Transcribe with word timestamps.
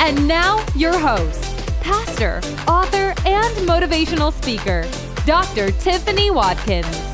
And 0.00 0.28
now, 0.28 0.64
your 0.74 0.96
host, 0.98 1.42
pastor, 1.80 2.40
author, 2.68 3.14
and 3.24 3.56
motivational 3.68 4.32
speaker, 4.32 4.86
Dr. 5.24 5.70
Tiffany 5.72 6.30
Watkins. 6.30 7.05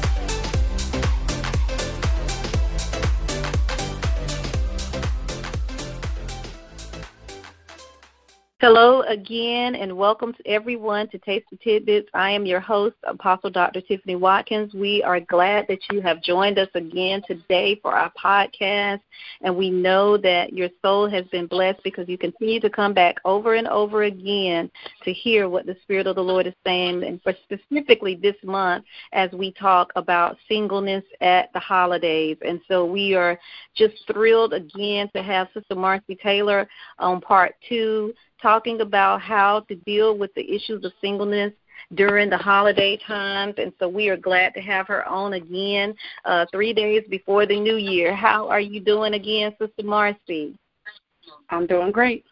Hello 8.62 9.02
again, 9.08 9.74
and 9.74 9.96
welcome 9.96 10.32
to 10.32 10.46
everyone 10.46 11.08
to 11.08 11.18
Tasty 11.18 11.58
Tidbits. 11.64 12.08
I 12.14 12.30
am 12.30 12.46
your 12.46 12.60
host, 12.60 12.94
Apostle 13.02 13.50
Dr. 13.50 13.80
Tiffany 13.80 14.14
Watkins. 14.14 14.72
We 14.72 15.02
are 15.02 15.18
glad 15.18 15.66
that 15.66 15.80
you 15.90 16.00
have 16.00 16.22
joined 16.22 16.60
us 16.60 16.68
again 16.76 17.22
today 17.26 17.80
for 17.82 17.92
our 17.92 18.12
podcast, 18.12 19.00
and 19.40 19.56
we 19.56 19.68
know 19.68 20.16
that 20.18 20.52
your 20.52 20.68
soul 20.80 21.10
has 21.10 21.24
been 21.32 21.48
blessed 21.48 21.82
because 21.82 22.08
you 22.08 22.16
continue 22.16 22.60
to 22.60 22.70
come 22.70 22.94
back 22.94 23.16
over 23.24 23.54
and 23.54 23.66
over 23.66 24.04
again 24.04 24.70
to 25.02 25.12
hear 25.12 25.48
what 25.48 25.66
the 25.66 25.76
Spirit 25.82 26.06
of 26.06 26.14
the 26.14 26.22
Lord 26.22 26.46
is 26.46 26.54
saying, 26.64 27.02
and 27.02 27.20
specifically 27.20 28.14
this 28.14 28.36
month 28.44 28.84
as 29.12 29.32
we 29.32 29.50
talk 29.50 29.90
about 29.96 30.36
singleness 30.48 31.02
at 31.20 31.52
the 31.52 31.58
holidays. 31.58 32.36
And 32.46 32.60
so 32.68 32.84
we 32.84 33.16
are 33.16 33.40
just 33.74 34.06
thrilled 34.06 34.54
again 34.54 35.10
to 35.16 35.22
have 35.24 35.48
Sister 35.52 35.74
Marcy 35.74 36.14
Taylor 36.14 36.68
on 37.00 37.20
part 37.20 37.56
two 37.68 38.14
talking 38.42 38.80
about 38.80 39.22
how 39.22 39.60
to 39.60 39.74
deal 39.76 40.18
with 40.18 40.34
the 40.34 40.52
issues 40.52 40.84
of 40.84 40.92
singleness 41.00 41.52
during 41.94 42.28
the 42.28 42.36
holiday 42.36 42.98
times. 43.06 43.54
And 43.58 43.72
so 43.78 43.88
we 43.88 44.08
are 44.08 44.16
glad 44.16 44.54
to 44.54 44.60
have 44.60 44.86
her 44.88 45.08
on 45.08 45.34
again 45.34 45.94
uh, 46.24 46.46
three 46.50 46.72
days 46.72 47.04
before 47.08 47.46
the 47.46 47.58
new 47.58 47.76
year. 47.76 48.14
How 48.14 48.48
are 48.48 48.60
you 48.60 48.80
doing 48.80 49.14
again, 49.14 49.54
Sister 49.58 49.84
Marcy? 49.84 50.58
I'm 51.50 51.66
doing 51.66 51.92
great. 51.92 52.24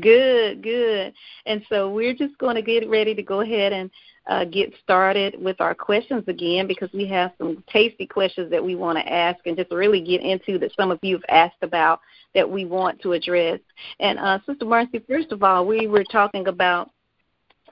Good, 0.00 0.62
good. 0.62 1.14
And 1.46 1.62
so 1.68 1.90
we're 1.90 2.14
just 2.14 2.36
going 2.38 2.56
to 2.56 2.62
get 2.62 2.88
ready 2.88 3.14
to 3.14 3.22
go 3.22 3.40
ahead 3.40 3.72
and 3.72 3.90
uh, 4.28 4.44
get 4.44 4.72
started 4.82 5.42
with 5.42 5.60
our 5.60 5.74
questions 5.74 6.22
again 6.28 6.66
because 6.66 6.92
we 6.92 7.06
have 7.06 7.32
some 7.38 7.64
tasty 7.68 8.06
questions 8.06 8.50
that 8.50 8.62
we 8.62 8.74
want 8.74 8.98
to 8.98 9.12
ask 9.12 9.38
and 9.46 9.56
just 9.56 9.70
really 9.70 10.02
get 10.02 10.20
into 10.20 10.58
that 10.58 10.70
some 10.76 10.90
of 10.90 10.98
you 11.02 11.16
have 11.16 11.24
asked 11.28 11.62
about 11.62 12.00
that 12.34 12.48
we 12.48 12.66
want 12.66 13.00
to 13.00 13.12
address. 13.12 13.58
And 14.00 14.18
uh, 14.18 14.38
Sister 14.46 14.66
Marcy, 14.66 14.98
first 15.08 15.32
of 15.32 15.42
all, 15.42 15.66
we 15.66 15.86
were 15.86 16.04
talking 16.04 16.46
about 16.46 16.90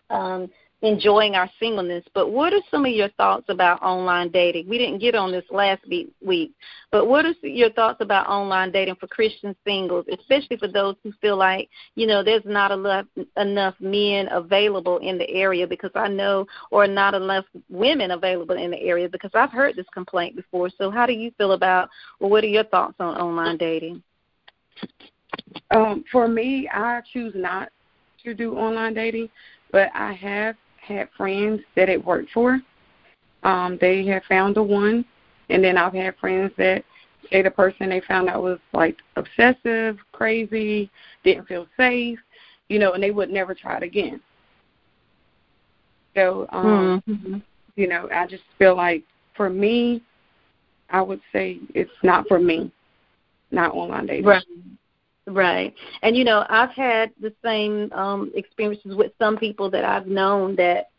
um, 0.09 0.48
enjoying 0.83 1.35
our 1.35 1.51
singleness. 1.59 2.05
But 2.15 2.31
what 2.31 2.53
are 2.53 2.61
some 2.71 2.85
of 2.85 2.93
your 2.93 3.09
thoughts 3.11 3.47
about 3.49 3.83
online 3.83 4.31
dating? 4.31 4.69
We 4.69 4.79
didn't 4.79 4.99
get 4.99 5.15
on 5.15 5.33
this 5.33 5.45
last 5.51 5.83
week, 5.89 6.53
but 6.91 7.07
what 7.07 7.25
are 7.25 7.35
your 7.43 7.71
thoughts 7.71 7.99
about 8.01 8.29
online 8.29 8.73
dating 8.73 8.97
for 8.97 9.07
Christian 9.07 9.57
singles, 9.65 10.05
especially 10.13 10.59
for 10.59 10.69
those 10.69 10.97
who 11.03 11.13
feel 11.21 11.37
like 11.37 11.71
you 11.95 12.07
know 12.07 12.23
there's 12.23 12.45
not 12.45 12.71
enough 12.71 13.07
enough 13.37 13.75
men 13.81 14.29
available 14.31 14.99
in 14.99 15.19
the 15.19 15.29
area 15.31 15.67
because 15.67 15.93
I 15.95 16.09
know, 16.09 16.47
or 16.71 16.86
not 16.86 17.15
enough 17.15 17.47
women 17.70 18.11
available 18.11 18.57
in 18.57 18.70
the 18.70 18.81
area 18.81 19.09
because 19.09 19.31
I've 19.35 19.53
heard 19.53 19.77
this 19.77 19.86
complaint 19.95 20.36
before. 20.36 20.70
So 20.77 20.91
how 20.91 21.07
do 21.07 21.13
you 21.13 21.31
feel 21.39 21.53
about? 21.53 21.89
Well, 22.20 22.31
what 22.31 22.45
are 22.45 22.48
your 22.48 22.65
thoughts 22.65 22.97
on 23.01 23.17
online 23.17 23.57
dating? 23.57 24.03
Um, 25.70 26.05
for 26.13 26.29
me, 26.29 26.69
I 26.73 27.01
choose 27.13 27.33
not 27.35 27.70
to 28.25 28.35
do 28.35 28.57
online 28.57 28.95
dating, 28.95 29.31
but 29.73 29.91
I 29.95 30.13
have 30.13 30.57
had 30.86 31.08
friends 31.17 31.61
that 31.74 31.89
it 31.89 32.05
worked 32.05 32.30
for. 32.30 32.61
Um, 33.42 33.79
they 33.80 34.05
have 34.07 34.24
found 34.24 34.57
the 34.57 34.63
one, 34.63 35.05
and 35.51 35.63
then 35.63 35.77
I've 35.77 35.92
had 35.92 36.17
friends 36.17 36.52
that 36.57 36.85
say 37.30 37.42
the 37.42 37.51
person 37.51 37.89
they 37.89 38.01
found 38.01 38.29
out 38.29 38.42
was 38.42 38.58
like 38.73 38.97
obsessive, 39.17 39.98
crazy, 40.13 40.91
didn't 41.24 41.47
feel 41.47 41.67
safe, 41.77 42.19
you 42.69 42.79
know, 42.79 42.92
and 42.92 43.02
they 43.02 43.11
would 43.11 43.30
never 43.30 43.55
try 43.55 43.77
it 43.77 43.83
again. 43.83 44.20
So, 46.14 46.47
um, 46.51 47.03
mm-hmm. 47.08 47.39
you 47.77 47.89
know, 47.89 48.08
I 48.13 48.27
just 48.27 48.45
feel 48.58 48.77
like 48.77 49.05
for 49.35 49.51
me, 49.51 50.03
I 50.91 51.03
would 51.03 51.20
say 51.33 51.58
it's 51.74 51.91
not 52.03 52.27
for 52.29 52.39
me, 52.39 52.70
not 53.51 53.74
online 53.74 54.07
dating. 54.07 54.24
Right. 54.24 54.45
Right. 55.27 55.75
And 56.03 56.17
you 56.17 56.25
know, 56.25 56.47
I've 56.48 56.70
had 56.70 57.13
the 57.20 57.33
same 57.45 57.92
um 57.92 58.31
experiences 58.35 58.95
with 58.95 59.13
some 59.19 59.37
people 59.37 59.70
that 59.70 59.85
I've 59.85 60.07
known 60.07 60.55
that 60.57 60.91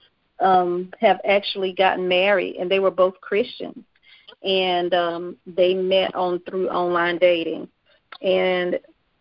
um 0.42 0.92
have 1.00 1.20
actually 1.26 1.74
gotten 1.74 2.08
married 2.08 2.58
and 2.58 2.70
they 2.70 2.80
were 2.80 2.92
both 2.92 3.20
Christians 3.22 3.84
and 4.44 4.94
um 4.94 5.38
they 5.46 5.74
met 5.74 6.14
on 6.14 6.40
through 6.42 6.70
online 6.70 7.18
dating. 7.20 7.70
And 8.22 8.80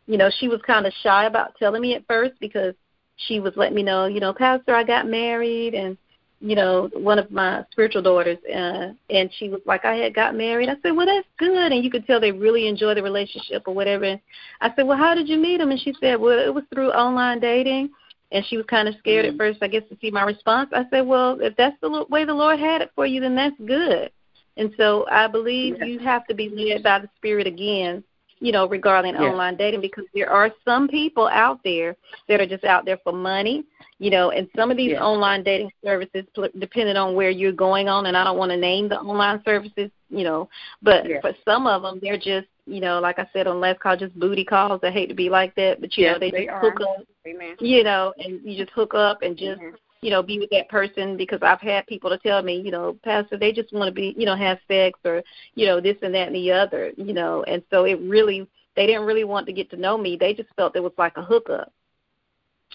you 0.09 0.19
know, 0.19 0.31
she 0.31 0.49
was 0.49 0.61
kind 0.63 0.87
of 0.87 0.93
shy 1.03 1.27
about 1.27 1.57
telling 1.57 1.83
me 1.83 1.95
at 1.95 2.07
first 2.07 2.35
because 2.41 2.75
she 3.17 3.39
was 3.41 3.55
letting 3.57 3.77
me 3.77 3.83
know, 3.83 4.07
you 4.07 4.21
know, 4.21 4.33
pastor, 4.33 4.75
I 4.75 4.83
got 4.85 5.07
married 5.07 5.75
and 5.75 5.97
you 6.41 6.55
know, 6.55 6.91
one 6.93 7.19
of 7.19 7.31
my 7.31 7.65
spiritual 7.71 8.03
daughters, 8.03 8.39
uh, 8.45 8.93
and 9.09 9.31
she 9.33 9.49
was 9.49 9.61
like, 9.65 9.85
I 9.85 9.95
had 9.95 10.15
got 10.15 10.35
married. 10.35 10.69
I 10.69 10.77
said, 10.83 10.91
well, 10.93 11.07
that's 11.07 11.27
good, 11.39 11.73
and 11.73 11.83
you 11.83 11.91
could 11.91 12.07
tell 12.07 12.21
they 12.21 12.33
really 12.33 12.69
enjoy 12.69 12.95
the 12.95 13.03
relationship 13.03 13.65
or 13.67 13.75
whatever. 13.75 14.21
I 14.61 14.75
said, 14.75 14.87
well, 14.87 14.99
how 14.99 15.15
did 15.15 15.29
you 15.29 15.39
meet 15.39 15.61
him? 15.61 15.71
And 15.71 15.81
she 15.81 15.95
said, 16.01 16.21
well, 16.21 16.39
it 16.39 16.53
was 16.53 16.65
through 16.73 16.91
online 16.93 17.41
dating, 17.41 17.91
and 18.33 18.45
she 18.45 18.57
was 18.57 18.67
kind 18.67 18.87
of 18.87 18.97
scared 18.99 19.25
mm-hmm. 19.25 19.35
at 19.35 19.39
first, 19.39 19.63
I 19.63 19.69
guess, 19.69 19.85
to 19.89 19.97
see 20.01 20.11
my 20.11 20.25
response. 20.25 20.71
I 20.75 20.85
said, 20.91 21.07
well, 21.07 21.41
if 21.41 21.57
that's 21.57 21.77
the 21.81 22.05
way 22.11 22.25
the 22.25 22.35
Lord 22.35 22.59
had 22.59 22.83
it 22.83 22.91
for 22.95 23.07
you, 23.07 23.21
then 23.21 23.35
that's 23.35 23.57
good. 23.65 24.11
And 24.59 24.73
so 24.77 25.07
I 25.11 25.29
believe 25.29 25.77
yeah. 25.79 25.85
you 25.87 25.99
have 26.01 26.27
to 26.27 26.35
be 26.35 26.49
led 26.49 26.83
by 26.83 26.99
the 26.99 27.11
Spirit 27.17 27.47
again 27.47 28.03
you 28.41 28.53
know, 28.53 28.69
regarding 28.69 29.17
online 29.17 29.57
dating 29.57 29.81
because 29.81 30.05
there 30.15 30.31
are 30.31 30.51
some 30.65 30.89
people 30.89 31.29
out 31.29 31.61
there 31.65 31.97
that 32.29 32.41
are 32.41 32.47
just 32.47 32.65
out 32.65 32.85
there 32.85 32.99
for 33.03 33.13
money, 33.13 33.65
you 33.99 34.11
know, 34.11 34.31
and 34.31 34.49
some 34.55 34.71
of 34.71 34.77
these 34.77 34.97
online 34.99 35.43
dating 35.43 35.71
services, 35.83 36.25
depending 36.59 36.97
on 36.97 37.15
where 37.15 37.31
you're 37.31 37.53
going 37.53 37.89
on, 37.89 38.07
and 38.07 38.17
I 38.17 38.25
don't 38.25 38.37
want 38.37 38.51
to 38.51 38.57
name 38.57 38.89
the 38.89 39.01
online 39.01 39.43
services, 39.45 39.91
you 40.11 40.25
know, 40.25 40.49
but 40.83 41.07
for 41.23 41.33
some 41.45 41.67
of 41.67 41.83
them, 41.83 41.99
they're 42.03 42.19
just, 42.19 42.49
you 42.67 42.81
know, 42.81 43.01
like 43.01 43.19
I 43.19 43.27
said 43.33 43.47
on 43.47 43.61
last 43.61 43.81
call, 43.81 43.97
just 43.97 44.19
booty 44.19 44.45
calls. 44.45 44.81
I 44.83 44.91
hate 44.91 45.07
to 45.07 45.15
be 45.15 45.31
like 45.31 45.55
that, 45.55 45.81
but 45.81 45.97
you 45.97 46.07
know, 46.07 46.19
they, 46.19 46.31
they 46.31 46.47
just 46.47 46.51
are. 46.51 46.61
hook 46.61 46.81
up, 46.81 47.07
Amen. 47.27 47.57
you 47.61 47.85
know, 47.85 48.13
and 48.19 48.41
you 48.43 48.57
just 48.57 48.75
hook 48.75 48.95
up 48.95 49.23
and 49.23 49.37
just. 49.37 49.61
Mm-hmm 49.61 49.77
you 50.07 50.13
know, 50.13 50.23
be 50.23 50.39
with 50.39 50.51
that 50.51 50.69
person 50.69 51.17
because 51.17 51.41
I've 51.43 51.61
had 51.61 51.85
people 51.89 52.11
to 52.11 52.19
tell 52.19 52.41
me, 52.41 52.61
you 52.61 52.71
know, 52.71 52.97
Pastor, 53.03 53.37
they 53.37 53.51
just 53.51 53.73
want 53.73 53.89
to 53.89 53.93
be, 53.93 54.15
you 54.17 54.25
know, 54.25 54.37
have 54.37 54.61
sex 54.69 54.97
or, 55.05 55.21
you 55.57 55.67
know, 55.67 55.81
this 55.81 55.97
and 56.01 56.15
that 56.15 56.29
and 56.29 56.37
the 56.37 56.53
other, 56.53 56.93
you 56.97 57.13
know, 57.13 57.43
and 57.43 57.61
so 57.73 57.87
it 57.87 58.01
really, 58.01 58.47
they 58.77 58.87
didn't 58.87 59.05
really 59.05 59.25
want 59.25 59.47
to 59.47 59.53
get 59.53 59.69
to 59.71 59.77
know 59.77 59.99
me. 59.99 60.17
They 60.17 60.33
just 60.33 60.49
felt 60.55 60.77
it 60.77 60.81
was 60.81 60.93
like 60.97 61.17
a 61.17 61.25
hookup. 61.25 61.73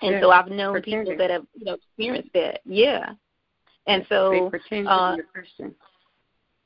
And 0.02 0.16
yeah, 0.16 0.20
so 0.20 0.32
I've 0.32 0.50
known 0.50 0.74
pretending. 0.74 1.06
people 1.06 1.18
that 1.20 1.30
have, 1.30 1.46
you 1.56 1.64
know, 1.64 1.76
experienced 1.76 2.34
that. 2.34 2.60
Yeah. 2.66 3.14
And 3.88 4.06
so 4.10 4.50
pretend 4.50 4.88
to 4.88 4.92
uh, 4.92 5.16
be 5.16 5.22
a 5.22 5.24
Christian. 5.24 5.74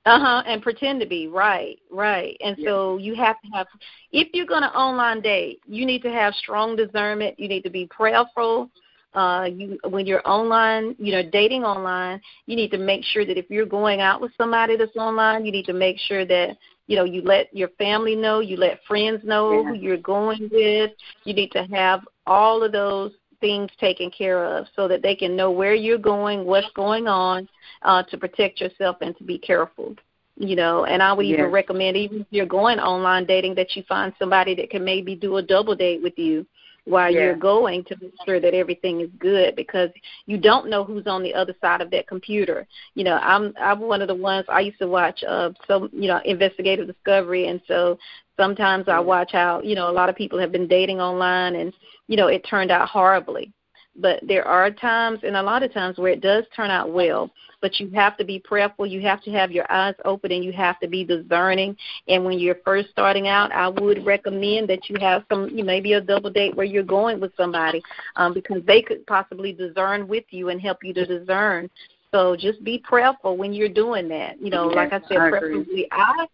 Uh 0.08 0.20
huh. 0.20 0.44
And 0.48 0.64
pretend 0.64 1.00
to 1.02 1.06
be 1.06 1.28
right, 1.28 1.78
right. 1.92 2.38
And 2.44 2.58
yeah. 2.58 2.70
so 2.70 2.98
you 2.98 3.14
have 3.14 3.40
to 3.40 3.48
have, 3.54 3.68
if 4.12 4.30
you're 4.34 4.48
going 4.48 4.64
to 4.64 4.75
online 4.75 5.22
date, 5.22 5.60
you 5.68 5.86
need 5.86 6.01
to 6.01 6.12
have 6.12 6.34
strong 6.34 6.75
discernment. 6.75 7.39
You 7.39 7.48
need 7.48 7.63
to 7.66 7.69
be 7.69 7.86
prayerful 7.86 8.72
uh, 9.15 9.45
you 9.45 9.79
when 9.89 10.06
you're 10.06 10.27
online, 10.27 10.95
you 11.00 11.12
know, 11.13 11.23
dating 11.23 11.63
online, 11.63 12.21
you 12.45 12.56
need 12.56 12.71
to 12.71 12.77
make 12.77 13.03
sure 13.03 13.25
that 13.25 13.38
if 13.38 13.50
you're 13.50 13.65
going 13.65 14.01
out 14.01 14.19
with 14.21 14.31
somebody 14.38 14.75
that's 14.75 14.95
online, 14.97 15.45
you 15.45 15.51
need 15.51 15.65
to 15.65 15.73
make 15.73 15.97
sure 15.97 16.25
that 16.25 16.57
you 16.88 16.97
know 16.97 17.06
you 17.06 17.21
let 17.21 17.53
your 17.56 17.69
family 17.77 18.15
know, 18.15 18.41
you 18.41 18.57
let 18.57 18.83
friends 18.88 19.23
know 19.23 19.62
yeah. 19.62 19.69
who 19.69 19.73
you're 19.75 19.97
going 19.97 20.50
with. 20.51 20.91
You 21.23 21.33
need 21.33 21.51
to 21.51 21.63
have 21.71 22.01
all 22.27 22.62
of 22.62 22.71
those 22.71 23.13
things 23.39 23.69
taken 23.79 24.12
care 24.12 24.44
of 24.44 24.67
so 24.75 24.88
that 24.88 25.01
they 25.01 25.15
can 25.15 25.35
know 25.35 25.51
where 25.51 25.75
you're 25.75 25.97
going, 25.97 26.45
what's 26.45 26.69
going 26.75 27.07
on, 27.07 27.47
uh, 27.83 28.03
to 28.03 28.17
protect 28.17 28.59
yourself 28.59 28.97
and 29.01 29.17
to 29.17 29.23
be 29.23 29.38
careful. 29.38 29.95
You 30.38 30.57
know, 30.57 30.83
and 30.83 31.01
I 31.01 31.13
would 31.13 31.25
even 31.25 31.45
recommend, 31.45 31.95
even 31.95 32.21
if 32.21 32.27
you're 32.29 32.45
going 32.45 32.77
online 32.77 33.25
dating, 33.25 33.56
that 33.56 33.77
you 33.77 33.83
find 33.83 34.12
somebody 34.19 34.53
that 34.56 34.69
can 34.69 34.83
maybe 34.83 35.15
do 35.15 35.38
a 35.38 35.41
double 35.41 35.75
date 35.75 36.03
with 36.03 36.17
you 36.17 36.45
while 36.86 37.12
Yeah. 37.12 37.22
you're 37.22 37.36
going 37.36 37.84
to 37.86 37.96
make 38.02 38.14
sure 38.26 38.40
that 38.40 38.54
everything 38.54 39.02
is 39.02 39.10
good 39.20 39.56
because 39.56 39.90
you 40.26 40.38
don't 40.38 40.70
know 40.70 40.84
who's 40.84 41.08
on 41.08 41.24
the 41.24 41.34
other 41.34 41.54
side 41.62 41.82
of 41.82 41.92
that 41.92 42.08
computer. 42.08 42.66
You 42.96 43.04
know, 43.04 43.18
I'm 43.22 43.54
I'm 43.60 43.80
one 43.82 44.02
of 44.02 44.08
the 44.08 44.16
ones 44.16 44.46
I 44.50 44.62
used 44.62 44.80
to 44.80 44.88
watch 44.88 45.24
uh 45.24 45.52
some 45.68 45.90
you 45.94 46.08
know 46.08 46.22
investigative 46.26 46.88
discovery 46.88 47.48
and 47.48 47.62
so 47.68 47.98
sometimes 48.38 48.88
I 48.88 49.00
watch 49.00 49.32
how, 49.32 49.62
you 49.62 49.76
know, 49.76 49.90
a 49.90 49.94
lot 49.94 50.10
of 50.10 50.16
people 50.16 50.40
have 50.40 50.52
been 50.52 50.68
dating 50.68 51.00
online 51.02 51.56
and 51.56 51.74
you 52.08 52.18
know, 52.18 52.28
it 52.28 52.46
turned 52.48 52.72
out 52.72 52.88
horribly. 52.90 53.52
But 53.97 54.19
there 54.27 54.47
are 54.47 54.71
times 54.71 55.19
and 55.24 55.36
a 55.36 55.44
lot 55.44 55.63
of 55.63 55.74
times 55.74 55.97
where 55.97 56.12
it 56.12 56.21
does 56.21 56.44
turn 56.56 56.69
out 56.69 56.92
well, 56.92 57.31
but 57.62 57.80
you 57.80 57.89
have 57.92 58.18
to 58.18 58.25
be 58.25 58.39
prayerful, 58.39 58.86
you 58.86 59.01
have 59.01 59.21
to 59.24 59.31
have 59.31 59.51
your 59.51 59.69
eyes 59.71 59.95
open 60.03 60.31
and 60.31 60.44
you 60.44 60.51
have 60.51 60.80
to 60.80 60.88
be 60.88 61.03
discerning 61.03 61.77
and 62.07 62.24
when 62.24 62.39
you're 62.39 62.57
first 62.63 62.89
starting 62.89 63.27
out, 63.27 63.51
I 63.51 63.68
would 63.68 64.06
recommend 64.06 64.69
that 64.69 64.89
you 64.89 64.97
have 65.00 65.24
some, 65.31 65.50
you 65.50 65.63
maybe 65.63 65.94
a 65.94 66.01
double 66.01 66.30
date 66.30 66.56
where 66.56 66.65
you're 66.65 66.83
going 66.83 67.19
with 67.19 67.31
somebody, 67.36 67.81
um, 68.15 68.33
because 68.33 68.63
they 68.65 68.81
could 68.81 69.06
possibly 69.07 69.53
discern 69.53 70.07
with 70.07 70.25
you 70.30 70.50
and 70.50 70.62
help 70.62 70.83
you 70.83 70.94
to 70.94 71.06
discern. 71.06 71.69
So 72.12 72.36
just 72.36 72.63
be 72.63 72.77
prayerful 72.77 73.38
when 73.38 73.53
you're 73.53 73.69
doing 73.69 74.07
that. 74.09 74.39
You 74.39 74.50
know, 74.50 74.68
Yes, 74.69 74.75
like 74.75 74.94
I 74.94 75.07
said, 75.07 75.18
I 75.18 75.30
preferably 75.30 75.88
I. 75.91 76.27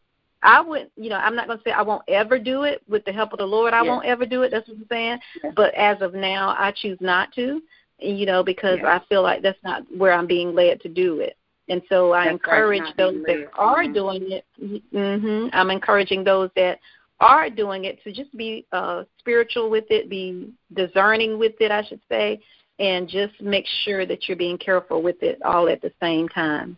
I 0.43 0.61
wouldn't, 0.61 0.91
you 0.95 1.09
know, 1.09 1.17
I'm 1.17 1.35
not 1.35 1.47
going 1.47 1.59
to 1.59 1.63
say 1.63 1.71
I 1.71 1.81
won't 1.81 2.03
ever 2.07 2.39
do 2.39 2.63
it 2.63 2.81
with 2.89 3.05
the 3.05 3.11
help 3.13 3.33
of 3.33 3.39
the 3.39 3.45
Lord. 3.45 3.73
I 3.73 3.81
won't 3.83 4.05
ever 4.05 4.25
do 4.25 4.43
it. 4.43 4.49
That's 4.51 4.67
what 4.67 4.77
I'm 4.77 4.85
saying. 4.89 5.19
But 5.55 5.73
as 5.75 6.01
of 6.01 6.13
now, 6.13 6.55
I 6.57 6.71
choose 6.71 6.97
not 6.99 7.31
to, 7.33 7.61
you 7.99 8.25
know, 8.25 8.43
because. 8.43 8.79
I 8.83 8.99
feel 9.09 9.21
like 9.21 9.41
that's 9.41 9.63
not 9.63 9.83
where 9.95 10.13
I'm 10.13 10.27
being 10.27 10.55
led 10.55 10.81
to 10.81 10.89
do 10.89 11.19
it. 11.19 11.37
And 11.69 11.81
so 11.87 12.11
I 12.11 12.25
That's 12.25 12.33
encourage 12.33 12.79
not 12.79 12.97
those 12.97 13.23
that 13.27 13.49
are 13.53 13.83
Mhm. 13.83 13.93
doing 13.93 14.31
it. 14.31 14.45
hmm 14.91 15.47
I'm 15.53 15.69
encouraging 15.71 16.23
those 16.23 16.49
that 16.55 16.79
are 17.19 17.49
doing 17.49 17.85
it 17.85 18.03
to 18.03 18.11
just 18.11 18.35
be 18.35 18.65
uh, 18.71 19.03
spiritual 19.19 19.69
with 19.69 19.85
it, 19.91 20.09
be 20.09 20.51
discerning 20.73 21.37
with 21.37 21.53
it, 21.61 21.71
I 21.71 21.83
should 21.83 22.01
say, 22.09 22.41
and 22.79 23.07
just 23.07 23.39
make 23.41 23.67
sure 23.83 24.05
that 24.07 24.27
you're 24.27 24.35
being 24.37 24.57
careful 24.57 25.01
with 25.01 25.21
it 25.21 25.41
all 25.43 25.69
at 25.69 25.81
the 25.81 25.93
same 26.01 26.27
time. 26.27 26.77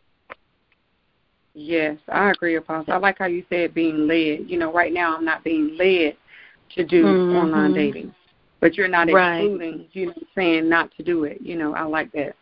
Yes, 1.56 1.98
I 2.10 2.32
agree, 2.32 2.56
Apostle. 2.56 2.94
I 2.94 2.98
like 2.98 3.20
how 3.20 3.26
you 3.28 3.44
said 3.50 3.74
being 3.74 4.08
led. 4.08 4.50
You 4.50 4.58
know, 4.58 4.72
right 4.72 4.92
now 4.94 5.16
I'm 5.16 5.26
not 5.26 5.44
being 5.44 5.78
led 5.78 6.18
to 6.76 6.84
do 6.84 7.06
Mhm. 7.06 7.36
online 7.36 7.74
dating, 7.74 8.14
but 8.60 8.76
you're 8.76 8.88
not 8.88 9.10
Right. 9.10 9.42
excluding, 9.42 9.88
you 9.94 10.08
know, 10.08 10.14
saying 10.36 10.68
not 10.70 10.92
to 10.98 11.04
do 11.04 11.24
it. 11.26 11.42
You 11.42 11.56
know, 11.58 11.74
I 11.76 11.84
like 11.84 12.12
that. 12.14 12.36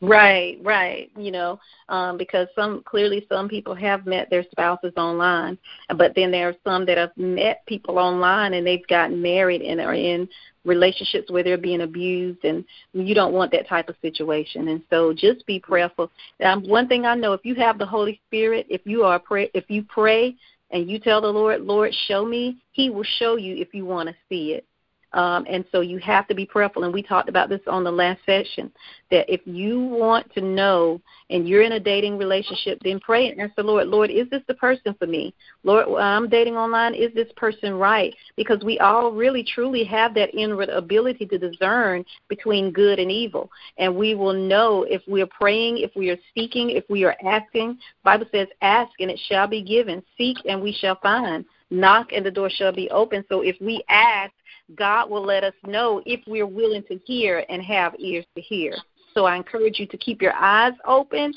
Right, 0.00 0.58
right. 0.62 1.10
You 1.16 1.30
know, 1.30 1.58
um, 1.88 2.16
because 2.18 2.48
some 2.54 2.82
clearly 2.82 3.24
some 3.28 3.48
people 3.48 3.74
have 3.74 4.06
met 4.06 4.28
their 4.28 4.42
spouses 4.50 4.92
online, 4.96 5.56
but 5.96 6.14
then 6.14 6.30
there 6.30 6.48
are 6.48 6.54
some 6.64 6.84
that 6.86 6.98
have 6.98 7.16
met 7.16 7.64
people 7.66 7.98
online 7.98 8.54
and 8.54 8.66
they've 8.66 8.86
gotten 8.88 9.22
married 9.22 9.62
and 9.62 9.80
are 9.80 9.94
in 9.94 10.28
relationships 10.64 11.30
where 11.30 11.42
they're 11.42 11.58
being 11.58 11.82
abused, 11.82 12.44
and 12.44 12.64
you 12.92 13.14
don't 13.14 13.32
want 13.32 13.52
that 13.52 13.68
type 13.68 13.88
of 13.88 13.96
situation. 14.02 14.68
And 14.68 14.82
so, 14.90 15.12
just 15.12 15.46
be 15.46 15.58
prayerful. 15.60 16.10
Um, 16.42 16.66
one 16.66 16.88
thing 16.88 17.06
I 17.06 17.14
know: 17.14 17.32
if 17.32 17.44
you 17.44 17.54
have 17.56 17.78
the 17.78 17.86
Holy 17.86 18.20
Spirit, 18.28 18.66
if 18.68 18.82
you 18.84 19.04
are 19.04 19.18
pray, 19.18 19.50
if 19.54 19.64
you 19.68 19.82
pray 19.82 20.34
and 20.70 20.90
you 20.90 20.98
tell 20.98 21.20
the 21.20 21.28
Lord, 21.28 21.62
Lord, 21.62 21.94
show 22.06 22.24
me, 22.24 22.58
He 22.72 22.90
will 22.90 23.04
show 23.18 23.36
you 23.36 23.56
if 23.56 23.74
you 23.74 23.84
want 23.84 24.08
to 24.08 24.14
see 24.28 24.52
it. 24.52 24.66
Um, 25.14 25.46
and 25.48 25.64
so 25.70 25.80
you 25.80 25.98
have 25.98 26.26
to 26.26 26.34
be 26.34 26.44
prayerful. 26.44 26.82
And 26.82 26.92
we 26.92 27.02
talked 27.02 27.28
about 27.28 27.48
this 27.48 27.60
on 27.68 27.84
the 27.84 27.90
last 27.90 28.20
session 28.26 28.70
that 29.10 29.32
if 29.32 29.40
you 29.44 29.80
want 29.80 30.32
to 30.34 30.40
know 30.40 31.00
and 31.30 31.48
you're 31.48 31.62
in 31.62 31.72
a 31.72 31.80
dating 31.80 32.18
relationship, 32.18 32.80
then 32.82 32.98
pray 32.98 33.28
and 33.30 33.40
ask 33.40 33.54
the 33.54 33.62
Lord, 33.62 33.86
Lord, 33.86 34.10
is 34.10 34.28
this 34.30 34.42
the 34.48 34.54
person 34.54 34.92
for 34.98 35.06
me? 35.06 35.32
Lord, 35.62 35.86
I'm 36.00 36.28
dating 36.28 36.56
online. 36.56 36.94
Is 36.94 37.14
this 37.14 37.30
person 37.36 37.74
right? 37.74 38.12
Because 38.36 38.62
we 38.64 38.80
all 38.80 39.12
really 39.12 39.44
truly 39.44 39.84
have 39.84 40.14
that 40.14 40.34
inward 40.34 40.68
ability 40.68 41.26
to 41.26 41.38
discern 41.38 42.04
between 42.28 42.72
good 42.72 42.98
and 42.98 43.10
evil. 43.10 43.50
And 43.78 43.94
we 43.94 44.16
will 44.16 44.34
know 44.34 44.82
if 44.82 45.02
we 45.06 45.22
are 45.22 45.26
praying, 45.26 45.78
if 45.78 45.92
we 45.94 46.10
are 46.10 46.18
seeking, 46.34 46.70
if 46.70 46.84
we 46.90 47.04
are 47.04 47.16
asking. 47.24 47.78
Bible 48.02 48.26
says, 48.32 48.48
ask 48.62 48.90
and 48.98 49.12
it 49.12 49.20
shall 49.28 49.46
be 49.46 49.62
given. 49.62 50.02
Seek 50.18 50.38
and 50.44 50.60
we 50.60 50.72
shall 50.72 50.98
find. 51.00 51.44
Knock 51.70 52.12
and 52.12 52.26
the 52.26 52.30
door 52.30 52.50
shall 52.50 52.72
be 52.72 52.90
open. 52.90 53.24
So 53.28 53.42
if 53.42 53.56
we 53.60 53.82
ask, 53.88 54.32
God 54.74 55.10
will 55.10 55.24
let 55.24 55.44
us 55.44 55.54
know 55.66 56.02
if 56.06 56.20
we're 56.26 56.46
willing 56.46 56.82
to 56.84 56.98
hear 57.04 57.44
and 57.48 57.62
have 57.62 57.94
ears 57.98 58.24
to 58.34 58.40
hear. 58.40 58.76
So 59.12 59.26
I 59.26 59.36
encourage 59.36 59.78
you 59.78 59.86
to 59.86 59.96
keep 59.96 60.22
your 60.22 60.32
eyes 60.32 60.72
open 60.86 61.34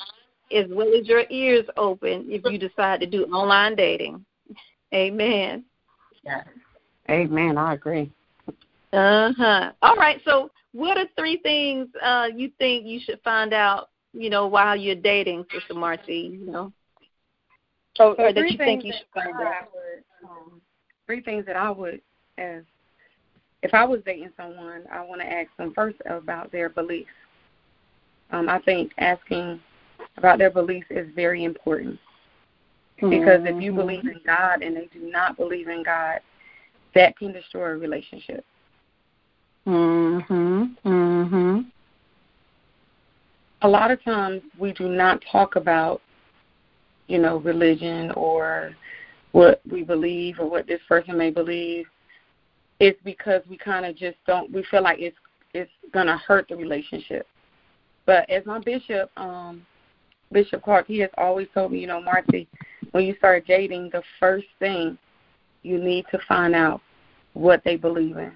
as 0.52 0.66
well 0.70 0.94
as 0.94 1.08
your 1.08 1.24
ears 1.30 1.66
open 1.76 2.26
if 2.30 2.42
you 2.46 2.58
decide 2.58 3.02
to 3.02 3.06
do 3.06 3.26
online 3.26 3.76
dating. 3.76 4.26
Amen. 4.94 5.66
Yeah. 6.24 6.44
Amen. 7.10 7.58
I 7.58 7.74
agree. 7.74 8.12
Uh 8.94 9.34
huh. 9.38 9.72
All 9.82 9.96
right. 9.96 10.22
So, 10.26 10.50
what 10.72 10.98
are 10.98 11.08
three 11.18 11.38
things 11.38 11.88
uh, 12.02 12.28
you 12.34 12.52
think 12.58 12.86
you 12.86 13.00
should 13.04 13.20
find 13.24 13.54
out? 13.54 13.90
You 14.14 14.30
know, 14.30 14.48
while 14.48 14.76
you're 14.76 14.96
dating, 14.96 15.46
Sister 15.52 15.74
Marcy. 15.74 16.38
You 16.40 16.52
know, 16.52 16.74
So, 17.98 18.16
or 18.18 18.32
that 18.34 18.52
you 18.52 18.58
think 18.58 18.86
you 18.86 18.94
should 18.94 19.08
find 19.14 19.38
that 19.38 19.48
I 19.48 19.60
out. 19.60 19.72
would, 19.74 20.30
um, 20.30 20.62
three 21.06 21.22
things 21.22 21.46
that 21.46 21.58
I 21.58 21.70
would, 21.70 22.02
as 22.38 22.64
if 23.64 23.74
I 23.74 23.84
was 23.86 24.02
dating 24.06 24.32
someone, 24.38 24.84
I 24.92 25.04
want 25.04 25.22
to 25.22 25.32
ask 25.32 25.50
them 25.58 25.74
first 25.74 25.98
about 26.06 26.52
their 26.52 26.70
beliefs. 26.70 27.10
Um, 28.32 28.50
I 28.50 28.60
think 28.60 28.92
asking 28.98 29.60
about 30.18 30.38
their 30.38 30.52
beliefs 30.52 30.88
is 30.90 31.08
very 31.16 31.44
important 31.44 32.00
because 32.98 33.46
if 33.46 33.62
you 33.62 33.72
believe 33.74 34.06
in 34.06 34.20
God 34.26 34.64
and 34.64 34.76
they 34.76 34.90
do 34.94 35.10
not 35.10 35.38
believe 35.38 35.68
in 35.68 35.84
God, 35.84 36.20
that 36.96 37.18
can 37.18 37.32
destroy 37.32 37.72
a 37.72 37.78
relationship. 37.78 38.44
Mhm. 39.66 40.76
Mhm. 40.84 41.66
a 43.64 43.68
lot 43.68 43.92
of 43.92 44.04
times 44.04 44.42
we 44.58 44.72
do 44.74 44.88
not 44.88 45.24
talk 45.32 45.56
about, 45.56 46.02
you 47.08 47.18
know, 47.18 47.38
religion 47.38 48.12
or 48.12 48.76
what 49.32 49.62
we 49.70 49.84
believe 49.84 50.40
or 50.40 50.50
what 50.50 50.68
this 50.68 50.82
person 50.88 51.18
may 51.18 51.32
believe. 51.32 51.88
It's 52.80 53.00
because 53.04 53.42
we 53.50 53.58
kind 53.58 53.86
of 53.86 53.96
just 53.96 54.18
don't. 54.26 54.52
We 54.52 54.64
feel 54.70 54.84
like 54.84 55.00
it's 55.00 55.18
it's 55.54 55.72
gonna 55.94 56.18
hurt 56.18 56.48
the 56.48 56.56
relationship. 56.56 57.28
But 58.06 58.30
as 58.30 58.46
my 58.46 58.60
bishop, 58.60 59.12
um, 59.18 59.66
Bishop 60.32 60.62
Clark, 60.64 60.88
he 60.88 61.00
has 61.00 61.10
always 61.18 61.48
told 61.54 61.72
me, 61.72 61.80
you 61.80 61.88
know, 61.88 62.02
Marcy, 62.02 62.48
when 62.92 63.06
you 63.06 63.16
start 63.18 63.46
dating, 63.48 63.90
the 63.92 64.04
first 64.20 64.48
thing 64.60 64.98
you 65.64 65.78
need 65.78 66.06
to 66.12 66.20
find 66.28 66.56
out 66.56 66.82
what 67.34 67.64
they 67.64 67.76
believe 67.76 68.18
in. 68.18 68.32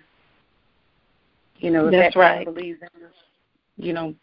You 1.57 1.71
know, 1.71 1.91
That's 1.91 2.15
that 2.15 2.19
right. 2.19 2.45
believes 2.45 2.79
in, 2.81 3.83
you 3.83 3.93
know, 3.93 4.15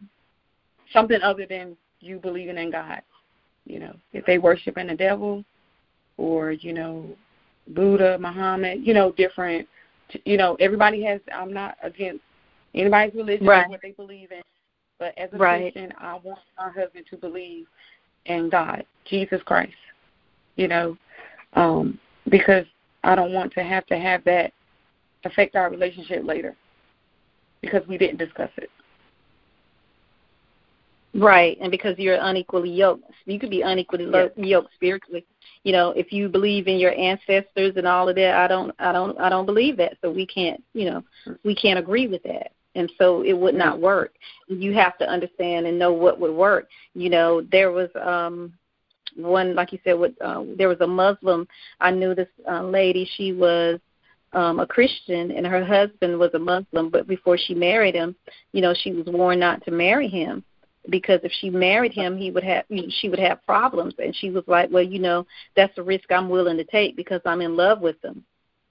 something 0.92 1.20
other 1.22 1.46
than 1.46 1.76
you 2.00 2.18
believing 2.18 2.58
in 2.58 2.70
God. 2.70 3.02
You 3.64 3.80
know, 3.80 3.94
if 4.12 4.24
they 4.24 4.38
worship 4.38 4.78
in 4.78 4.86
the 4.88 4.94
devil 4.94 5.44
or, 6.16 6.52
you 6.52 6.72
know, 6.72 7.10
Buddha, 7.68 8.18
Muhammad, 8.18 8.80
you 8.82 8.94
know, 8.94 9.12
different 9.12 9.68
you 10.24 10.36
know, 10.36 10.56
everybody 10.60 11.02
has 11.04 11.20
I'm 11.34 11.52
not 11.52 11.76
against 11.82 12.22
anybody's 12.74 13.14
religion 13.14 13.48
or 13.48 13.68
what 13.68 13.80
they 13.82 13.92
believe 13.92 14.32
in. 14.32 14.42
But 14.98 15.16
as 15.16 15.30
a 15.32 15.38
Right. 15.38 15.72
Christian 15.72 15.92
I 15.98 16.14
want 16.22 16.40
my 16.56 16.70
husband 16.70 17.06
to 17.10 17.16
believe 17.16 17.66
in 18.26 18.48
God, 18.50 18.84
Jesus 19.04 19.42
Christ. 19.42 19.74
You 20.56 20.68
know, 20.68 20.96
um, 21.54 21.98
because 22.28 22.66
I 23.04 23.14
don't 23.14 23.32
want 23.32 23.52
to 23.54 23.62
have 23.62 23.86
to 23.86 23.98
have 23.98 24.24
that 24.24 24.52
affect 25.24 25.56
our 25.56 25.70
relationship 25.70 26.24
later 26.24 26.56
because 27.60 27.86
we 27.88 27.98
didn't 27.98 28.18
discuss 28.18 28.50
it. 28.56 28.70
Right, 31.18 31.58
and 31.60 31.70
because 31.70 31.98
you're 31.98 32.18
unequally 32.20 32.70
yoked, 32.70 33.10
you 33.26 33.38
could 33.38 33.50
be 33.50 33.62
unequally 33.62 34.04
Yeah. 34.06 34.28
yoked 34.36 34.72
spiritually. 34.74 35.24
You 35.64 35.72
know, 35.72 35.90
if 35.90 36.12
you 36.12 36.28
believe 36.28 36.68
in 36.68 36.78
your 36.78 36.92
ancestors 36.96 37.76
and 37.76 37.86
all 37.86 38.08
of 38.08 38.16
that, 38.16 38.36
I 38.36 38.46
don't, 38.46 38.74
I 38.78 38.92
don't, 38.92 39.18
I 39.18 39.28
don't 39.28 39.46
believe 39.46 39.76
that. 39.78 39.98
So 40.00 40.10
we 40.10 40.26
can't, 40.26 40.62
you 40.74 40.84
know, 40.84 41.04
we 41.44 41.54
can't 41.54 41.78
agree 41.78 42.06
with 42.06 42.22
that, 42.22 42.52
and 42.74 42.90
so 42.98 43.22
it 43.22 43.32
would 43.32 43.54
not 43.54 43.80
work. 43.80 44.14
You 44.46 44.72
have 44.74 44.96
to 44.98 45.08
understand 45.08 45.66
and 45.66 45.78
know 45.78 45.92
what 45.92 46.20
would 46.20 46.32
work. 46.32 46.68
You 46.94 47.10
know, 47.10 47.42
there 47.42 47.72
was 47.72 47.90
um 48.00 48.52
one, 49.16 49.54
like 49.54 49.72
you 49.72 49.80
said, 49.82 49.98
with 49.98 50.12
uh, 50.22 50.44
there 50.56 50.68
was 50.68 50.80
a 50.80 50.86
Muslim. 50.86 51.48
I 51.80 51.90
knew 51.90 52.14
this 52.14 52.28
uh, 52.48 52.62
lady. 52.62 53.04
She 53.16 53.32
was 53.32 53.80
um 54.34 54.60
a 54.60 54.66
Christian, 54.66 55.32
and 55.32 55.46
her 55.46 55.64
husband 55.64 56.16
was 56.18 56.30
a 56.34 56.38
Muslim. 56.38 56.90
But 56.90 57.08
before 57.08 57.36
she 57.36 57.54
married 57.54 57.96
him, 57.96 58.14
you 58.52 58.60
know, 58.60 58.72
she 58.74 58.92
was 58.92 59.06
warned 59.06 59.40
not 59.40 59.64
to 59.64 59.72
marry 59.72 60.08
him 60.08 60.44
because 60.88 61.20
if 61.22 61.32
she 61.32 61.50
married 61.50 61.92
him 61.92 62.16
he 62.16 62.30
would 62.30 62.44
have 62.44 62.64
you 62.68 62.82
know, 62.82 62.88
she 62.88 63.08
would 63.08 63.18
have 63.18 63.44
problems 63.46 63.94
and 63.98 64.14
she 64.14 64.30
was 64.30 64.44
like 64.46 64.70
well 64.70 64.82
you 64.82 64.98
know 64.98 65.26
that's 65.56 65.76
a 65.78 65.82
risk 65.82 66.10
i'm 66.10 66.28
willing 66.28 66.56
to 66.56 66.64
take 66.64 66.96
because 66.96 67.20
i'm 67.24 67.40
in 67.40 67.56
love 67.56 67.80
with 67.80 68.02
him, 68.04 68.24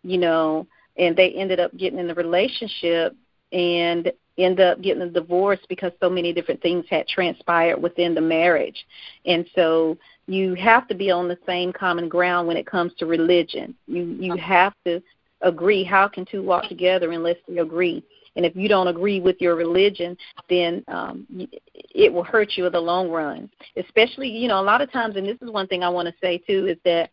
you 0.03 0.17
know 0.17 0.67
and 0.97 1.15
they 1.15 1.31
ended 1.33 1.59
up 1.59 1.75
getting 1.77 1.99
in 1.99 2.07
the 2.07 2.15
relationship 2.15 3.15
and 3.51 4.11
end 4.37 4.59
up 4.59 4.81
getting 4.81 5.01
a 5.01 5.09
divorce 5.09 5.59
because 5.69 5.91
so 5.99 6.09
many 6.09 6.31
different 6.33 6.61
things 6.61 6.85
had 6.89 7.07
transpired 7.07 7.81
within 7.81 8.13
the 8.13 8.21
marriage 8.21 8.85
and 9.25 9.47
so 9.55 9.97
you 10.27 10.53
have 10.55 10.87
to 10.87 10.95
be 10.95 11.09
on 11.09 11.27
the 11.27 11.37
same 11.45 11.71
common 11.71 12.09
ground 12.09 12.47
when 12.47 12.57
it 12.57 12.65
comes 12.67 12.93
to 12.95 13.05
religion 13.05 13.73
you 13.87 14.03
you 14.19 14.33
uh-huh. 14.33 14.41
have 14.41 14.73
to 14.85 15.01
agree. 15.41 15.83
How 15.83 16.07
can 16.07 16.25
two 16.25 16.43
walk 16.43 16.67
together 16.67 17.11
unless 17.11 17.37
they 17.47 17.57
agree? 17.57 18.03
And 18.37 18.45
if 18.45 18.55
you 18.55 18.69
don't 18.69 18.87
agree 18.87 19.19
with 19.19 19.41
your 19.41 19.55
religion, 19.55 20.15
then 20.47 20.85
um, 20.87 21.27
it 21.73 22.13
will 22.13 22.23
hurt 22.23 22.53
you 22.55 22.67
in 22.67 22.71
the 22.71 22.79
long 22.79 23.09
run. 23.09 23.49
Especially, 23.75 24.29
you 24.29 24.47
know, 24.47 24.61
a 24.61 24.63
lot 24.63 24.81
of 24.81 24.91
times, 24.91 25.17
and 25.17 25.27
this 25.27 25.37
is 25.41 25.51
one 25.51 25.67
thing 25.67 25.83
I 25.83 25.89
want 25.89 26.07
to 26.07 26.13
say 26.21 26.37
too, 26.37 26.67
is 26.67 26.77
that 26.85 27.09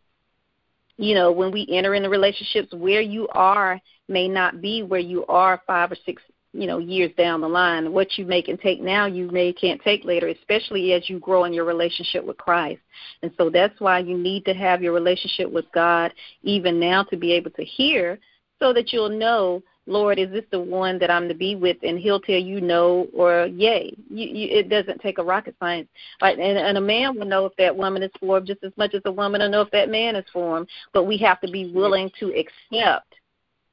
you 0.96 1.14
know, 1.14 1.32
when 1.32 1.50
we 1.50 1.66
enter 1.70 1.94
into 1.94 2.08
relationships, 2.08 2.72
where 2.72 3.00
you 3.00 3.26
are 3.28 3.80
may 4.08 4.28
not 4.28 4.60
be 4.60 4.82
where 4.82 5.00
you 5.00 5.26
are 5.26 5.60
five 5.66 5.90
or 5.90 5.96
six, 6.06 6.22
you 6.52 6.66
know, 6.66 6.78
years 6.78 7.10
down 7.16 7.40
the 7.40 7.48
line. 7.48 7.92
What 7.92 8.16
you 8.16 8.24
make 8.24 8.48
and 8.48 8.60
take 8.60 8.80
now, 8.80 9.06
you 9.06 9.28
may 9.30 9.52
can't 9.52 9.82
take 9.82 10.04
later, 10.04 10.28
especially 10.28 10.92
as 10.92 11.10
you 11.10 11.18
grow 11.18 11.44
in 11.44 11.52
your 11.52 11.64
relationship 11.64 12.24
with 12.24 12.36
Christ. 12.36 12.80
And 13.22 13.32
so 13.36 13.50
that's 13.50 13.80
why 13.80 14.00
you 14.00 14.16
need 14.16 14.44
to 14.44 14.54
have 14.54 14.82
your 14.82 14.92
relationship 14.92 15.50
with 15.50 15.64
God 15.72 16.12
even 16.42 16.78
now 16.78 17.02
to 17.04 17.16
be 17.16 17.32
able 17.32 17.50
to 17.52 17.64
hear 17.64 18.20
so 18.60 18.72
that 18.72 18.92
you'll 18.92 19.08
know 19.08 19.62
Lord, 19.86 20.18
is 20.18 20.30
this 20.30 20.44
the 20.50 20.60
one 20.60 20.98
that 20.98 21.10
I'm 21.10 21.28
to 21.28 21.34
be 21.34 21.56
with? 21.56 21.76
And 21.82 21.98
he'll 21.98 22.20
tell 22.20 22.38
you 22.38 22.60
no 22.60 23.08
or 23.12 23.46
yay. 23.46 23.94
You, 24.08 24.26
you, 24.26 24.48
it 24.58 24.68
doesn't 24.68 25.00
take 25.00 25.18
a 25.18 25.22
rocket 25.22 25.54
science. 25.60 25.88
Right? 26.22 26.38
And, 26.38 26.58
and 26.58 26.78
a 26.78 26.80
man 26.80 27.18
will 27.18 27.26
know 27.26 27.46
if 27.46 27.56
that 27.56 27.76
woman 27.76 28.02
is 28.02 28.10
for 28.18 28.38
him 28.38 28.46
just 28.46 28.64
as 28.64 28.72
much 28.76 28.94
as 28.94 29.02
a 29.04 29.12
woman 29.12 29.42
will 29.42 29.50
know 29.50 29.60
if 29.60 29.70
that 29.72 29.90
man 29.90 30.16
is 30.16 30.24
for 30.32 30.58
him. 30.58 30.66
But 30.92 31.04
we 31.04 31.18
have 31.18 31.40
to 31.42 31.50
be 31.50 31.70
willing 31.72 32.10
to 32.20 32.32
accept 32.34 33.14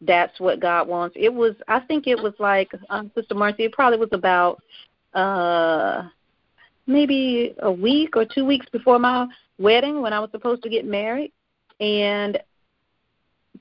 that's 0.02 0.40
what 0.40 0.60
God 0.60 0.88
wants. 0.88 1.16
It 1.20 1.34
was, 1.34 1.54
I 1.68 1.80
think 1.80 2.08
it 2.08 2.22
was 2.22 2.34
like, 2.40 2.72
um, 2.90 3.12
Sister 3.16 3.36
Marcy, 3.36 3.66
it 3.66 3.72
probably 3.72 4.00
was 4.00 4.10
about 4.12 4.62
uh 5.14 6.04
maybe 6.88 7.54
a 7.60 7.72
week 7.72 8.16
or 8.16 8.26
two 8.26 8.46
weeks 8.46 8.66
before 8.72 8.98
my 8.98 9.28
wedding 9.60 10.02
when 10.02 10.14
I 10.14 10.20
was 10.20 10.32
supposed 10.32 10.64
to 10.64 10.70
get 10.70 10.86
married. 10.86 11.32
And 11.80 12.40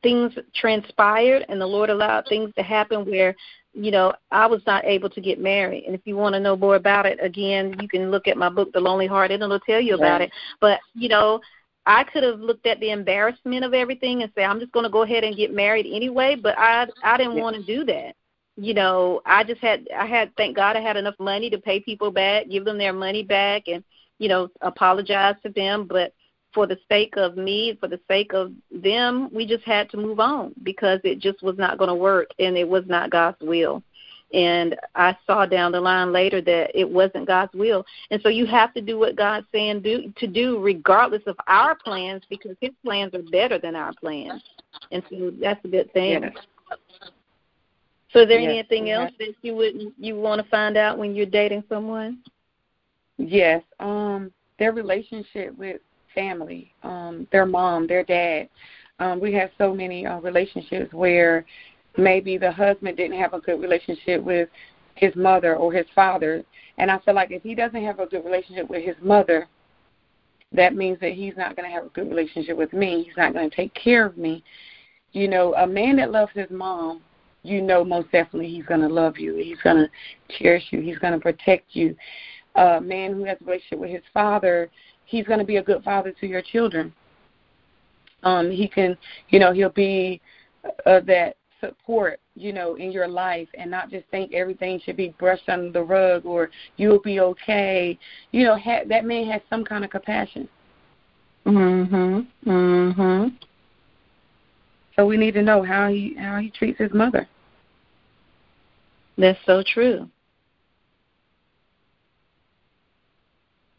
things 0.02 0.32
transpired 0.54 1.44
and 1.48 1.60
the 1.60 1.66
Lord 1.66 1.90
allowed 1.90 2.26
things 2.28 2.52
to 2.56 2.62
happen 2.62 3.04
where, 3.04 3.34
you 3.72 3.90
know, 3.90 4.12
I 4.30 4.46
was 4.46 4.62
not 4.66 4.84
able 4.84 5.10
to 5.10 5.20
get 5.20 5.40
married. 5.40 5.84
And 5.84 5.94
if 5.94 6.00
you 6.04 6.16
want 6.16 6.34
to 6.34 6.40
know 6.40 6.56
more 6.56 6.76
about 6.76 7.06
it, 7.06 7.18
again, 7.22 7.76
you 7.80 7.88
can 7.88 8.10
look 8.10 8.26
at 8.26 8.36
my 8.36 8.48
book, 8.48 8.72
The 8.72 8.80
Lonely 8.80 9.06
Heart, 9.06 9.30
and 9.30 9.42
it'll 9.42 9.60
tell 9.60 9.80
you 9.80 9.94
about 9.94 10.22
it. 10.22 10.30
But, 10.60 10.80
you 10.94 11.08
know, 11.08 11.40
I 11.86 12.04
could 12.04 12.22
have 12.22 12.40
looked 12.40 12.66
at 12.66 12.78
the 12.80 12.90
embarrassment 12.90 13.64
of 13.64 13.74
everything 13.74 14.22
and 14.22 14.32
say, 14.34 14.44
I'm 14.44 14.60
just 14.60 14.72
going 14.72 14.84
to 14.84 14.90
go 14.90 15.02
ahead 15.02 15.24
and 15.24 15.36
get 15.36 15.52
married 15.52 15.86
anyway, 15.86 16.36
but 16.36 16.58
I 16.58 16.86
I 17.02 17.16
didn't 17.16 17.36
yeah. 17.36 17.42
want 17.42 17.56
to 17.56 17.62
do 17.62 17.84
that. 17.86 18.14
You 18.56 18.74
know, 18.74 19.22
I 19.24 19.44
just 19.44 19.60
had 19.60 19.88
I 19.96 20.06
had 20.06 20.36
thank 20.36 20.56
God 20.56 20.76
I 20.76 20.80
had 20.80 20.96
enough 20.96 21.18
money 21.18 21.48
to 21.50 21.58
pay 21.58 21.80
people 21.80 22.10
back, 22.10 22.48
give 22.48 22.64
them 22.64 22.78
their 22.78 22.92
money 22.92 23.22
back 23.22 23.68
and, 23.68 23.82
you 24.18 24.28
know, 24.28 24.48
apologize 24.60 25.36
to 25.42 25.50
them, 25.50 25.86
but 25.86 26.12
for 26.52 26.66
the 26.66 26.78
sake 26.88 27.16
of 27.16 27.36
me, 27.36 27.76
for 27.80 27.88
the 27.88 28.00
sake 28.08 28.32
of 28.32 28.52
them, 28.70 29.28
we 29.32 29.46
just 29.46 29.64
had 29.64 29.88
to 29.90 29.96
move 29.96 30.20
on 30.20 30.54
because 30.62 31.00
it 31.04 31.18
just 31.18 31.42
was 31.42 31.56
not 31.58 31.78
going 31.78 31.88
to 31.88 31.94
work 31.94 32.30
and 32.38 32.56
it 32.56 32.68
was 32.68 32.84
not 32.86 33.10
God's 33.10 33.40
will. 33.40 33.82
And 34.32 34.76
I 34.94 35.16
saw 35.26 35.44
down 35.44 35.72
the 35.72 35.80
line 35.80 36.12
later 36.12 36.40
that 36.40 36.70
it 36.78 36.88
wasn't 36.88 37.26
God's 37.26 37.52
will. 37.52 37.84
And 38.10 38.22
so 38.22 38.28
you 38.28 38.46
have 38.46 38.72
to 38.74 38.80
do 38.80 38.98
what 38.98 39.16
God's 39.16 39.46
saying 39.50 39.80
do 39.80 40.12
to 40.16 40.26
do 40.26 40.60
regardless 40.60 41.22
of 41.26 41.36
our 41.48 41.74
plans 41.74 42.22
because 42.30 42.56
his 42.60 42.70
plans 42.84 43.12
are 43.14 43.22
better 43.32 43.58
than 43.58 43.74
our 43.74 43.92
plans. 43.94 44.42
And 44.92 45.02
so 45.10 45.32
that's 45.40 45.64
a 45.64 45.68
good 45.68 45.92
thing. 45.92 46.22
Yes. 46.22 46.32
So 48.12 48.20
is 48.20 48.28
there 48.28 48.40
yes. 48.40 48.50
anything 48.50 48.90
else 48.90 49.12
that 49.18 49.34
you 49.42 49.54
would 49.54 49.92
you 49.98 50.16
want 50.16 50.42
to 50.42 50.48
find 50.48 50.76
out 50.76 50.98
when 50.98 51.14
you're 51.14 51.26
dating 51.26 51.64
someone? 51.68 52.18
Yes. 53.18 53.62
Um 53.78 54.32
their 54.58 54.72
relationship 54.72 55.56
with 55.56 55.80
family, 56.20 56.72
um, 56.82 57.26
their 57.32 57.46
mom, 57.46 57.86
their 57.86 58.04
dad. 58.04 58.48
Um, 58.98 59.20
we 59.20 59.32
have 59.32 59.50
so 59.56 59.74
many 59.74 60.06
uh, 60.06 60.20
relationships 60.20 60.92
where 60.92 61.46
maybe 61.96 62.36
the 62.36 62.52
husband 62.52 62.96
didn't 62.96 63.18
have 63.18 63.32
a 63.32 63.40
good 63.40 63.60
relationship 63.60 64.22
with 64.22 64.48
his 64.96 65.14
mother 65.16 65.56
or 65.56 65.72
his 65.72 65.86
father. 65.94 66.44
And 66.76 66.90
I 66.90 66.98
feel 66.98 67.14
like 67.14 67.30
if 67.30 67.42
he 67.42 67.54
doesn't 67.54 67.82
have 67.82 68.00
a 68.00 68.06
good 68.06 68.24
relationship 68.24 68.68
with 68.68 68.84
his 68.84 68.96
mother, 69.00 69.48
that 70.52 70.74
means 70.74 70.98
that 71.00 71.12
he's 71.12 71.36
not 71.36 71.56
going 71.56 71.68
to 71.68 71.74
have 71.74 71.86
a 71.86 71.90
good 71.90 72.08
relationship 72.08 72.56
with 72.56 72.72
me. 72.72 73.04
He's 73.04 73.16
not 73.16 73.32
going 73.32 73.48
to 73.48 73.56
take 73.56 73.72
care 73.74 74.04
of 74.04 74.18
me. 74.18 74.44
You 75.12 75.26
know, 75.26 75.54
a 75.54 75.66
man 75.66 75.96
that 75.96 76.10
loves 76.10 76.32
his 76.34 76.50
mom, 76.50 77.00
you 77.42 77.62
know, 77.62 77.82
most 77.82 78.12
definitely 78.12 78.50
he's 78.50 78.66
going 78.66 78.80
to 78.80 78.88
love 78.88 79.16
you. 79.16 79.36
He's 79.36 79.60
going 79.62 79.76
to 79.76 79.88
cherish 80.38 80.64
you. 80.70 80.80
He's 80.80 80.98
going 80.98 81.14
to 81.14 81.20
protect 81.20 81.74
you. 81.74 81.96
A 82.56 82.80
man 82.80 83.14
who 83.14 83.24
has 83.24 83.38
a 83.40 83.44
relationship 83.44 83.78
with 83.78 83.90
his 83.90 84.02
father, 84.12 84.68
he's 85.10 85.26
going 85.26 85.40
to 85.40 85.44
be 85.44 85.56
a 85.56 85.62
good 85.62 85.82
father 85.82 86.12
to 86.20 86.26
your 86.26 86.40
children. 86.40 86.92
Um, 88.22 88.50
he 88.50 88.68
can, 88.68 88.96
you 89.30 89.38
know, 89.38 89.52
he'll 89.52 89.70
be 89.70 90.20
uh, 90.86 91.00
that 91.00 91.36
support, 91.60 92.20
you 92.34 92.52
know, 92.52 92.76
in 92.76 92.92
your 92.92 93.08
life, 93.08 93.48
and 93.54 93.70
not 93.70 93.90
just 93.90 94.06
think 94.08 94.32
everything 94.32 94.80
should 94.80 94.96
be 94.96 95.14
brushed 95.18 95.48
under 95.48 95.70
the 95.70 95.82
rug 95.82 96.24
or 96.24 96.50
you'll 96.76 97.00
be 97.00 97.20
okay. 97.20 97.98
You 98.30 98.44
know, 98.44 98.56
ha- 98.56 98.84
that 98.88 99.04
man 99.04 99.26
has 99.26 99.42
some 99.50 99.64
kind 99.64 99.84
of 99.84 99.90
compassion. 99.90 100.48
Mhm. 101.44 102.26
Mhm. 102.46 103.32
So 104.96 105.06
we 105.06 105.16
need 105.16 105.34
to 105.34 105.42
know 105.42 105.62
how 105.62 105.88
he 105.88 106.14
how 106.14 106.38
he 106.38 106.50
treats 106.50 106.78
his 106.78 106.92
mother. 106.92 107.26
That's 109.16 109.38
so 109.44 109.62
true. 109.62 110.08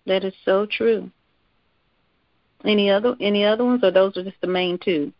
That 0.05 0.23
is 0.23 0.33
so 0.43 0.65
true. 0.65 1.11
Any 2.65 2.89
other 2.89 3.15
any 3.20 3.44
other 3.44 3.65
ones, 3.65 3.84
or 3.84 3.91
those 3.91 4.15
are 4.18 4.24
just 4.24 4.39
the 4.41 4.48
main 4.48 4.77
two? 4.77 5.12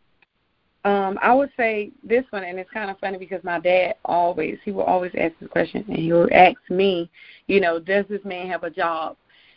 Um, 0.84 1.20
I 1.22 1.34
would 1.34 1.52
say 1.56 1.92
this 2.04 2.26
one, 2.32 2.44
and 2.44 2.58
it's 2.58 2.72
kind 2.72 2.90
of 2.90 3.00
funny 3.00 3.18
because 3.18 3.44
my 3.44 3.60
dad 3.60 3.96
always 4.04 4.58
he 4.64 4.72
will 4.72 4.84
always 4.84 5.12
ask 5.18 5.34
this 5.40 5.50
question, 5.50 5.86
and 5.88 5.98
he 5.98 6.12
will 6.12 6.30
ask 6.32 6.58
me, 6.70 7.10
you 7.48 7.60
know, 7.60 7.80
does 7.80 8.06
this 8.10 8.24
man 8.26 8.48
have 8.48 8.64
a 8.64 8.70
job? 8.70 9.16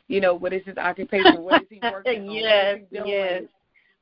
You 0.09 0.21
know, 0.21 0.35
what 0.35 0.53
is 0.53 0.63
his 0.67 0.77
occupation? 0.77 1.43
What 1.43 1.63
is 1.63 1.69
he 1.71 1.81
working 1.83 2.31
yes, 2.31 2.81
on? 2.99 3.07
yes. 3.07 3.43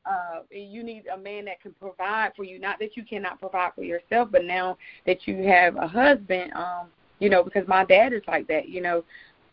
Uh, 0.04 0.40
you 0.50 0.82
need 0.82 1.04
a 1.06 1.16
man 1.16 1.44
that 1.44 1.60
can 1.60 1.72
provide 1.80 2.32
for 2.34 2.42
you. 2.42 2.58
Not 2.58 2.80
that 2.80 2.96
you 2.96 3.04
cannot 3.04 3.38
provide 3.38 3.72
for 3.76 3.84
yourself, 3.84 4.30
but 4.32 4.44
now 4.44 4.76
that 5.06 5.28
you 5.28 5.44
have 5.44 5.76
a 5.76 5.86
husband, 5.86 6.52
um, 6.54 6.88
you 7.20 7.30
know, 7.30 7.44
because 7.44 7.68
my 7.68 7.84
dad 7.84 8.12
is 8.12 8.22
like 8.26 8.48
that, 8.48 8.68
you 8.68 8.80
know, 8.80 9.04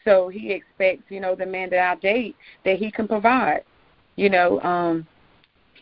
so 0.05 0.27
he 0.27 0.51
expects, 0.51 1.03
you 1.09 1.19
know, 1.19 1.35
the 1.35 1.45
man 1.45 1.69
that 1.69 1.91
I 1.91 1.95
date 1.99 2.35
that 2.65 2.79
he 2.79 2.89
can 2.89 3.07
provide 3.07 3.63
you 4.19 4.29
know, 4.29 4.59
um, 4.61 5.07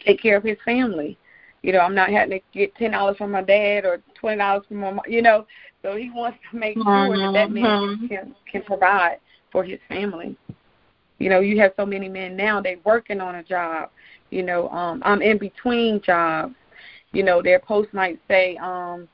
take 0.05 0.21
care 0.21 0.37
of 0.37 0.43
his 0.43 0.57
family. 0.63 1.17
You 1.63 1.73
know, 1.73 1.79
I'm 1.79 1.95
not 1.95 2.09
having 2.09 2.39
to 2.39 2.45
get 2.53 2.75
ten 2.75 2.91
dollars 2.91 3.17
from 3.17 3.31
my 3.31 3.41
dad 3.41 3.83
or 3.83 3.99
twenty 4.13 4.37
dollars 4.37 4.63
from 4.67 4.77
my, 4.77 4.91
mom, 4.91 5.05
you 5.07 5.23
know. 5.23 5.47
So 5.81 5.95
he 5.95 6.11
wants 6.11 6.37
to 6.51 6.57
make 6.57 6.75
sure 6.75 7.17
that 7.17 7.33
that 7.33 7.51
man 7.51 7.65
mm-hmm. 7.65 8.07
can 8.07 8.35
can 8.49 8.61
provide 8.61 9.17
for 9.51 9.63
his 9.63 9.79
family. 9.89 10.37
You 11.17 11.29
know, 11.31 11.39
you 11.39 11.59
have 11.59 11.73
so 11.77 11.85
many 11.85 12.09
men 12.09 12.35
now 12.35 12.61
they 12.61 12.75
working 12.85 13.21
on 13.21 13.35
a 13.35 13.43
job. 13.43 13.89
You 14.29 14.43
know, 14.43 14.69
um, 14.69 15.01
I'm 15.03 15.23
in 15.23 15.39
between 15.39 15.99
jobs. 16.01 16.53
You 17.13 17.23
know, 17.23 17.41
their 17.41 17.59
post 17.59 17.91
might 17.91 18.19
say, 18.27 18.55
um, 18.57 19.07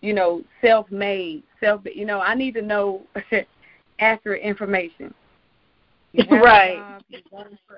you 0.00 0.12
know, 0.12 0.44
self-made, 0.60 1.42
self. 1.58 1.80
You 1.92 2.04
know, 2.04 2.20
I 2.20 2.36
need 2.36 2.54
to 2.54 2.62
know 2.62 3.02
accurate 3.98 4.42
information. 4.42 5.12
Right. 6.30 6.76
Job, 6.76 7.02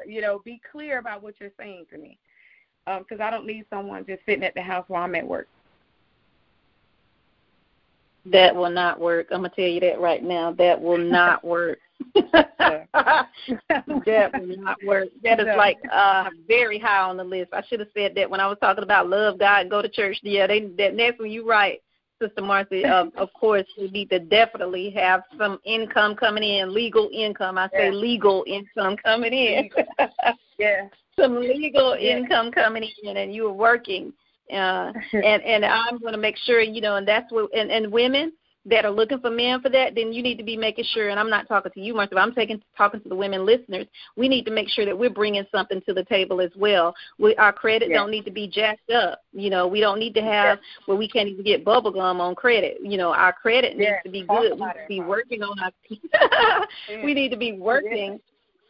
you, 0.06 0.20
know, 0.20 0.40
be 0.44 0.60
clear 0.70 0.98
about 0.98 1.22
what 1.22 1.34
you're 1.40 1.52
saying 1.58 1.86
to 1.90 1.98
me, 1.98 2.18
because 2.86 3.20
um, 3.20 3.22
I 3.22 3.30
don't 3.30 3.46
need 3.46 3.66
someone 3.70 4.06
just 4.06 4.24
sitting 4.26 4.44
at 4.44 4.54
the 4.54 4.62
house 4.62 4.84
while 4.88 5.04
I'm 5.04 5.14
at 5.14 5.26
work. 5.26 5.48
That 8.26 8.54
will 8.54 8.70
not 8.70 9.00
work. 9.00 9.28
I'm 9.30 9.38
gonna 9.38 9.50
tell 9.50 9.66
you 9.66 9.80
that 9.80 10.00
right 10.00 10.22
now. 10.22 10.52
That 10.52 10.80
will 10.80 10.98
not 11.10 11.44
work. 11.44 11.78
that 12.14 12.88
will 14.34 14.56
not 14.58 14.78
work. 14.84 15.08
That 15.24 15.40
is 15.40 15.46
like 15.56 15.78
uh 15.92 16.30
very 16.46 16.78
high 16.78 17.02
on 17.02 17.16
the 17.16 17.24
list. 17.24 17.52
I 17.52 17.62
should 17.66 17.80
have 17.80 17.88
said 17.94 18.14
that 18.14 18.30
when 18.30 18.40
I 18.40 18.46
was 18.46 18.58
talking 18.60 18.84
about 18.84 19.08
love 19.08 19.38
God 19.38 19.62
and 19.62 19.70
go 19.70 19.82
to 19.82 19.88
church. 19.88 20.20
Yeah, 20.22 20.46
they 20.46 20.60
that 20.78 20.94
next 20.94 21.18
one 21.18 21.30
you 21.30 21.48
right. 21.48 21.82
Sister 22.22 22.42
Marcy, 22.42 22.84
uh, 22.84 23.06
of 23.16 23.32
course, 23.32 23.66
you 23.76 23.90
need 23.90 24.10
to 24.10 24.20
definitely 24.20 24.90
have 24.90 25.22
some 25.36 25.58
income 25.64 26.14
coming 26.14 26.44
in, 26.44 26.72
legal 26.72 27.10
income. 27.12 27.58
I 27.58 27.68
say 27.70 27.86
yeah. 27.86 27.90
legal 27.90 28.44
income 28.46 28.96
coming 28.96 29.32
in. 29.32 29.70
yeah. 30.58 30.88
Some 31.20 31.34
legal 31.40 31.94
yeah. 31.98 32.16
income 32.16 32.50
coming 32.50 32.88
in, 33.02 33.18
and 33.18 33.34
you're 33.34 33.52
working. 33.52 34.14
Uh, 34.50 34.92
and 35.12 35.42
and 35.42 35.62
I'm 35.62 35.98
going 35.98 36.14
to 36.14 36.18
make 36.18 36.38
sure, 36.38 36.62
you 36.62 36.80
know, 36.80 36.96
and 36.96 37.06
that's 37.06 37.30
what, 37.30 37.50
and, 37.54 37.70
and 37.70 37.92
women, 37.92 38.32
that 38.66 38.84
are 38.84 38.90
looking 38.90 39.18
for 39.20 39.30
men 39.30 39.60
for 39.60 39.68
that, 39.70 39.94
then 39.94 40.12
you 40.12 40.22
need 40.22 40.38
to 40.38 40.44
be 40.44 40.56
making 40.56 40.84
sure. 40.84 41.08
And 41.08 41.18
I'm 41.18 41.30
not 41.30 41.48
talking 41.48 41.72
to 41.72 41.80
you, 41.80 41.94
Martha. 41.94 42.14
But 42.14 42.20
I'm 42.20 42.34
taking 42.34 42.62
talking 42.76 43.00
to 43.00 43.08
the 43.08 43.16
women 43.16 43.44
listeners. 43.44 43.86
We 44.16 44.28
need 44.28 44.44
to 44.44 44.52
make 44.52 44.68
sure 44.68 44.84
that 44.84 44.96
we're 44.96 45.10
bringing 45.10 45.44
something 45.52 45.80
to 45.86 45.92
the 45.92 46.04
table 46.04 46.40
as 46.40 46.50
well. 46.56 46.94
We, 47.18 47.34
our 47.36 47.52
credit 47.52 47.88
yes. 47.90 47.98
don't 47.98 48.10
need 48.10 48.24
to 48.24 48.30
be 48.30 48.46
jacked 48.46 48.90
up. 48.90 49.22
You 49.32 49.50
know, 49.50 49.66
we 49.66 49.80
don't 49.80 49.98
need 49.98 50.14
to 50.14 50.22
have 50.22 50.58
yes. 50.58 50.86
where 50.86 50.96
we 50.96 51.08
can't 51.08 51.28
even 51.28 51.44
get 51.44 51.64
bubble 51.64 51.90
gum 51.90 52.20
on 52.20 52.34
credit. 52.34 52.78
You 52.82 52.98
know, 52.98 53.12
our 53.12 53.32
credit 53.32 53.76
needs 53.76 53.90
to 54.04 54.10
be 54.10 54.22
good. 54.22 54.58
We 54.58 54.66
need 54.66 54.72
to 54.72 54.88
be 54.88 55.00
working 55.00 55.42
on 55.42 55.58
our. 55.58 56.66
we 57.04 57.14
need 57.14 57.30
to 57.30 57.36
be 57.36 57.52
working 57.52 58.20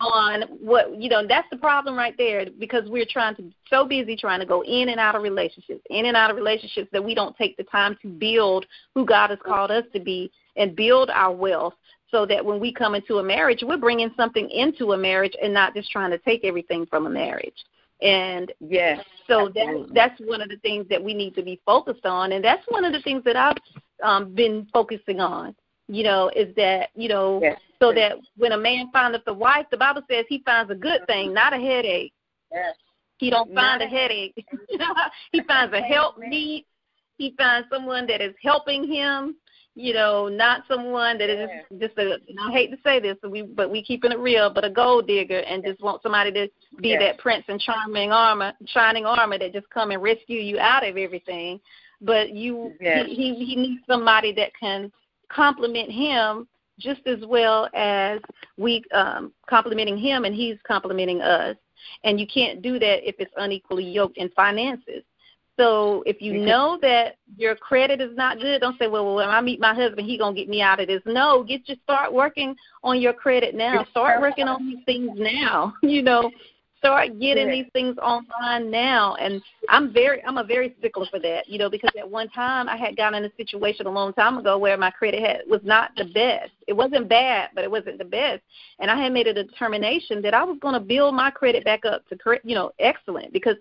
on 0.03 0.43
what 0.61 1.01
you 1.01 1.09
know 1.09 1.27
that's 1.27 1.49
the 1.51 1.57
problem 1.57 1.97
right 1.97 2.17
there 2.19 2.47
because 2.59 2.89
we're 2.89 3.07
trying 3.09 3.37
to 3.37 3.45
so 3.71 3.87
busy 3.87 4.17
trying 4.17 4.41
to 4.41 4.47
go 4.47 4.63
in 4.65 4.89
and 4.89 4.99
out 4.99 5.15
of 5.15 5.23
relationships 5.23 5.81
in 5.91 6.07
and 6.07 6.17
out 6.17 6.31
of 6.31 6.37
relationships 6.37 6.89
that 6.93 7.03
we 7.03 7.15
don't 7.15 7.37
take 7.37 7.57
the 7.57 7.63
time 7.65 7.97
to 8.03 8.09
build 8.09 8.67
who 8.95 9.07
god 9.07 9.31
has 9.31 9.39
called 9.45 9.71
us 9.71 9.85
to 9.93 10.01
be 10.01 10.31
and 10.57 10.75
build 10.75 11.09
our 11.11 11.33
wealth 11.33 11.75
so 12.11 12.27
that 12.27 12.45
when 12.45 12.59
we 12.61 12.73
come 12.73 12.95
into 12.95 13.19
a 13.19 13.23
marriage 13.23 13.63
we're 13.63 13.79
bringing 13.79 14.11
something 14.17 14.51
into 14.51 14.93
a 14.93 14.99
marriage 14.99 15.35
and 15.41 15.55
not 15.55 15.75
just 15.75 15.91
trying 15.91 16.11
to 16.11 16.19
take 16.19 16.45
everything 16.45 16.85
from 16.87 17.07
a 17.07 17.11
marriage. 17.11 17.65
And 18.03 18.53
yes 18.61 19.05
so 19.29 19.49
that 19.55 19.91
that's 19.95 20.21
one 20.21 20.43
of 20.43 20.49
the 20.49 20.59
things 20.59 20.87
that 20.91 21.03
we 21.03 21.15
need 21.15 21.35
to 21.37 21.43
be 21.43 21.61
focused 21.65 22.05
on. 22.05 22.33
And 22.33 22.45
that's 22.45 22.65
one 22.69 22.85
of 22.85 22.93
the 22.93 23.01
things 23.03 23.23
that 23.25 23.37
i've 23.37 23.57
um 24.03 24.35
been 24.35 24.67
focusing 24.73 25.21
on 25.21 25.55
you 25.89 26.05
know, 26.05 26.31
is 26.35 26.55
that, 26.57 26.91
you 26.95 27.09
know, 27.09 27.41
yes. 27.43 27.61
So 27.83 27.93
that 27.93 28.13
when 28.37 28.53
a 28.53 28.59
man 28.59 28.91
findeth 28.93 29.23
a 29.27 29.35
wife, 29.35 29.67
the 29.73 29.77
Bible 29.77 30.03
says 30.09 30.25
he 30.29 30.41
finds 30.47 30.71
a 30.71 30.75
good 30.77 31.05
thing, 31.09 31.35
not 31.35 31.53
a 31.53 31.57
headache. 31.57 32.13
Yes. 32.53 32.77
He 33.19 33.29
don't 33.29 33.53
find 33.53 33.83
a 33.83 33.87
headache. 33.87 34.35
he 35.33 35.41
finds 35.43 35.75
a 35.75 35.81
help 35.81 36.17
meet. 36.17 36.65
He 37.19 37.35
finds 37.37 37.69
someone 37.73 38.07
that 38.07 38.21
is 38.21 38.35
helping 38.41 38.87
him, 38.87 39.35
you 39.75 39.95
know, 39.95 40.29
not 40.29 40.63
someone 40.69 41.19
that 41.19 41.29
is 41.29 41.49
just 41.81 41.99
a 41.99 42.19
I 42.49 42.53
hate 42.53 42.71
to 42.71 42.77
say 42.85 43.01
this, 43.01 43.17
but 43.21 43.33
we 43.33 43.43
but 43.43 43.69
we 43.69 43.83
keeping 43.83 44.13
it 44.13 44.19
real, 44.21 44.49
but 44.49 44.65
a 44.65 44.71
gold 44.71 45.09
digger 45.09 45.41
and 45.41 45.65
just 45.65 45.81
want 45.81 46.03
somebody 46.03 46.31
to 46.33 46.49
be 46.81 46.91
yes. 46.91 47.01
that 47.01 47.19
prince 47.19 47.45
in 47.49 47.59
charming 47.59 48.13
armor 48.13 48.53
shining 48.67 49.07
armor 49.07 49.39
that 49.39 49.53
just 49.53 49.69
come 49.71 49.91
and 49.91 50.03
rescue 50.03 50.41
you 50.41 50.61
out 50.61 50.87
of 50.87 50.97
everything. 50.97 51.59
But 52.01 52.31
you 52.33 52.75
yes. 52.81 53.07
he, 53.09 53.35
he 53.35 53.45
he 53.45 53.57
needs 53.57 53.83
somebody 53.89 54.33
that 54.35 54.53
can 54.59 54.93
compliment 55.29 55.91
him 55.91 56.47
just 56.79 57.07
as 57.07 57.19
well 57.27 57.69
as 57.75 58.21
we 58.57 58.83
um, 58.93 59.33
complimenting 59.49 59.99
him 59.99 60.25
and 60.25 60.35
he's 60.35 60.57
complimenting 60.67 61.21
us. 61.21 61.57
And 62.05 62.21
you 62.21 62.27
can't 62.27 62.63
do 62.63 62.79
that 62.79 63.09
if 63.09 63.17
it's 63.19 63.33
unequally 63.37 63.85
yoked 63.85 64.17
in 64.17 64.29
finances. 64.31 65.03
So 65.59 66.03
if 66.07 66.23
you 66.23 66.39
know 66.39 66.79
that 66.81 67.17
your 67.37 67.55
credit 67.55 68.01
is 68.01 68.17
not 68.17 68.41
good, 68.41 68.63
don't 68.63 68.79
say, 68.79 68.89
well, 68.89 69.05
well 69.05 69.17
when 69.17 69.29
I 69.29 69.41
meet 69.41 69.61
my 69.61 69.75
husband, 69.75 70.07
he 70.07 70.17
gonna 70.17 70.35
get 70.35 70.49
me 70.49 70.63
out 70.63 70.81
of 70.81 70.89
this. 70.89 71.03
No, 71.05 71.45
get 71.45 71.69
you 71.69 71.77
start 71.83 72.13
working 72.13 72.57
on 72.83 73.01
your 73.01 73.13
credit 73.13 73.55
now. 73.55 73.85
Start 73.91 74.21
working 74.21 74.49
on 74.49 74.67
these 74.67 74.85
things 74.87 75.11
now. 75.17 75.75
You 75.83 76.01
know, 76.01 76.31
start 76.83 77.21
getting 77.21 77.49
these 77.49 77.67
things 77.73 77.97
online 77.99 78.69
now 78.69 79.15
and 79.15 79.41
i'm 79.69 79.93
very 79.93 80.23
i'm 80.25 80.39
a 80.39 80.45
very 80.45 80.75
stickler 80.81 81.07
for 81.07 81.21
that 81.21 81.49
you 81.49 81.57
know 81.57 81.71
because 81.71 81.91
at 81.97 82.09
one 82.09 82.29
time 82.31 82.69
i 82.69 82.77
had 82.77 82.97
gotten 82.97 83.23
in 83.23 83.31
a 83.31 83.37
situation 83.37 83.87
a 83.87 83.91
long 83.91 84.13
time 84.15 84.37
ago 84.37 84.59
where 84.59 84.77
my 84.77 84.91
credit 84.91 85.21
had 85.21 85.43
was 85.49 85.61
not 85.63 85.93
the 85.97 86.05
best. 86.07 86.51
It 86.67 86.73
wasn't 86.73 87.09
bad 87.09 87.51
but 87.55 87.63
it 87.63 87.71
wasn't 87.71 87.99
the 87.99 88.05
best. 88.05 88.43
And 88.81 88.91
i 88.91 89.01
had 89.01 89.13
made 89.13 89.29
a 89.29 89.35
determination 89.35 90.21
that 90.23 90.35
i 90.35 90.43
was 90.43 90.59
going 90.61 90.75
to 90.75 90.81
build 90.81 91.15
my 91.15 91.31
credit 91.31 91.65
back 91.65 91.85
up 91.85 92.03
to 92.09 92.17
you 92.43 92.57
know 92.57 92.73
excellent 92.81 93.33
because 93.33 93.57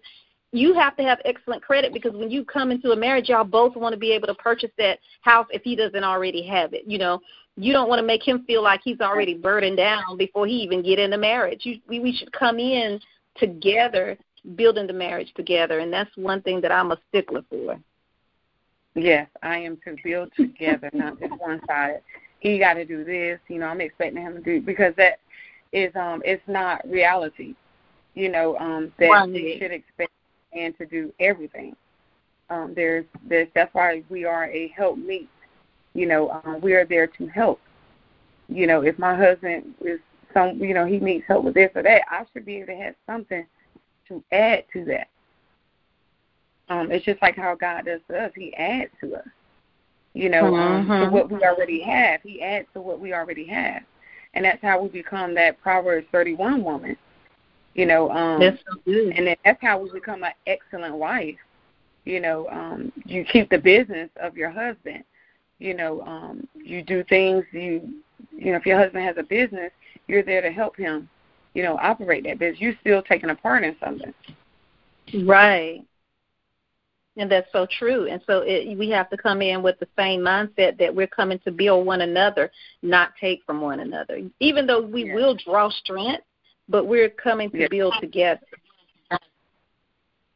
you 0.53 0.74
have 0.74 0.98
to 0.98 1.03
have 1.03 1.20
excellent 1.24 1.62
credit 1.62 1.93
because 1.93 2.13
when 2.13 2.29
you 2.29 2.43
come 2.43 2.72
into 2.72 2.91
a 2.91 2.96
marriage 2.96 3.29
y'all 3.29 3.43
both 3.43 3.75
want 3.75 3.93
to 3.93 4.00
be 4.00 4.12
able 4.12 4.27
to 4.27 4.36
purchase 4.36 4.72
that 4.77 5.00
house 5.22 5.48
if 5.51 5.62
he 5.63 5.75
doesn't 5.75 6.03
already 6.03 6.41
have 6.41 6.74
it 6.74 6.84
you 6.86 6.98
know 6.98 7.22
you 7.58 7.74
don't 7.74 7.89
want 7.89 8.00
to 8.00 8.05
make 8.05 8.25
him 8.25 8.43
feel 8.46 8.63
like 8.63 8.81
he's 8.84 9.01
already 9.01 9.34
burdened 9.34 9.77
down 9.77 10.17
before 10.17 10.48
he 10.48 10.53
even 10.55 10.81
get 10.81 11.00
into 11.00 11.17
marriage. 11.17 11.65
You, 11.65 11.79
we, 11.88 12.00
we 12.00 12.13
should 12.13 12.31
come 12.31 12.60
in 12.60 13.00
together, 13.36 14.17
building 14.55 14.88
the 14.88 14.93
marriage 14.93 15.34
together, 15.36 15.79
and 15.79 15.91
that's 15.91 16.10
one 16.15 16.41
thing 16.41 16.62
that 16.62 16.72
I'm 16.72 16.91
a 16.91 16.98
stickler 17.10 17.43
for. 17.50 17.79
Yes, 18.96 19.27
I 19.41 19.58
am 19.58 19.77
to 19.86 19.96
build 20.03 20.31
together, 20.36 20.89
not 20.93 21.20
just 21.20 21.34
one 21.39 21.62
sided. 21.67 22.01
He 22.39 22.58
got 22.58 22.74
to 22.74 22.86
do 22.86 23.03
this, 23.03 23.39
you 23.48 23.60
know. 23.60 23.67
I'm 23.67 23.81
expecting 23.81 24.22
him 24.22 24.36
to 24.36 24.41
do 24.41 24.62
because 24.62 24.93
that 24.96 25.20
is 25.72 25.96
um 25.96 26.22
it's 26.25 26.41
not 26.48 26.81
reality, 26.89 27.55
you 28.15 28.29
know. 28.29 28.58
Um, 28.58 28.91
that 28.98 29.08
right. 29.08 29.31
they 29.31 29.60
should 29.60 29.72
expect 29.72 30.12
and 30.53 30.77
to 30.77 30.86
do 30.86 31.13
everything. 31.20 31.75
Um, 32.50 32.74
there's 32.74 33.05
there's 33.27 33.48
that's 33.55 33.74
why 33.74 34.03
we 34.10 34.25
are 34.25 34.46
a 34.46 34.67
help 34.70 34.98
meet 34.98 35.29
you 35.93 36.05
know, 36.05 36.41
um, 36.46 36.62
we 36.62 36.74
are 36.74 36.86
there 36.86 37.08
to 37.08 37.27
help. 37.27 37.60
You 38.48 38.67
know, 38.67 38.81
if 38.81 38.98
my 38.98 39.15
husband 39.15 39.74
is 39.81 40.00
some, 40.34 40.62
you 40.63 40.74
know, 40.74 40.86
he 40.86 41.00
needs 41.00 41.25
help 41.27 41.43
with 41.43 41.53
this 41.53 41.72
or 41.75 41.84
that, 41.84 42.03
I 42.10 42.25
should 42.31 42.46
be 42.46 42.58
able 42.58 42.67
to 42.67 42.75
have 42.75 42.96
something 43.05 43.46
to 44.08 44.24
add 44.31 44.65
to 44.74 44.86
that. 44.86 45.08
Um, 46.70 46.91
it's 46.91 47.05
just 47.05 47.22
like 47.22 47.36
how 47.36 47.55
God 47.55 47.86
does 47.86 48.01
to 48.10 48.25
us. 48.25 48.31
He 48.36 48.53
adds 48.55 48.91
to 49.01 49.15
us. 49.15 49.27
You 50.13 50.29
know, 50.29 50.51
mm-hmm. 50.51 50.91
um, 50.91 51.05
to 51.05 51.10
what 51.10 51.29
we 51.29 51.43
already 51.43 51.81
have. 51.81 52.22
He 52.22 52.42
adds 52.42 52.68
to 52.74 52.81
what 52.81 53.00
we 53.00 53.14
already 53.14 53.46
have. 53.48 53.83
And 54.33 54.46
that's 54.46 54.61
how 54.61 54.81
we 54.81 54.90
become 54.90 55.33
that 55.35 55.61
Proverbs 55.61 56.07
31 56.11 56.64
woman. 56.64 56.98
You 57.74 57.86
know, 57.86 58.12
um, 58.12 58.40
that's 58.40 58.62
so 58.70 58.77
good. 58.86 59.18
and 59.18 59.36
that's 59.46 59.62
how 59.62 59.79
we 59.79 59.92
become 59.92 60.24
an 60.24 60.34
excellent 60.46 60.96
wife. 60.96 61.38
You 62.05 62.20
know, 62.20 62.50
um, 62.50 62.92
you 63.05 63.24
keep 63.24 63.50
the 63.50 63.57
business 63.57 64.10
of 64.20 64.36
your 64.36 64.50
husband 64.50 65.03
you 65.62 65.75
know, 65.75 66.01
um, 66.01 66.48
you 66.55 66.81
do 66.81 67.03
things 67.03 67.46
you 67.51 68.01
you 68.36 68.51
know, 68.51 68.57
if 68.57 68.66
your 68.66 68.77
husband 68.77 69.03
has 69.05 69.18
a 69.18 69.24
business, 69.24 69.72
you're 70.07 70.24
there 70.24 70.42
to 70.42 70.51
help 70.51 70.75
him, 70.75 71.07
you 71.53 71.64
know, 71.64 71.77
operate 71.81 72.24
that 72.24 72.40
business. 72.40 72.60
You're 72.60 72.77
still 72.81 73.01
taking 73.01 73.29
a 73.29 73.36
part 73.36 73.64
in 73.64 73.75
something. 73.84 74.14
Right. 75.24 75.84
And 77.18 77.31
that's 77.31 77.51
so 77.51 77.68
true. 77.70 78.07
And 78.07 78.22
so 78.25 78.40
it, 78.40 78.77
we 78.77 78.90
have 78.90 79.10
to 79.10 79.18
come 79.18 79.42
in 79.42 79.62
with 79.62 79.79
the 79.79 79.88
same 79.98 80.22
mindset 80.22 80.77
that 80.79 80.94
we're 80.94 81.07
coming 81.07 81.40
to 81.40 81.51
build 81.51 81.86
one 81.86 82.01
another, 82.01 82.51
not 82.81 83.12
take 83.20 83.44
from 83.46 83.62
one 83.62 83.81
another. 83.81 84.22
Even 84.40 84.66
though 84.66 84.81
we 84.81 85.05
yes. 85.05 85.16
will 85.16 85.36
draw 85.36 85.70
strength, 85.70 86.24
but 86.72 86.88
we're 86.88 87.10
coming 87.10 87.51
to 87.51 87.60
yes. 87.60 87.70
build 87.70 87.94
together. 88.00 88.40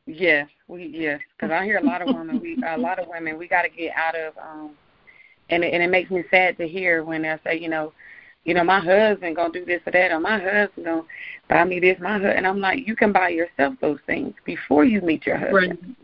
Yes, 0.06 0.48
we 0.68 0.86
yes, 0.86 1.20
because 1.36 1.52
I 1.52 1.66
hear 1.66 1.78
a 1.78 1.84
lot 1.84 2.04
of 2.04 2.14
women. 2.14 2.40
We 2.40 2.58
a 2.68 2.78
lot 2.78 3.00
of 3.00 3.08
women. 3.08 3.40
We 3.40 3.48
got 3.48 3.64
to 3.64 3.70
get 3.70 3.92
out 3.96 4.16
of 4.16 4.38
um 4.38 4.72
and 5.50 5.64
it, 5.64 5.74
and 5.74 5.82
it 5.82 5.90
makes 5.90 6.12
me 6.12 6.24
sad 6.30 6.58
to 6.58 6.68
hear 6.68 7.04
when 7.04 7.24
they 7.24 7.36
say, 7.44 7.60
you 7.60 7.70
know, 7.70 7.94
you 8.44 8.54
know, 8.54 8.64
my 8.64 8.80
husband 8.80 9.36
gonna 9.36 9.52
do 9.52 9.66
this 9.66 9.82
or 9.86 9.92
that, 9.92 10.12
or 10.12 10.20
my 10.20 10.40
husband 10.40 10.86
gonna 10.86 11.04
buy 11.50 11.64
me 11.64 11.80
this, 11.80 11.98
my 12.00 12.14
husband. 12.14 12.38
And 12.38 12.46
I'm 12.48 12.60
like, 12.60 12.86
you 12.88 12.96
can 12.96 13.12
buy 13.12 13.30
yourself 13.30 13.76
those 13.82 14.00
things 14.06 14.34
before 14.46 14.86
you 14.86 15.02
meet 15.02 15.26
your 15.26 15.38
husband. 15.38 15.96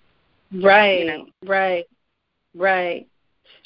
Right, 0.51 0.63
right, 0.63 0.99
you 0.99 1.05
know? 1.05 1.27
right, 1.45 1.85
right. 2.55 3.07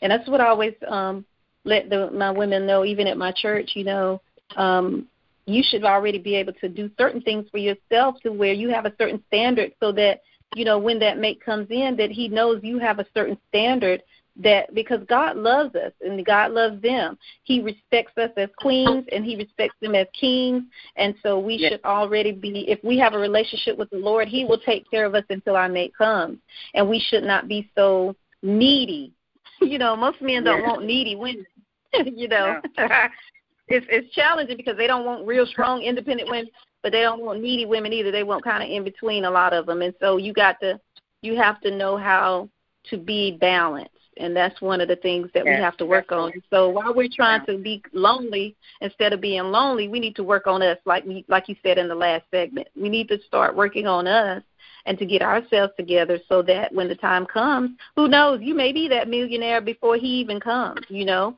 And 0.02 0.12
that's 0.12 0.28
what 0.28 0.42
I 0.42 0.48
always 0.48 0.74
um 0.88 1.26
let 1.64 1.90
the 1.90 2.12
my 2.12 2.32
women 2.32 2.66
know, 2.66 2.84
even 2.84 3.08
at 3.08 3.18
my 3.18 3.32
church. 3.32 3.72
You 3.76 3.86
know, 3.86 4.22
um, 4.58 5.08
you 5.46 5.64
should 5.64 5.84
already 5.84 6.18
be 6.18 6.36
able 6.36 6.54
to 6.54 6.70
do 6.70 6.90
certain 6.98 7.22
things 7.22 7.48
for 7.52 7.58
yourself 7.58 8.16
to 8.24 8.32
where 8.32 8.54
you 8.54 8.70
have 8.70 8.86
a 8.86 8.94
certain 9.00 9.24
standard, 9.28 9.74
so 9.80 9.92
that 9.92 10.22
you 10.56 10.66
know 10.66 10.78
when 10.78 11.00
that 11.00 11.20
mate 11.20 11.44
comes 11.44 11.68
in, 11.70 11.96
that 11.98 12.12
he 12.12 12.28
knows 12.28 12.62
you 12.64 12.80
have 12.80 13.00
a 13.00 13.06
certain 13.14 13.38
standard 13.50 14.02
that 14.38 14.74
because 14.74 15.00
God 15.08 15.38
loves 15.38 15.76
us 15.76 15.94
and 16.02 16.26
God 16.26 16.52
loves 16.52 16.82
them. 16.82 17.18
He 17.44 17.62
respects 17.62 18.18
us 18.18 18.32
as 18.38 18.50
queens 18.58 19.06
and 19.12 19.24
he 19.24 19.36
respects 19.36 19.76
them 19.82 19.96
as 19.96 20.08
kings. 20.20 20.64
And 20.96 21.16
so 21.24 21.40
we 21.40 21.56
yes. 21.56 21.72
should 21.72 21.86
already 21.86 22.32
be 22.32 22.70
if 22.70 22.84
we 22.84 22.98
have 22.98 23.14
a 23.14 23.18
relationship 23.18 23.78
with 23.78 23.90
the 23.92 23.98
Lord, 23.98 24.28
he 24.28 24.46
will 24.46 24.60
take 24.60 24.90
care 24.90 25.06
of 25.06 25.16
us 25.16 25.24
until 25.30 25.56
our 25.56 25.70
mate 25.70 25.94
comes. 25.98 26.40
And 26.74 26.90
we 26.90 27.00
should 27.00 27.24
not 27.24 27.48
be 27.48 27.70
so 27.76 28.16
needy. 28.42 29.14
You 29.62 29.78
know, 29.78 29.96
most 29.96 30.22
men 30.22 30.44
don't 30.44 30.60
yes. 30.60 30.68
want 30.68 30.86
needy 30.86 31.16
women. 31.16 31.46
you 32.06 32.28
know. 32.28 32.62
it's 33.68 33.86
it's 33.90 34.14
challenging 34.14 34.58
because 34.58 34.78
they 34.78 34.88
don't 34.88 35.06
want 35.06 35.26
real 35.26 35.46
strong 35.46 35.82
independent 35.82 36.30
women, 36.30 36.50
but 36.84 36.92
they 36.92 37.02
don't 37.02 37.22
want 37.22 37.42
needy 37.42 37.66
women 37.66 37.94
either. 37.94 38.12
They 38.12 38.24
want 38.24 38.44
kind 38.44 38.64
of 38.64 38.70
in 38.70 38.84
between 38.84 39.26
a 39.26 39.32
lot 39.32 39.54
of 39.54 39.66
them. 39.66 39.82
And 39.82 39.94
so 40.00 40.18
you 40.18 40.34
got 40.34 40.60
to 40.62 40.80
you 41.22 41.36
have 41.36 41.60
to 41.62 41.72
know 41.72 41.98
how 41.98 42.50
to 42.90 42.98
be 42.98 43.38
balanced 43.40 43.96
and 44.18 44.36
that's 44.36 44.62
one 44.62 44.82
of 44.82 44.88
the 44.88 44.96
things 44.96 45.30
that 45.34 45.46
yes, 45.46 45.58
we 45.58 45.64
have 45.64 45.78
to 45.78 45.86
work 45.86 46.12
on. 46.12 46.32
So 46.50 46.70
while 46.70 46.94
we're 46.94 47.10
trying 47.14 47.42
yeah. 47.48 47.54
to 47.56 47.62
be 47.62 47.84
lonely 47.94 48.56
instead 48.82 49.14
of 49.14 49.22
being 49.22 49.44
lonely, 49.44 49.88
we 49.88 50.00
need 50.00 50.16
to 50.16 50.24
work 50.24 50.48
on 50.48 50.62
us, 50.62 50.78
like 50.86 51.06
we, 51.06 51.26
like 51.28 51.50
you 51.50 51.56
said 51.64 51.78
in 51.78 51.88
the 51.88 51.96
last 51.96 52.24
segment. 52.32 52.68
We 52.76 52.90
need 52.90 53.08
to 53.10 53.20
start 53.24 53.56
working 53.56 53.88
on 53.88 54.08
us 54.08 54.44
and 54.86 54.98
to 55.00 55.06
get 55.06 55.22
ourselves 55.22 55.74
together 55.78 56.20
so 56.30 56.42
that 56.44 56.74
when 56.74 56.88
the 56.88 56.96
time 56.96 57.26
comes, 57.26 57.72
who 57.96 58.08
knows, 58.08 58.40
you 58.42 58.54
may 58.54 58.72
be 58.72 58.88
that 58.88 59.10
millionaire 59.10 59.62
before 59.62 59.98
he 59.98 60.08
even 60.20 60.40
comes, 60.40 60.82
you 60.90 61.06
know. 61.06 61.38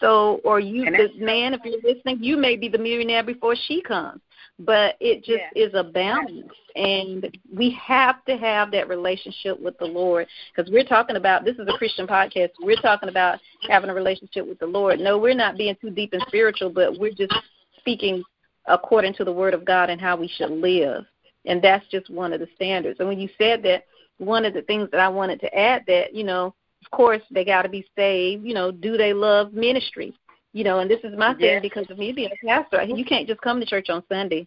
So, 0.00 0.40
or 0.44 0.60
you, 0.60 0.84
the 0.84 1.10
man, 1.18 1.54
if 1.54 1.60
you're 1.64 1.80
listening, 1.82 2.22
you 2.22 2.36
may 2.36 2.56
be 2.56 2.68
the 2.68 2.78
millionaire 2.78 3.22
before 3.22 3.54
she 3.56 3.80
comes. 3.80 4.20
But 4.58 4.96
it 5.00 5.24
just 5.24 5.42
yeah. 5.54 5.66
is 5.66 5.74
a 5.74 5.82
balance. 5.82 6.52
And 6.76 7.36
we 7.52 7.70
have 7.70 8.24
to 8.26 8.36
have 8.36 8.70
that 8.70 8.88
relationship 8.88 9.58
with 9.58 9.76
the 9.78 9.84
lord. 9.84 10.28
Because 10.54 10.70
we're 10.70 10.84
talking 10.84 11.16
about 11.16 11.44
this 11.44 11.56
is 11.56 11.66
a 11.66 11.76
christian 11.76 12.06
podcast. 12.06 12.50
We're 12.60 12.76
talking 12.76 13.08
about 13.08 13.40
having 13.68 13.90
a 13.90 13.94
relationship 13.94 14.46
with 14.46 14.60
the 14.60 14.66
lord. 14.66 15.00
No 15.00 15.18
we're 15.18 15.34
not 15.34 15.56
being 15.56 15.76
too 15.80 15.90
deep 15.90 16.12
and 16.12 16.22
spiritual 16.28 16.70
but 16.70 16.96
we're 16.98 17.10
just 17.10 17.34
speaking 17.78 18.22
according 18.66 19.14
to 19.14 19.24
the 19.24 19.32
word 19.32 19.54
of 19.54 19.64
god 19.64 19.90
and 19.90 20.00
how 20.00 20.16
we 20.16 20.28
should 20.28 20.50
live. 20.50 21.04
And 21.46 21.60
that's 21.60 21.86
just 21.88 22.08
one 22.08 22.32
of 22.32 22.38
the 22.38 22.48
standards. 22.54 23.00
And 23.00 23.08
when 23.08 23.18
you 23.18 23.28
said 23.36 23.60
that 23.64 23.86
one 24.18 24.44
of 24.44 24.54
the 24.54 24.62
things 24.62 24.88
that 24.90 25.00
i 25.00 25.08
wanted 25.08 25.40
to 25.40 25.58
add 25.58 25.82
that 25.86 26.14
you 26.14 26.24
know 26.24 26.54
of 26.84 26.90
course 26.90 27.22
they 27.30 27.44
got 27.44 27.62
to 27.62 27.68
be 27.68 27.86
saved 27.96 28.44
you 28.44 28.54
know 28.54 28.70
do 28.70 28.96
they 28.96 29.12
love 29.12 29.52
ministry 29.52 30.14
You 30.52 30.62
know, 30.62 30.78
and 30.78 30.88
this 30.88 31.00
is 31.02 31.18
my 31.18 31.34
thing 31.34 31.62
because 31.62 31.90
of 31.90 31.98
me 31.98 32.12
being 32.12 32.30
a 32.30 32.46
pastor. 32.46 32.80
You 32.84 33.04
can't 33.04 33.26
just 33.26 33.40
come 33.40 33.58
to 33.58 33.66
church 33.66 33.90
on 33.90 34.04
Sunday, 34.08 34.46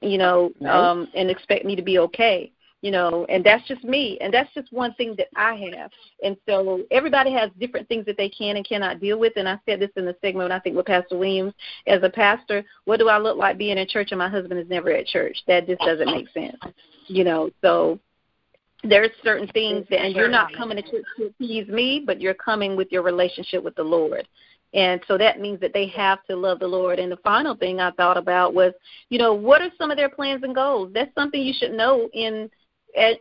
you 0.00 0.16
know, 0.16 0.50
um, 0.66 1.08
and 1.14 1.28
expect 1.28 1.66
me 1.66 1.76
to 1.76 1.82
be 1.82 1.98
okay 1.98 2.50
you 2.82 2.90
know, 2.90 3.24
and 3.28 3.44
that's 3.44 3.66
just 3.68 3.84
me, 3.84 4.18
and 4.20 4.34
that's 4.34 4.52
just 4.54 4.72
one 4.72 4.92
thing 4.94 5.14
that 5.16 5.28
I 5.36 5.54
have. 5.54 5.92
And 6.24 6.36
so 6.48 6.82
everybody 6.90 7.30
has 7.32 7.48
different 7.60 7.88
things 7.88 8.04
that 8.06 8.16
they 8.16 8.28
can 8.28 8.56
and 8.56 8.66
cannot 8.66 9.00
deal 9.00 9.20
with. 9.20 9.34
And 9.36 9.48
I 9.48 9.58
said 9.64 9.78
this 9.78 9.90
in 9.96 10.04
the 10.04 10.16
segment, 10.20 10.46
and 10.46 10.52
I 10.52 10.58
think, 10.58 10.74
with 10.74 10.86
Pastor 10.86 11.16
Williams. 11.16 11.54
As 11.86 12.02
a 12.02 12.10
pastor, 12.10 12.64
what 12.84 12.98
do 12.98 13.08
I 13.08 13.18
look 13.18 13.36
like 13.38 13.56
being 13.56 13.78
in 13.78 13.86
church 13.86 14.10
and 14.10 14.18
my 14.18 14.28
husband 14.28 14.58
is 14.58 14.68
never 14.68 14.90
at 14.90 15.06
church? 15.06 15.38
That 15.46 15.68
just 15.68 15.80
doesn't 15.80 16.10
make 16.10 16.28
sense, 16.30 16.56
you 17.06 17.22
know. 17.22 17.50
So 17.62 18.00
there's 18.82 19.10
certain 19.22 19.46
things 19.48 19.86
that, 19.90 20.00
and 20.00 20.14
you're 20.14 20.28
not 20.28 20.52
coming 20.54 20.76
to 20.76 20.82
church 20.82 21.04
to 21.16 21.26
appease 21.26 21.68
me, 21.68 22.02
but 22.04 22.20
you're 22.20 22.34
coming 22.34 22.76
with 22.76 22.90
your 22.90 23.02
relationship 23.02 23.62
with 23.62 23.76
the 23.76 23.82
Lord. 23.82 24.26
And 24.74 25.02
so 25.06 25.18
that 25.18 25.40
means 25.40 25.60
that 25.60 25.74
they 25.74 25.86
have 25.88 26.24
to 26.26 26.36
love 26.36 26.58
the 26.58 26.66
Lord. 26.66 26.98
And 26.98 27.12
the 27.12 27.18
final 27.18 27.54
thing 27.54 27.80
I 27.80 27.90
thought 27.92 28.16
about 28.16 28.54
was, 28.54 28.72
you 29.10 29.18
know, 29.18 29.34
what 29.34 29.60
are 29.60 29.70
some 29.78 29.90
of 29.90 29.96
their 29.96 30.08
plans 30.08 30.42
and 30.42 30.54
goals? 30.54 30.90
That's 30.94 31.14
something 31.14 31.40
you 31.40 31.52
should 31.56 31.72
know 31.72 32.08
in 32.12 32.50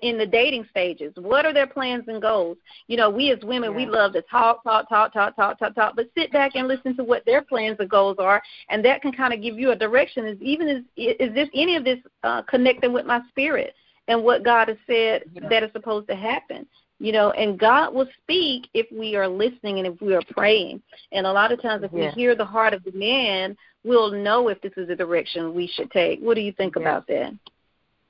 in 0.02 0.18
the 0.18 0.26
dating 0.26 0.66
stages. 0.70 1.14
What 1.16 1.46
are 1.46 1.54
their 1.54 1.68
plans 1.68 2.04
and 2.08 2.22
goals? 2.22 2.58
You 2.88 2.98
know, 2.98 3.10
we 3.10 3.32
as 3.32 3.40
women, 3.42 3.72
yeah. 3.72 3.78
we 3.78 3.86
love 3.86 4.12
to 4.14 4.22
talk, 4.24 4.64
talk, 4.64 4.90
talk, 4.90 5.14
talk, 5.14 5.36
talk, 5.38 5.60
talk, 5.60 5.76
talk, 5.76 5.96
but 5.96 6.10
sit 6.18 6.30
back 6.34 6.56
and 6.56 6.68
listen 6.68 6.96
to 6.98 7.06
what 7.06 7.26
their 7.26 7.42
plans 7.42 7.78
and 7.80 7.90
goals 7.90 8.18
are, 8.20 8.42
and 8.70 8.84
that 8.84 9.02
can 9.02 9.14
kind 9.14 9.34
of 9.34 9.42
give 9.42 9.58
you 9.58 9.72
a 9.72 9.76
direction. 9.76 10.26
Is 10.26 10.42
even 10.42 10.68
is 10.68 10.84
is 10.98 11.34
this 11.34 11.48
any 11.54 11.78
of 11.78 11.86
this 11.86 12.00
uh, 12.24 12.42
connecting 12.44 12.92
with 12.92 13.06
my 13.06 13.22
spirit 13.30 13.74
and 14.12 14.24
what 14.24 14.44
God 14.44 14.68
has 14.68 14.78
said 14.86 15.24
yeah. 15.34 15.48
that 15.48 15.64
is 15.64 15.72
supposed 15.72 16.10
to 16.10 16.16
happen? 16.16 16.68
You 17.00 17.14
know, 17.14 17.32
and 17.32 17.58
God 17.58 17.96
will 17.96 18.08
speak 18.22 18.68
if 18.74 18.86
we 18.92 19.16
are 19.16 19.28
listening 19.28 19.80
and 19.80 19.88
if 19.88 20.02
we 20.02 20.14
are 20.14 20.22
praying. 20.30 20.82
And 21.14 21.26
a 21.26 21.32
lot 21.32 21.52
of 21.52 21.62
times, 21.62 21.84
if 21.84 21.92
yeah. 21.94 22.10
we 22.10 22.12
hear 22.12 22.36
the 22.36 22.46
heart 22.46 22.74
of 22.74 22.84
the 22.84 22.92
man, 22.92 23.56
we'll 23.86 24.12
know 24.12 24.50
if 24.50 24.62
this 24.62 24.74
is 24.76 24.90
the 24.90 24.96
direction 24.96 25.56
we 25.56 25.66
should 25.66 25.90
take. 25.92 26.20
What 26.20 26.36
do 26.36 26.42
you 26.42 26.52
think 26.52 26.76
about 26.76 27.08
that? 27.08 27.34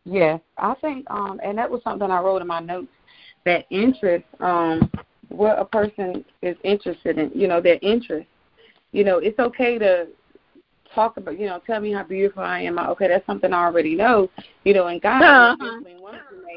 Yes, 0.04 0.42
I 0.58 0.74
think, 0.82 1.06
um, 1.12 1.40
and 1.44 1.56
that 1.60 1.70
was 1.70 1.84
something 1.84 2.10
I 2.10 2.20
wrote 2.20 2.42
in 2.42 2.48
my 2.48 2.60
notes. 2.60 2.88
That 3.46 3.66
interest, 3.70 4.26
um, 4.40 4.92
what 5.30 5.60
a 5.60 5.66
person 5.66 6.26
is 6.42 6.58
interested 6.64 7.20
in, 7.20 7.32
you 7.36 7.48
know, 7.48 7.62
their 7.62 7.78
interest. 7.84 8.28
You 8.92 9.04
know, 9.04 9.20
it's 9.20 9.40
okay 9.40 9.78
to 9.78 10.08
talk 10.94 11.18
about, 11.18 11.40
you 11.40 11.48
know, 11.48 11.62
tell 11.66 11.80
me 11.80 11.92
how 11.92 12.04
beautiful 12.04 12.44
I 12.44 12.62
am. 12.62 12.78
Okay, 12.80 13.08
that's 13.08 13.26
something 13.26 13.54
I 13.54 13.66
already 13.66 13.96
know. 13.96 14.30
You 14.64 14.74
know, 14.74 14.88
and 14.88 15.02
God, 15.02 15.22
uh-huh. 15.22 15.80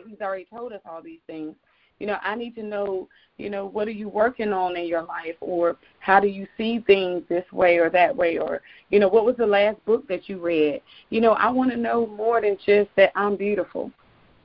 He's 0.06 0.20
already 0.20 0.46
told 0.46 0.72
us 0.72 0.80
all 0.88 1.02
these 1.02 1.20
things. 1.26 1.54
You 2.00 2.08
know, 2.08 2.18
I 2.22 2.34
need 2.34 2.54
to 2.56 2.62
know, 2.62 3.08
you 3.38 3.48
know, 3.48 3.66
what 3.66 3.86
are 3.86 3.92
you 3.92 4.08
working 4.08 4.52
on 4.52 4.76
in 4.76 4.86
your 4.86 5.02
life 5.02 5.36
or 5.40 5.76
how 6.00 6.18
do 6.20 6.26
you 6.26 6.46
see 6.56 6.80
things 6.80 7.22
this 7.28 7.44
way 7.52 7.78
or 7.78 7.88
that 7.90 8.14
way 8.14 8.36
or, 8.36 8.62
you 8.90 8.98
know, 8.98 9.08
what 9.08 9.24
was 9.24 9.36
the 9.36 9.46
last 9.46 9.82
book 9.84 10.06
that 10.08 10.28
you 10.28 10.38
read? 10.38 10.82
You 11.10 11.20
know, 11.20 11.32
I 11.32 11.50
want 11.50 11.70
to 11.70 11.76
know 11.76 12.06
more 12.06 12.40
than 12.40 12.58
just 12.66 12.90
that 12.96 13.12
I'm 13.14 13.36
beautiful. 13.36 13.92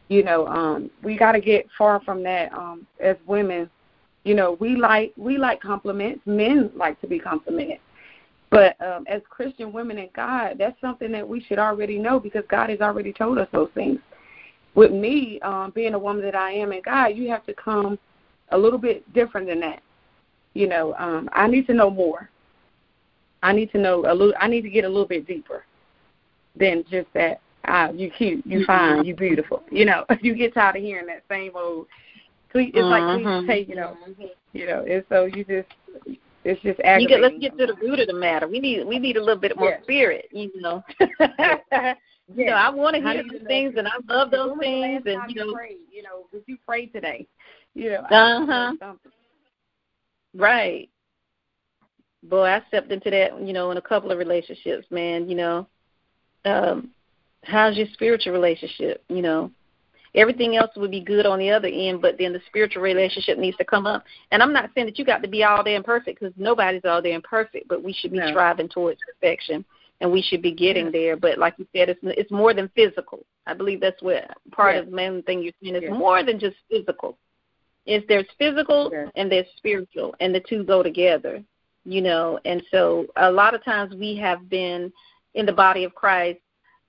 You 0.09 0.23
know, 0.23 0.47
um 0.47 0.89
we 1.03 1.17
got 1.17 1.33
to 1.33 1.41
get 1.41 1.67
far 1.77 2.01
from 2.01 2.23
that 2.23 2.53
um 2.53 2.85
as 2.99 3.17
women. 3.25 3.69
You 4.23 4.35
know, 4.35 4.57
we 4.59 4.75
like 4.75 5.13
we 5.17 5.37
like 5.37 5.59
compliments. 5.59 6.21
Men 6.25 6.71
like 6.75 7.01
to 7.01 7.07
be 7.07 7.19
complimented. 7.19 7.79
But 8.49 8.81
um, 8.81 9.05
as 9.07 9.21
Christian 9.29 9.71
women 9.71 9.97
in 9.99 10.09
God, 10.15 10.55
that's 10.57 10.79
something 10.81 11.11
that 11.11 11.27
we 11.27 11.41
should 11.41 11.59
already 11.59 11.99
know 11.99 12.19
because 12.19 12.43
God 12.49 12.69
has 12.69 12.81
already 12.81 13.13
told 13.13 13.37
us 13.37 13.47
those 13.51 13.69
things 13.75 13.99
with 14.75 14.91
me 14.91 15.39
um, 15.41 15.71
being 15.71 15.93
a 15.93 15.99
woman 15.99 16.23
that 16.23 16.35
I 16.35 16.51
am 16.51 16.71
in 16.71 16.81
God, 16.81 17.07
you 17.07 17.29
have 17.29 17.45
to 17.45 17.53
come 17.53 17.99
a 18.49 18.57
little 18.57 18.79
bit 18.79 19.11
different 19.13 19.47
than 19.47 19.59
that. 19.61 19.81
You 20.53 20.67
know, 20.67 20.95
um, 20.97 21.29
I 21.33 21.47
need 21.47 21.67
to 21.67 21.73
know 21.73 21.89
more. 21.89 22.29
I 23.43 23.53
need 23.53 23.71
to 23.71 23.77
know 23.77 24.05
a 24.09 24.13
little. 24.13 24.33
I 24.39 24.47
need 24.47 24.61
to 24.61 24.69
get 24.69 24.83
a 24.83 24.87
little 24.87 25.07
bit 25.07 25.27
deeper 25.27 25.63
than 26.55 26.83
just 26.89 27.07
that. 27.13 27.41
Ah, 27.65 27.89
you 27.91 28.09
cute, 28.09 28.45
you 28.45 28.59
mm-hmm. 28.59 28.65
fine, 28.65 29.05
you 29.05 29.15
beautiful. 29.15 29.63
You 29.71 29.85
know, 29.85 30.05
you 30.21 30.33
get 30.33 30.53
tired 30.53 30.77
of 30.77 30.81
hearing 30.81 31.07
that 31.07 31.23
same 31.29 31.51
old. 31.55 31.87
It's 32.53 32.75
mm-hmm. 32.75 32.87
like 32.89 33.45
please 33.45 33.47
take, 33.47 33.69
you 33.69 33.75
know, 33.75 33.95
you 34.53 34.65
know, 34.65 34.83
and 34.89 35.03
so 35.07 35.25
you 35.25 35.43
just 35.43 35.67
it's 36.43 36.61
just 36.61 36.79
aggravating. 36.79 37.01
You 37.01 37.07
get, 37.07 37.21
let's 37.21 37.39
get 37.39 37.57
to 37.57 37.73
the 37.73 37.75
root 37.75 37.99
of 37.99 38.07
the 38.07 38.13
matter. 38.13 38.47
We 38.47 38.59
need 38.59 38.85
we 38.85 38.99
need 38.99 39.17
a 39.17 39.19
little 39.19 39.41
bit 39.41 39.57
more 39.57 39.79
spirit, 39.83 40.29
you 40.31 40.51
know. 40.55 40.83
you 40.99 42.45
know, 42.45 42.53
I 42.53 42.69
want 42.69 42.95
to 42.95 43.01
hear 43.01 43.23
some 43.31 43.45
things, 43.45 43.75
and 43.77 43.87
I 43.87 43.91
love 44.07 44.31
those 44.31 44.57
things, 44.59 45.03
and 45.05 45.21
you 45.27 45.35
know, 45.35 45.53
prayed, 45.53 45.77
you 45.91 46.03
know, 46.03 46.27
did 46.31 46.43
you 46.47 46.57
pray 46.65 46.85
today? 46.85 47.27
You 47.73 47.91
know, 47.91 48.01
uh 48.01 48.45
huh. 48.45 48.93
Right. 50.33 50.89
Boy, 52.23 52.45
I 52.45 52.61
stepped 52.67 52.91
into 52.91 53.09
that, 53.09 53.41
you 53.41 53.53
know, 53.53 53.71
in 53.71 53.77
a 53.77 53.81
couple 53.81 54.11
of 54.11 54.17
relationships, 54.17 54.85
man. 54.91 55.29
You 55.29 55.35
know, 55.35 55.67
um, 56.45 56.91
how's 57.43 57.77
your 57.77 57.87
spiritual 57.93 58.33
relationship? 58.33 59.03
You 59.09 59.21
know, 59.21 59.51
everything 60.19 60.55
else 60.55 60.71
would 60.75 60.91
be 60.91 61.01
good 61.01 61.25
on 61.25 61.39
the 61.39 61.49
other 61.49 61.69
end, 61.71 62.01
but 62.01 62.17
then 62.17 62.33
the 62.33 62.41
spiritual 62.47 62.83
relationship 62.83 63.37
needs 63.37 63.57
to 63.57 63.65
come 63.65 63.87
up. 63.87 64.03
And 64.31 64.43
I'm 64.43 64.53
not 64.53 64.69
saying 64.73 64.87
that 64.87 64.99
you 64.99 65.05
got 65.05 65.21
to 65.21 65.27
be 65.27 65.43
all 65.43 65.63
there 65.63 65.75
and 65.75 65.85
perfect 65.85 66.19
because 66.19 66.33
nobody's 66.37 66.85
all 66.85 67.01
there 67.01 67.13
and 67.13 67.23
perfect, 67.23 67.67
but 67.67 67.83
we 67.83 67.93
should 67.93 68.11
be 68.11 68.19
no. 68.19 68.27
striving 68.29 68.69
towards 68.69 68.99
perfection 69.13 69.65
and 70.01 70.11
we 70.11 70.21
should 70.21 70.41
be 70.41 70.51
getting 70.51 70.85
yeah. 70.85 70.91
there. 70.91 71.17
But 71.17 71.37
like 71.37 71.55
you 71.57 71.67
said, 71.75 71.89
it's 71.89 71.99
it's 72.03 72.31
more 72.31 72.53
than 72.53 72.69
physical. 72.75 73.25
I 73.45 73.53
believe 73.53 73.81
that's 73.81 74.01
what 74.01 74.29
part 74.51 74.77
of 74.77 74.87
the 74.87 74.91
main 74.91 75.23
thing 75.23 75.41
you're 75.41 75.53
saying 75.61 75.75
is 75.75 75.89
more 75.89 76.23
than 76.23 76.39
just 76.39 76.57
physical. 76.69 77.17
Is 77.85 78.03
there's 78.07 78.27
physical 78.37 78.91
and 79.15 79.31
there's 79.31 79.47
spiritual, 79.57 80.15
and 80.19 80.33
the 80.33 80.41
two 80.41 80.63
go 80.63 80.83
together. 80.83 81.43
You 81.85 82.01
know, 82.01 82.39
and 82.45 82.61
so 82.71 83.07
a 83.15 83.31
lot 83.31 83.55
of 83.55 83.63
times 83.63 83.95
we 83.95 84.15
have 84.17 84.49
been 84.49 84.91
in 85.33 85.45
the 85.45 85.53
body 85.53 85.85
of 85.85 85.95
Christ 85.95 86.39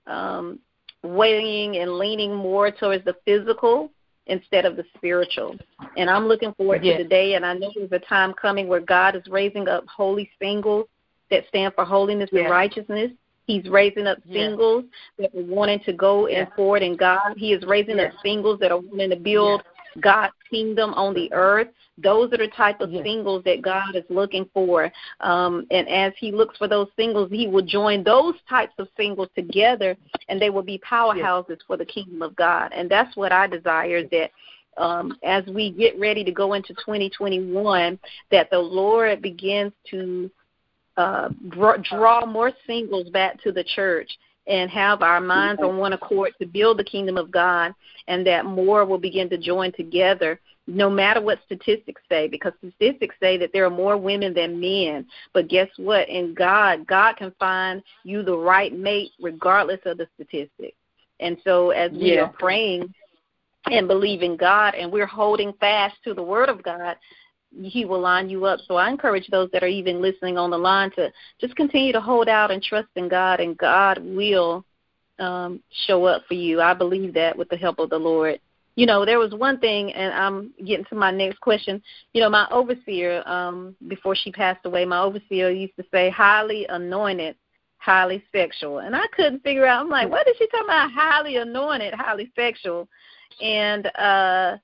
um, 0.06 0.58
weighing 1.02 1.78
and 1.78 1.98
leaning 1.98 2.34
more 2.34 2.70
towards 2.70 3.04
the 3.04 3.16
physical 3.24 3.90
instead 4.26 4.64
of 4.64 4.76
the 4.76 4.84
spiritual. 4.96 5.56
And 5.96 6.08
I'm 6.08 6.26
looking 6.26 6.54
forward 6.54 6.84
yes. 6.84 6.98
to 6.98 7.02
the 7.02 7.08
day, 7.08 7.34
and 7.34 7.44
I 7.44 7.54
know 7.54 7.72
there's 7.74 7.92
a 7.92 7.98
time 7.98 8.32
coming 8.34 8.68
where 8.68 8.80
God 8.80 9.16
is 9.16 9.22
raising 9.28 9.68
up 9.68 9.84
holy 9.86 10.30
singles 10.40 10.86
that 11.30 11.46
stand 11.48 11.74
for 11.74 11.84
holiness 11.84 12.30
yes. 12.32 12.42
and 12.42 12.50
righteousness. 12.50 13.10
He's 13.46 13.68
raising 13.68 14.06
up 14.06 14.18
singles 14.30 14.84
yes. 15.18 15.30
that 15.32 15.38
are 15.38 15.44
wanting 15.44 15.80
to 15.80 15.92
go 15.92 16.28
and 16.28 16.46
forward 16.54 16.82
in 16.82 16.96
God. 16.96 17.34
He 17.36 17.52
is 17.52 17.64
raising 17.64 17.98
up 17.98 18.12
singles 18.22 18.60
that 18.60 18.70
are 18.70 18.78
wanting 18.78 19.10
to 19.10 19.16
build 19.16 19.62
God's 19.98 20.34
kingdom 20.50 20.94
on 20.94 21.14
the 21.14 21.32
earth. 21.32 21.68
Those 21.98 22.32
are 22.32 22.38
the 22.38 22.48
type 22.48 22.80
of 22.80 22.92
yes. 22.92 23.04
singles 23.04 23.44
that 23.44 23.62
God 23.62 23.94
is 23.96 24.04
looking 24.08 24.48
for. 24.54 24.90
Um, 25.20 25.66
and 25.70 25.88
as 25.88 26.12
He 26.18 26.32
looks 26.32 26.56
for 26.56 26.68
those 26.68 26.88
singles, 26.96 27.30
He 27.30 27.46
will 27.46 27.64
join 27.64 28.04
those 28.04 28.34
types 28.48 28.74
of 28.78 28.88
singles 28.96 29.28
together, 29.34 29.96
and 30.28 30.40
they 30.40 30.50
will 30.50 30.62
be 30.62 30.78
powerhouses 30.78 31.50
yes. 31.50 31.58
for 31.66 31.76
the 31.76 31.84
kingdom 31.84 32.22
of 32.22 32.36
God. 32.36 32.72
And 32.72 32.90
that's 32.90 33.16
what 33.16 33.32
I 33.32 33.46
desire 33.46 34.06
that 34.08 34.30
um, 34.76 35.16
as 35.22 35.44
we 35.46 35.70
get 35.70 35.98
ready 35.98 36.24
to 36.24 36.32
go 36.32 36.54
into 36.54 36.74
2021, 36.74 37.98
that 38.30 38.50
the 38.50 38.58
Lord 38.58 39.20
begins 39.20 39.72
to 39.90 40.30
uh, 40.96 41.28
draw 41.82 42.26
more 42.26 42.52
singles 42.66 43.08
back 43.10 43.42
to 43.42 43.52
the 43.52 43.64
church 43.64 44.10
and 44.46 44.70
have 44.70 45.02
our 45.02 45.20
minds 45.20 45.62
on 45.62 45.76
one 45.76 45.92
accord 45.92 46.32
to 46.40 46.46
build 46.46 46.78
the 46.78 46.84
kingdom 46.84 47.16
of 47.16 47.30
God, 47.30 47.74
and 48.08 48.26
that 48.26 48.44
more 48.44 48.84
will 48.84 48.98
begin 48.98 49.28
to 49.30 49.38
join 49.38 49.72
together, 49.72 50.40
no 50.66 50.88
matter 50.88 51.20
what 51.20 51.40
statistics 51.44 52.02
say, 52.08 52.28
because 52.28 52.52
statistics 52.58 53.14
say 53.20 53.36
that 53.36 53.52
there 53.52 53.64
are 53.64 53.70
more 53.70 53.96
women 53.96 54.34
than 54.34 54.60
men. 54.60 55.06
But 55.32 55.48
guess 55.48 55.68
what? 55.76 56.08
In 56.08 56.34
God, 56.34 56.86
God 56.86 57.16
can 57.16 57.32
find 57.38 57.82
you 58.04 58.22
the 58.22 58.36
right 58.36 58.76
mate 58.76 59.10
regardless 59.20 59.80
of 59.84 59.98
the 59.98 60.08
statistics. 60.14 60.76
And 61.20 61.36
so, 61.44 61.70
as 61.70 61.90
we 61.92 62.14
yeah. 62.14 62.22
are 62.22 62.32
praying 62.38 62.92
and 63.70 63.86
believing 63.86 64.36
God, 64.36 64.74
and 64.74 64.90
we're 64.90 65.06
holding 65.06 65.52
fast 65.60 65.96
to 66.04 66.14
the 66.14 66.22
Word 66.22 66.48
of 66.48 66.62
God, 66.62 66.96
he 67.62 67.84
will 67.84 68.00
line 68.00 68.28
you 68.28 68.44
up. 68.44 68.60
So 68.66 68.76
I 68.76 68.88
encourage 68.88 69.28
those 69.28 69.50
that 69.52 69.62
are 69.62 69.68
even 69.68 70.00
listening 70.00 70.38
on 70.38 70.50
the 70.50 70.58
line 70.58 70.90
to 70.92 71.12
just 71.40 71.56
continue 71.56 71.92
to 71.92 72.00
hold 72.00 72.28
out 72.28 72.50
and 72.50 72.62
trust 72.62 72.88
in 72.96 73.08
God, 73.08 73.40
and 73.40 73.56
God 73.56 73.98
will 74.02 74.64
um, 75.18 75.60
show 75.86 76.04
up 76.04 76.22
for 76.26 76.34
you. 76.34 76.60
I 76.60 76.74
believe 76.74 77.14
that 77.14 77.36
with 77.36 77.48
the 77.48 77.56
help 77.56 77.78
of 77.78 77.90
the 77.90 77.98
Lord. 77.98 78.40
You 78.76 78.86
know, 78.86 79.04
there 79.04 79.18
was 79.18 79.34
one 79.34 79.58
thing, 79.58 79.92
and 79.92 80.14
I'm 80.14 80.52
getting 80.64 80.86
to 80.86 80.94
my 80.94 81.10
next 81.10 81.40
question. 81.40 81.82
You 82.14 82.22
know, 82.22 82.30
my 82.30 82.46
overseer, 82.50 83.22
um, 83.26 83.74
before 83.88 84.14
she 84.14 84.32
passed 84.32 84.64
away, 84.64 84.84
my 84.84 85.00
overseer 85.00 85.50
used 85.50 85.76
to 85.76 85.84
say, 85.92 86.08
highly 86.08 86.66
anointed, 86.66 87.36
highly 87.78 88.24
sexual. 88.32 88.78
And 88.78 88.94
I 88.96 89.06
couldn't 89.14 89.42
figure 89.42 89.66
out, 89.66 89.80
I'm 89.80 89.90
like, 89.90 90.08
what 90.08 90.26
is 90.28 90.36
she 90.38 90.46
talking 90.46 90.66
about, 90.66 90.92
highly 90.92 91.36
anointed, 91.36 91.92
highly 91.94 92.32
sexual? 92.36 92.88
And, 93.42 93.86
uh, 93.96 94.56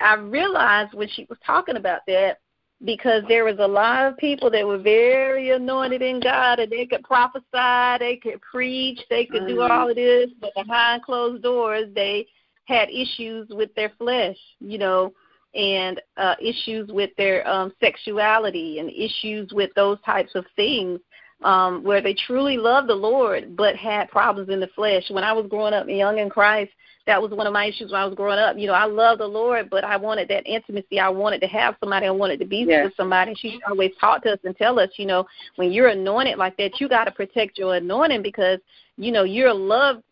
I 0.00 0.14
realized 0.14 0.94
when 0.94 1.08
she 1.08 1.26
was 1.28 1.38
talking 1.46 1.76
about 1.76 2.00
that 2.06 2.38
because 2.84 3.22
there 3.28 3.44
was 3.44 3.58
a 3.58 3.66
lot 3.66 4.06
of 4.06 4.16
people 4.16 4.50
that 4.50 4.66
were 4.66 4.78
very 4.78 5.50
anointed 5.50 6.00
in 6.00 6.20
God 6.20 6.58
and 6.58 6.72
they 6.72 6.86
could 6.86 7.02
prophesy, 7.04 7.98
they 7.98 8.18
could 8.22 8.40
preach, 8.40 9.00
they 9.10 9.26
could 9.26 9.46
do 9.46 9.56
mm-hmm. 9.56 9.72
all 9.72 9.90
of 9.90 9.96
this, 9.96 10.30
but 10.40 10.54
behind 10.54 11.02
closed 11.02 11.42
doors 11.42 11.86
they 11.94 12.26
had 12.64 12.88
issues 12.90 13.48
with 13.50 13.74
their 13.74 13.92
flesh, 13.98 14.36
you 14.60 14.78
know. 14.78 15.12
and 15.54 16.00
uh, 16.16 16.36
issues 16.40 16.88
with 16.92 17.10
their 17.16 17.46
um, 17.48 17.72
sexuality 17.80 18.78
and 18.78 18.88
issues 18.90 19.52
with 19.52 19.70
those 19.74 19.98
types 20.06 20.34
of 20.36 20.44
things 20.54 21.00
um, 21.42 21.82
where 21.82 22.00
they 22.00 22.14
truly 22.14 22.56
love 22.56 22.86
the 22.86 22.94
Lord 22.94 23.56
but 23.56 23.74
had 23.76 24.10
problems 24.10 24.48
in 24.48 24.60
the 24.60 24.68
flesh. 24.68 25.10
When 25.10 25.24
I 25.24 25.32
was 25.32 25.46
growing 25.48 25.74
up 25.74 25.88
young 25.88 26.18
in 26.18 26.30
Christ, 26.30 26.70
that 27.06 27.20
was 27.20 27.30
one 27.32 27.46
of 27.46 27.52
my 27.52 27.66
issues 27.66 27.90
when 27.90 28.00
I 28.00 28.04
was 28.04 28.14
growing 28.14 28.38
up. 28.38 28.56
You 28.58 28.66
know, 28.66 28.74
I 28.74 28.84
love 28.84 29.18
the 29.18 29.26
Lord, 29.26 29.70
but 29.70 29.84
I 29.84 29.96
wanted 29.96 30.28
that 30.28 30.46
intimacy. 30.46 31.00
I 31.00 31.08
wanted 31.08 31.40
to 31.40 31.46
have 31.46 31.76
somebody. 31.80 32.06
I 32.06 32.10
wanted 32.10 32.38
to 32.40 32.46
be 32.46 32.64
yes. 32.68 32.84
with 32.84 32.96
somebody. 32.96 33.34
She 33.34 33.60
always 33.68 33.92
taught 34.00 34.26
us 34.26 34.38
and 34.44 34.56
tell 34.56 34.78
us, 34.78 34.90
you 34.96 35.06
know, 35.06 35.26
when 35.56 35.72
you're 35.72 35.88
anointed 35.88 36.38
like 36.38 36.56
that, 36.58 36.80
you 36.80 36.88
got 36.88 37.04
to 37.04 37.10
protect 37.10 37.58
your 37.58 37.76
anointing 37.76 38.22
because 38.22 38.58
you 38.96 39.12
know 39.12 39.24
you're 39.24 39.52
loved 39.52 40.02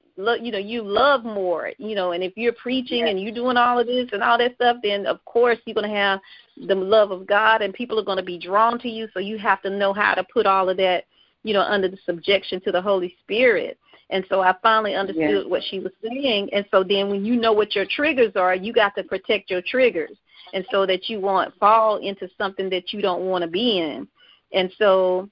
you 0.40 0.51
know 0.51 0.59
you 0.59 0.83
love 0.83 1.24
more 1.24 1.70
you 1.79 1.94
know 1.94 2.11
and 2.11 2.24
if 2.24 2.33
you're 2.37 2.53
preaching 2.53 3.01
yes. 3.01 3.11
and 3.11 3.20
you're 3.20 3.33
doing 3.33 3.57
all 3.57 3.79
of 3.79 3.87
this 3.87 4.09
and 4.12 4.20
all 4.20 4.37
that 4.37 4.55
stuff 4.57 4.77
then 4.83 5.07
of 5.07 5.24
course 5.24 5.59
you're 5.64 5.74
going 5.74 5.88
to 5.88 5.94
have 5.94 6.18
the 6.66 6.74
love 6.74 7.12
of 7.12 7.24
god 7.24 7.62
and 7.62 7.72
people 7.72 8.01
are 8.01 8.05
going 8.05 8.18
to 8.18 8.24
be 8.24 8.37
drawn 8.37 8.81
to 8.81 8.88
you 8.88 9.07
so 9.14 9.20
you 9.20 9.38
have 9.38 9.62
to 9.62 9.70
know 9.70 9.92
how 9.92 10.14
to 10.14 10.24
put 10.24 10.44
all 10.44 10.68
of 10.68 10.77
that 10.77 11.05
you 11.44 11.55
know 11.55 11.61
under 11.61 11.87
the 11.87 11.98
subjection 12.05 12.61
to 12.61 12.72
the 12.72 12.83
holy 12.83 13.16
spirit 13.20 13.79
and 14.11 14.25
so 14.29 14.40
i 14.40 14.55
finally 14.62 14.94
understood 14.94 15.42
yes. 15.42 15.44
what 15.47 15.62
she 15.62 15.81
was 15.81 15.92
saying. 16.03 16.49
And 16.53 16.64
so 16.71 16.83
then 16.83 17.11
when 17.11 17.25
you 17.25 17.37
know 17.37 17.53
what 17.53 17.75
your 17.75 17.87
triggers 17.87 18.33
are 18.37 18.55
you 18.55 18.73
got 18.73 18.94
to 18.97 19.05
protect 19.05 19.51
your 19.51 19.62
triggers. 19.62 20.16
And 20.55 20.64
so 20.71 20.87
that 20.87 21.11
you 21.11 21.21
won't 21.21 21.55
fall 21.59 21.99
into 21.99 22.29
something 22.38 22.71
that 22.71 22.92
you 22.92 23.03
don't 23.03 23.27
want 23.27 23.42
to 23.42 23.49
be 23.49 23.79
in. 23.79 24.09
And 24.53 24.73
so 24.79 25.29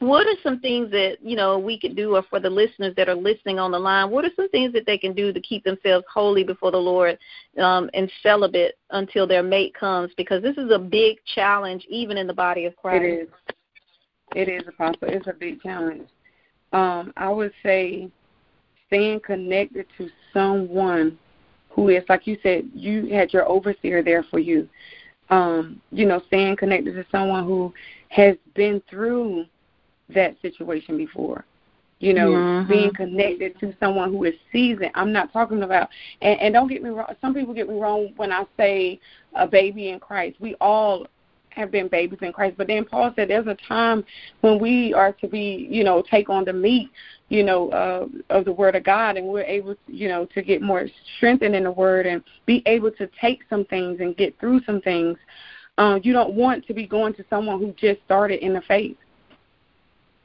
what 0.00 0.26
are 0.26 0.34
some 0.42 0.58
things 0.58 0.90
that 0.90 1.18
you 1.22 1.36
know 1.36 1.56
we 1.56 1.78
could 1.78 1.94
do 1.94 2.16
or 2.16 2.24
for 2.24 2.40
the 2.40 2.50
listeners 2.50 2.92
that 2.96 3.08
are 3.08 3.14
listening 3.14 3.60
on 3.60 3.70
the 3.70 3.78
line 3.78 4.10
what 4.10 4.24
are 4.24 4.30
some 4.34 4.48
things 4.48 4.72
that 4.72 4.84
they 4.84 4.98
can 4.98 5.14
do 5.14 5.32
to 5.32 5.40
keep 5.40 5.62
themselves 5.62 6.04
holy 6.12 6.42
before 6.42 6.72
the 6.72 6.76
lord 6.76 7.16
um, 7.58 7.88
and 7.94 8.10
celibate 8.20 8.76
until 8.90 9.28
their 9.28 9.44
mate 9.44 9.72
comes? 9.72 10.10
Because 10.16 10.42
this 10.42 10.56
is 10.56 10.72
a 10.72 10.78
big 10.78 11.18
challenge 11.36 11.86
even 11.88 12.16
in 12.16 12.26
the 12.26 12.34
body 12.34 12.64
of 12.64 12.74
christ. 12.74 13.04
it 13.04 13.06
is. 13.06 13.28
It 14.34 14.48
is 14.48 14.66
apostle. 14.66 15.08
It's 15.08 15.28
a 15.28 15.32
big 15.32 15.60
challenge 15.60 16.08
um, 16.72 17.12
i 17.16 17.28
would 17.28 17.52
say 17.62 18.08
staying 18.86 19.20
connected 19.20 19.86
to 19.96 20.08
someone 20.32 21.18
who 21.68 21.88
is 21.88 22.04
like 22.08 22.26
you 22.26 22.36
said 22.42 22.68
you 22.74 23.06
had 23.06 23.32
your 23.32 23.48
overseer 23.48 24.02
there 24.02 24.24
for 24.24 24.38
you 24.38 24.68
um, 25.30 25.80
you 25.92 26.06
know 26.06 26.20
staying 26.26 26.56
connected 26.56 26.94
to 26.94 27.04
someone 27.10 27.44
who 27.44 27.72
has 28.10 28.36
been 28.54 28.82
through 28.90 29.46
that 30.14 30.36
situation 30.42 30.96
before. 30.96 31.44
You 31.98 32.14
know, 32.14 32.30
mm-hmm. 32.30 32.72
being 32.72 32.92
connected 32.94 33.60
to 33.60 33.74
someone 33.78 34.10
who 34.10 34.24
is 34.24 34.34
seasoned. 34.50 34.90
I'm 34.94 35.12
not 35.12 35.34
talking 35.34 35.62
about, 35.62 35.90
and, 36.22 36.40
and 36.40 36.54
don't 36.54 36.66
get 36.66 36.82
me 36.82 36.88
wrong. 36.88 37.14
Some 37.20 37.34
people 37.34 37.52
get 37.52 37.68
me 37.68 37.78
wrong 37.78 38.14
when 38.16 38.32
I 38.32 38.44
say 38.56 38.98
a 39.34 39.46
baby 39.46 39.90
in 39.90 40.00
Christ. 40.00 40.36
We 40.40 40.54
all 40.62 41.06
have 41.50 41.70
been 41.70 41.88
babies 41.88 42.18
in 42.22 42.32
Christ. 42.32 42.56
But 42.56 42.66
then 42.66 42.84
Paul 42.84 43.12
said 43.14 43.28
there's 43.28 43.46
a 43.46 43.56
time 43.66 44.04
when 44.40 44.58
we 44.58 44.94
are 44.94 45.12
to 45.14 45.28
be, 45.28 45.68
you 45.70 45.84
know, 45.84 46.02
take 46.02 46.28
on 46.30 46.44
the 46.44 46.52
meat, 46.52 46.90
you 47.28 47.42
know, 47.42 47.70
uh, 47.70 48.06
of 48.30 48.44
the 48.44 48.52
Word 48.52 48.76
of 48.76 48.84
God, 48.84 49.16
and 49.16 49.26
we're 49.26 49.42
able, 49.42 49.74
to, 49.74 49.80
you 49.86 50.08
know, 50.08 50.26
to 50.26 50.42
get 50.42 50.62
more 50.62 50.86
strengthened 51.16 51.54
in 51.54 51.64
the 51.64 51.70
Word 51.70 52.06
and 52.06 52.22
be 52.46 52.62
able 52.66 52.90
to 52.92 53.08
take 53.20 53.40
some 53.48 53.64
things 53.66 54.00
and 54.00 54.16
get 54.16 54.38
through 54.40 54.62
some 54.64 54.80
things. 54.80 55.16
Uh, 55.78 55.98
you 56.02 56.12
don't 56.12 56.34
want 56.34 56.66
to 56.66 56.74
be 56.74 56.86
going 56.86 57.14
to 57.14 57.24
someone 57.30 57.58
who 57.58 57.72
just 57.72 58.00
started 58.04 58.44
in 58.44 58.52
the 58.52 58.60
faith. 58.62 58.96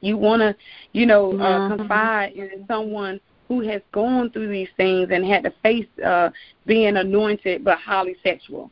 You 0.01 0.17
want 0.17 0.41
to, 0.41 0.55
you 0.91 1.05
know, 1.05 1.31
uh, 1.31 1.33
mm-hmm. 1.35 1.77
confide 1.77 2.33
in 2.33 2.65
someone 2.67 3.19
who 3.47 3.61
has 3.61 3.81
gone 3.91 4.29
through 4.31 4.49
these 4.49 4.69
things 4.75 5.09
and 5.11 5.25
had 5.25 5.43
to 5.43 5.53
face 5.61 5.87
uh, 6.03 6.29
being 6.65 6.97
anointed 6.97 7.63
but 7.63 7.77
highly 7.77 8.15
sexual. 8.23 8.71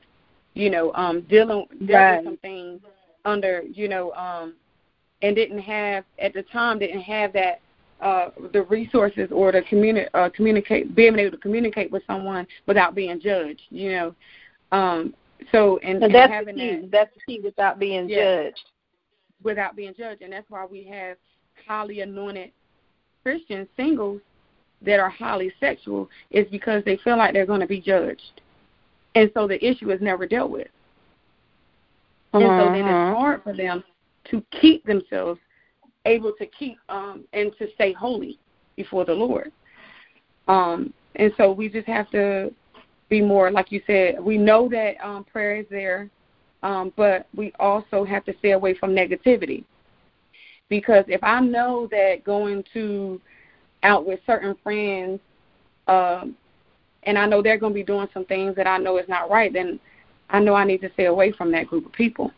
You 0.54 0.70
know, 0.70 0.94
um, 0.94 1.22
dealing, 1.22 1.66
dealing 1.80 1.94
right. 1.94 2.18
with 2.18 2.26
some 2.26 2.38
things 2.38 2.82
under, 3.26 3.64
you 3.72 3.88
know, 3.88 4.12
um, 4.14 4.54
and 5.22 5.36
didn't 5.36 5.60
have 5.60 6.04
at 6.20 6.34
the 6.34 6.44
time 6.44 6.80
didn't 6.80 7.02
have 7.02 7.34
that 7.34 7.62
uh, 8.02 8.30
the 8.52 8.64
resources 8.64 9.30
or 9.32 9.52
to 9.52 9.62
communi- 9.62 10.10
uh, 10.14 10.30
communicate, 10.30 10.94
being 10.94 11.18
able 11.18 11.32
to 11.32 11.38
communicate 11.38 11.90
with 11.92 12.04
someone 12.06 12.46
without 12.68 12.94
being 12.94 13.20
judged. 13.20 13.62
You 13.70 13.92
know, 13.92 14.16
um, 14.72 15.14
so 15.52 15.78
and, 15.80 16.04
and, 16.04 16.14
that's 16.14 16.32
having 16.32 16.56
the 16.56 16.62
key. 16.62 16.82
That, 16.82 16.92
that's 16.92 17.16
the 17.16 17.22
key 17.26 17.42
without 17.42 17.80
being 17.80 18.10
yeah. 18.10 18.44
judged 18.44 18.70
without 19.44 19.76
being 19.76 19.94
judged. 19.94 20.22
And 20.22 20.34
that's 20.34 20.50
why 20.50 20.66
we 20.66 20.84
have 20.86 21.18
highly 21.68 22.02
anointed 22.02 22.52
Christian 23.24 23.68
singles 23.76 24.22
that 24.82 25.00
are 25.00 25.10
highly 25.10 25.52
sexual 25.60 26.10
is 26.32 26.46
because 26.50 26.84
they 26.84 26.98
feel 26.98 27.18
like 27.18 27.34
they're 27.34 27.46
going 27.46 27.62
to 27.62 27.68
be 27.68 27.80
judged. 27.80 28.42
And 29.16 29.30
so 29.34 29.48
the 29.48 29.64
issue 29.64 29.92
is 29.92 30.02
never 30.02 30.26
dealt 30.26 30.52
with. 30.52 30.68
Uh-huh. 32.34 32.46
And 32.46 32.62
so 32.62 32.66
then 32.72 32.76
it's 32.76 32.88
uh-huh. 32.88 33.16
hard 33.16 33.44
for 33.44 33.54
them 33.54 33.84
to 34.26 34.44
keep 34.52 34.86
themselves 34.86 35.40
able 36.06 36.34
to 36.38 36.46
keep 36.48 36.78
um 36.90 37.24
and 37.32 37.52
to 37.58 37.68
stay 37.76 37.94
holy 37.94 38.38
before 38.76 39.06
the 39.06 39.14
Lord. 39.14 39.52
Um 40.48 40.94
and 41.16 41.32
so 41.38 41.52
we 41.52 41.70
just 41.70 41.88
have 41.88 42.10
to 42.12 42.54
be 43.10 43.22
more 43.22 43.52
like 43.52 43.72
you 43.72 43.82
said, 43.86 44.22
we 44.22 44.38
know 44.38 44.68
that 44.70 44.96
um 45.04 45.24
prayer 45.24 45.58
is 45.58 45.66
there 45.70 46.10
um, 46.64 46.94
but 46.96 47.28
we 47.36 47.52
also 47.60 48.06
have 48.06 48.24
to 48.26 48.34
stay 48.40 48.52
away 48.52 48.74
from 48.74 48.96
negativity. 48.96 49.66
Because 50.70 51.04
if 51.08 51.22
I 51.22 51.42
know 51.42 51.88
that 51.92 52.24
going 52.24 52.64
to 52.74 53.22
out 53.84 54.08
with 54.08 54.22
certain 54.26 54.56
friends, 54.64 55.20
um, 55.88 56.36
and 57.06 57.18
I 57.18 57.26
know 57.26 57.42
they're 57.42 57.58
going 57.58 57.74
to 57.74 57.76
be 57.76 57.84
doing 57.84 58.08
some 58.14 58.26
things 58.26 58.56
that 58.56 58.68
I 58.68 58.78
know 58.78 58.98
is 58.98 59.08
not 59.08 59.30
right, 59.30 59.52
then 59.52 59.80
I 60.30 60.40
know 60.40 60.56
I 60.56 60.64
need 60.64 60.82
to 60.82 60.92
stay 60.94 61.06
away 61.06 61.32
from 61.32 61.52
that 61.52 61.68
group 61.68 61.86
of 61.86 61.92
people. 61.92 62.32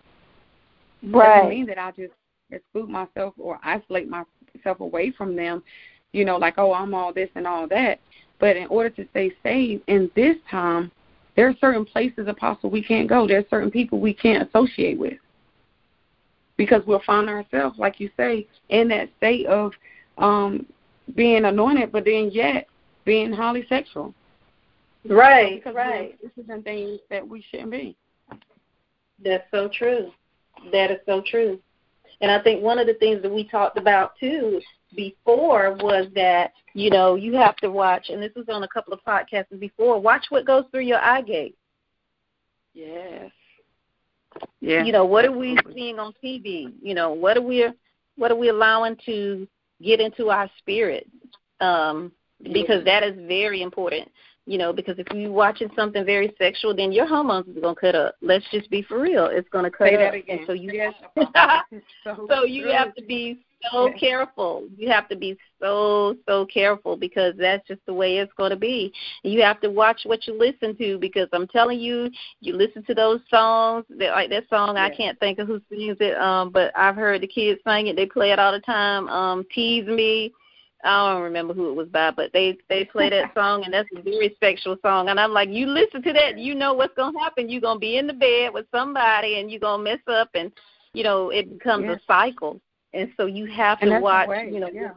Right. 1.04 1.38
Doesn't 1.38 1.50
mean 1.50 1.66
that 1.68 1.78
I 1.78 1.92
just 1.92 2.14
exclude 2.52 2.90
myself 2.90 3.34
or 3.38 3.60
isolate 3.64 4.10
myself 4.10 4.80
away 4.80 5.12
from 5.12 5.36
them. 5.36 5.64
You 6.12 6.26
know, 6.26 6.38
like 6.38 6.56
oh, 6.58 6.74
I'm 6.74 6.94
all 6.94 7.14
this 7.14 7.30
and 7.36 7.46
all 7.46 7.68
that. 7.68 8.00
But 8.40 8.58
in 8.58 8.68
order 8.68 8.90
to 8.92 9.08
stay 9.12 9.32
safe 9.44 9.82
in 9.88 10.10
this 10.16 10.38
time, 10.50 10.92
there 11.36 11.48
are 11.48 11.56
certain 11.60 11.86
places, 11.86 12.28
Apostle, 12.28 12.70
we 12.70 12.82
can't 12.82 13.10
go. 13.10 13.28
There 13.28 13.40
are 13.40 13.46
certain 13.50 13.72
people 13.72 14.00
we 14.00 14.14
can't 14.14 14.48
associate 14.48 14.98
with 14.98 15.18
because 16.58 16.82
we'll 16.86 17.02
find 17.06 17.30
ourselves, 17.30 17.78
like 17.78 18.00
you 18.00 18.10
say, 18.16 18.48
in 18.70 18.88
that 18.90 19.10
state 19.18 19.46
of 19.46 19.74
um, 20.18 20.66
being 21.16 21.46
anointed, 21.46 21.92
but 21.92 22.06
then 22.06 22.32
yet 22.32 22.68
being 23.04 23.34
highly 23.34 23.66
sexual. 23.68 24.14
Right, 25.08 25.62
right. 25.74 26.18
This 26.22 26.32
is 26.38 26.64
things 26.64 27.00
that 27.10 27.28
we 27.28 27.44
shouldn't 27.50 27.72
be. 27.72 27.96
That's 29.24 29.46
so 29.52 29.70
true. 29.72 30.12
That 30.72 30.92
is 30.92 31.00
so 31.06 31.22
true. 31.26 31.60
And 32.22 32.32
I 32.32 32.42
think 32.42 32.64
one 32.64 32.80
of 32.80 32.88
the 32.88 32.94
things 32.96 33.22
that 33.22 33.32
we 33.32 33.44
talked 33.44 33.78
about 33.78 34.14
too 34.20 34.62
before 34.96 35.74
was 35.82 36.08
that 36.16 36.54
you 36.74 36.90
know 36.90 37.16
you 37.16 37.34
have 37.34 37.58
to 37.58 37.70
watch, 37.70 38.10
and 38.10 38.22
this 38.22 38.34
was 38.36 38.46
on 38.50 38.64
a 38.64 38.68
couple 38.68 38.94
of 38.94 39.04
podcasts 39.04 39.60
before. 39.60 40.00
Watch 40.00 40.26
what 40.30 40.46
goes 40.46 40.64
through 40.72 40.82
your 40.82 41.00
eye 41.00 41.22
gate. 41.22 41.58
Yes. 42.74 43.32
Yeah. 44.60 44.84
You 44.84 44.92
know 44.92 45.06
what 45.06 45.26
are 45.26 45.32
we 45.32 45.58
seeing 45.74 46.00
on 46.00 46.14
TV? 46.24 46.74
You 46.82 46.94
know 46.94 47.12
what 47.12 47.38
are 47.38 47.42
we 47.42 47.68
what 48.18 48.32
are 48.32 48.36
we 48.36 48.50
allowing 48.50 48.98
to 49.06 49.48
get 49.82 50.00
into 50.00 50.30
our 50.30 50.50
spirit? 50.58 51.08
Um, 51.62 52.12
because 52.52 52.84
that 52.86 53.04
is 53.04 53.16
very 53.28 53.62
important 53.62 54.10
you 54.46 54.58
know, 54.58 54.72
because 54.72 55.00
if 55.00 55.08
you're 55.14 55.32
watching 55.32 55.70
something 55.76 56.06
very 56.06 56.34
sexual, 56.38 56.76
then 56.76 56.92
your 56.92 57.08
hormones 57.08 57.48
is 57.48 57.62
gonna 57.62 57.76
cut 57.76 57.96
up. 57.96 58.16
Let's 58.22 58.46
just 58.52 58.70
be 58.70 58.84
for 58.84 59.00
real; 59.00 59.26
it's 59.26 59.50
gonna 59.50 59.72
cut 59.72 59.90
Say 59.90 60.08
up. 60.08 60.14
Again. 60.14 60.40
And 60.40 60.48
so 60.48 60.54
you 60.54 60.72
yes. 60.72 60.94
so, 62.04 62.28
so 62.30 62.44
you 62.44 62.68
have 62.68 62.94
to 62.96 63.04
be 63.04 63.44
so 63.72 63.88
yes. 63.88 64.00
careful. 64.00 64.68
You 64.78 64.90
have 64.90 65.10
to 65.10 65.16
be 65.16 65.38
so 65.60 66.16
so 66.28 66.46
careful 66.46 66.96
because 66.96 67.34
that's 67.38 67.68
just 67.68 67.82
the 67.88 67.94
way 67.94 68.18
it's 68.18 68.34
going 68.34 68.52
to 68.52 68.56
be. 68.56 68.94
You 69.24 69.42
have 69.42 69.60
to 69.62 69.70
watch 69.70 70.02
what 70.04 70.28
you 70.28 70.38
listen 70.38 70.78
to 70.78 71.00
because 71.00 71.28
I'm 71.34 71.48
telling 71.48 71.80
you, 71.80 72.12
you 72.42 72.56
listen 72.56 72.84
to 72.84 72.94
those 72.94 73.22
songs. 73.30 73.86
That, 73.98 74.12
like 74.12 74.30
that 74.30 74.48
song, 74.50 74.76
yes. 74.76 74.92
I 74.92 74.96
can't 74.96 75.20
think 75.20 75.40
of 75.40 75.48
who 75.48 75.60
sings 75.70 75.98
it, 76.00 76.18
um, 76.18 76.52
but 76.52 76.72
I've 76.78 76.96
heard 76.96 77.22
the 77.22 77.28
kids 77.28 77.60
sing 77.66 77.88
it. 77.88 77.96
They 77.96 78.06
play 78.06 78.32
it 78.32 78.40
all 78.40 78.52
the 78.52 78.60
time. 78.60 79.10
Um, 79.10 79.46
Tease 79.52 79.88
me 79.88 80.34
I 80.86 81.14
don't 81.14 81.24
remember 81.24 81.54
who 81.54 81.72
it 81.72 81.76
was 81.76 81.88
by, 81.88 82.12
but 82.12 82.32
they 82.32 82.58
they 82.70 82.86
play 82.86 83.10
that 83.10 83.34
song 83.36 83.64
and 83.66 83.74
that's 83.74 83.90
a 83.96 84.02
very 84.02 84.36
sexual 84.40 84.78
song. 84.82 85.10
And 85.10 85.20
I'm 85.20 85.32
like, 85.34 85.50
you 85.50 85.66
listen 85.66 86.02
to 86.04 86.14
that, 86.14 86.38
you 86.38 86.54
know 86.56 86.74
what's 86.74 86.96
gonna 86.96 87.20
happen. 87.20 87.50
You're 87.50 87.62
gonna 87.62 87.80
be 87.80 87.98
in 87.98 88.08
the 88.08 88.14
bed 88.14 88.54
with 88.54 88.68
somebody 88.72 89.40
and 89.40 89.50
you're 89.52 89.60
gonna 89.60 89.84
mess 89.84 90.00
up, 90.08 90.30
and 90.36 90.52
you 90.94 91.04
know 91.04 91.32
it 91.32 91.50
becomes 91.58 91.90
a 91.90 92.00
cycle. 92.08 92.62
And 92.94 93.12
so 93.18 93.26
you 93.26 93.46
have 93.48 93.80
to 93.82 94.00
watch. 94.00 94.30
You 94.46 94.60
know. 94.60 94.70
Yeah. 94.72 94.92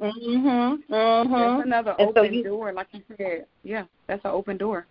Mhm. 0.00 0.82
Mhm. 0.88 1.30
That's 1.30 1.66
another 1.66 1.94
and 1.98 2.08
open 2.08 2.24
so 2.24 2.30
you, 2.30 2.44
door, 2.44 2.72
like 2.72 2.88
you 2.92 3.02
said. 3.16 3.46
Yeah, 3.62 3.84
that's 4.06 4.24
an 4.24 4.30
open 4.30 4.56
door. 4.56 4.86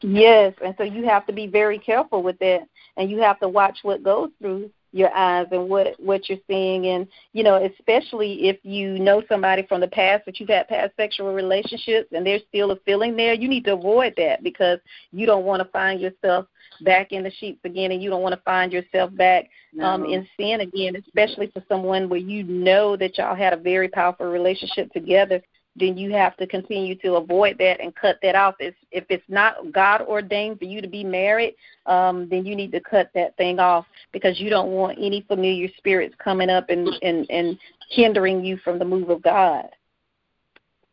Yes, 0.00 0.52
and 0.62 0.74
so 0.76 0.84
you 0.84 1.04
have 1.04 1.26
to 1.26 1.32
be 1.32 1.46
very 1.46 1.78
careful 1.78 2.22
with 2.22 2.38
that, 2.40 2.68
and 2.96 3.10
you 3.10 3.20
have 3.20 3.40
to 3.40 3.48
watch 3.48 3.78
what 3.82 4.02
goes 4.02 4.30
through 4.40 4.70
your 4.94 5.12
eyes 5.12 5.48
and 5.50 5.68
what 5.68 5.96
what 5.98 6.28
you're 6.28 6.38
seeing 6.46 6.86
and 6.86 7.08
you 7.32 7.42
know 7.42 7.56
especially 7.64 8.48
if 8.48 8.56
you 8.62 8.96
know 9.00 9.22
somebody 9.28 9.66
from 9.66 9.80
the 9.80 9.88
past 9.88 10.24
that 10.24 10.38
you've 10.38 10.48
had 10.48 10.68
past 10.68 10.92
sexual 10.96 11.34
relationships 11.34 12.08
and 12.12 12.24
there's 12.24 12.42
still 12.48 12.70
a 12.70 12.76
feeling 12.86 13.16
there 13.16 13.34
you 13.34 13.48
need 13.48 13.64
to 13.64 13.72
avoid 13.72 14.14
that 14.16 14.42
because 14.44 14.78
you 15.12 15.26
don't 15.26 15.44
want 15.44 15.60
to 15.60 15.68
find 15.70 16.00
yourself 16.00 16.46
back 16.82 17.10
in 17.10 17.24
the 17.24 17.30
sheets 17.32 17.58
again 17.64 17.90
and 17.90 18.02
you 18.02 18.08
don't 18.08 18.22
want 18.22 18.34
to 18.34 18.40
find 18.42 18.72
yourself 18.72 19.14
back 19.16 19.50
no. 19.72 19.84
um 19.84 20.04
in 20.04 20.26
sin 20.38 20.60
again 20.60 20.94
especially 20.94 21.48
for 21.48 21.62
someone 21.68 22.08
where 22.08 22.20
you 22.20 22.44
know 22.44 22.96
that 22.96 23.18
y'all 23.18 23.34
had 23.34 23.52
a 23.52 23.56
very 23.56 23.88
powerful 23.88 24.26
relationship 24.26 24.92
together 24.92 25.42
then 25.76 25.96
you 25.96 26.12
have 26.12 26.36
to 26.36 26.46
continue 26.46 26.94
to 26.96 27.14
avoid 27.14 27.58
that 27.58 27.80
and 27.80 27.94
cut 27.96 28.18
that 28.22 28.36
off. 28.36 28.54
If, 28.60 28.74
if 28.90 29.04
it's 29.08 29.24
not 29.28 29.72
God 29.72 30.02
ordained 30.02 30.58
for 30.58 30.66
you 30.66 30.80
to 30.80 30.88
be 30.88 31.02
married, 31.02 31.56
um, 31.86 32.28
then 32.28 32.46
you 32.46 32.54
need 32.54 32.72
to 32.72 32.80
cut 32.80 33.10
that 33.14 33.36
thing 33.36 33.58
off 33.58 33.86
because 34.12 34.40
you 34.40 34.50
don't 34.50 34.70
want 34.70 34.98
any 35.00 35.22
familiar 35.22 35.68
spirits 35.76 36.14
coming 36.22 36.50
up 36.50 36.70
and, 36.70 36.88
and, 37.02 37.28
and 37.28 37.58
hindering 37.90 38.44
you 38.44 38.56
from 38.58 38.78
the 38.78 38.84
move 38.84 39.10
of 39.10 39.22
God. 39.22 39.66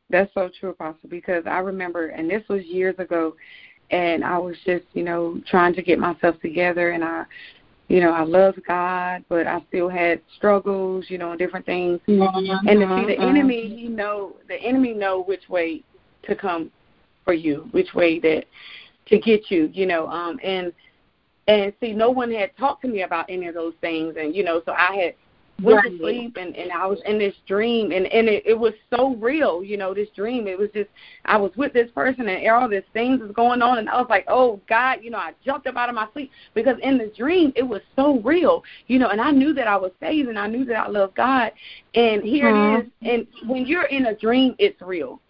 That's 0.09 0.33
so 0.33 0.49
true, 0.59 0.71
Apostle, 0.71 1.09
because 1.09 1.43
I 1.45 1.59
remember, 1.59 2.07
and 2.07 2.29
this 2.29 2.43
was 2.49 2.65
years 2.65 2.95
ago, 2.97 3.35
and 3.91 4.23
I 4.23 4.37
was 4.37 4.55
just, 4.65 4.85
you 4.93 5.03
know, 5.03 5.39
trying 5.47 5.73
to 5.75 5.81
get 5.81 5.99
myself 5.99 6.39
together, 6.41 6.91
and 6.91 7.03
I 7.03 7.25
you 7.91 7.99
know, 7.99 8.11
I 8.11 8.23
loved 8.23 8.61
God, 8.65 9.25
but 9.27 9.47
I 9.47 9.61
still 9.67 9.89
had 9.89 10.21
struggles, 10.37 11.05
you 11.09 11.17
know, 11.17 11.31
and 11.31 11.39
different 11.39 11.65
things. 11.65 11.99
Mm-hmm. 12.07 12.67
And 12.69 12.79
to 12.79 12.97
see 12.97 13.15
the 13.15 13.21
enemy, 13.21 13.67
he 13.67 13.89
know 13.89 14.37
the 14.47 14.55
enemy 14.55 14.93
know 14.93 15.23
which 15.23 15.49
way 15.49 15.83
to 16.23 16.33
come 16.33 16.71
for 17.25 17.33
you, 17.33 17.67
which 17.71 17.93
way 17.93 18.17
that 18.19 18.45
to 19.07 19.19
get 19.19 19.51
you, 19.51 19.69
you 19.73 19.85
know, 19.85 20.07
um 20.07 20.39
and 20.41 20.71
and 21.47 21.73
see 21.81 21.91
no 21.91 22.09
one 22.09 22.31
had 22.31 22.55
talked 22.55 22.81
to 22.83 22.87
me 22.87 23.01
about 23.01 23.25
any 23.27 23.47
of 23.47 23.55
those 23.55 23.73
things 23.81 24.15
and 24.17 24.33
you 24.33 24.45
know, 24.45 24.61
so 24.65 24.71
I 24.71 24.95
had 24.95 25.15
went 25.61 25.77
right. 25.77 25.91
to 25.91 25.97
sleep 25.97 26.37
and 26.37 26.55
and 26.55 26.71
I 26.71 26.85
was 26.87 26.99
in 27.05 27.17
this 27.17 27.35
dream 27.47 27.91
and 27.91 28.07
and 28.07 28.27
it, 28.27 28.43
it 28.45 28.57
was 28.57 28.73
so 28.89 29.15
real, 29.15 29.63
you 29.63 29.77
know, 29.77 29.93
this 29.93 30.09
dream. 30.15 30.47
It 30.47 30.57
was 30.57 30.69
just 30.73 30.89
I 31.25 31.37
was 31.37 31.51
with 31.55 31.73
this 31.73 31.89
person 31.91 32.27
and 32.27 32.47
all 32.49 32.67
these 32.67 32.81
things 32.93 33.21
was 33.21 33.31
going 33.31 33.61
on 33.61 33.77
and 33.77 33.89
I 33.89 33.99
was 33.99 34.07
like, 34.09 34.25
oh 34.27 34.59
God, 34.67 34.99
you 35.01 35.09
know, 35.09 35.17
I 35.17 35.33
jumped 35.45 35.67
up 35.67 35.75
out 35.75 35.89
of 35.89 35.95
my 35.95 36.07
sleep 36.13 36.31
because 36.53 36.77
in 36.81 36.97
the 36.97 37.11
dream 37.17 37.53
it 37.55 37.63
was 37.63 37.81
so 37.95 38.19
real, 38.19 38.63
you 38.87 38.99
know, 38.99 39.09
and 39.09 39.21
I 39.21 39.31
knew 39.31 39.53
that 39.53 39.67
I 39.67 39.77
was 39.77 39.91
saved 39.99 40.29
and 40.29 40.39
I 40.39 40.47
knew 40.47 40.65
that 40.65 40.77
I 40.77 40.87
loved 40.87 41.15
God, 41.15 41.51
and 41.95 42.23
here 42.23 42.49
it 42.49 42.53
uh-huh. 42.53 42.81
is. 42.81 42.87
And 43.01 43.49
when 43.49 43.65
you're 43.65 43.85
in 43.85 44.07
a 44.07 44.15
dream, 44.15 44.55
it's 44.59 44.81
real, 44.81 45.21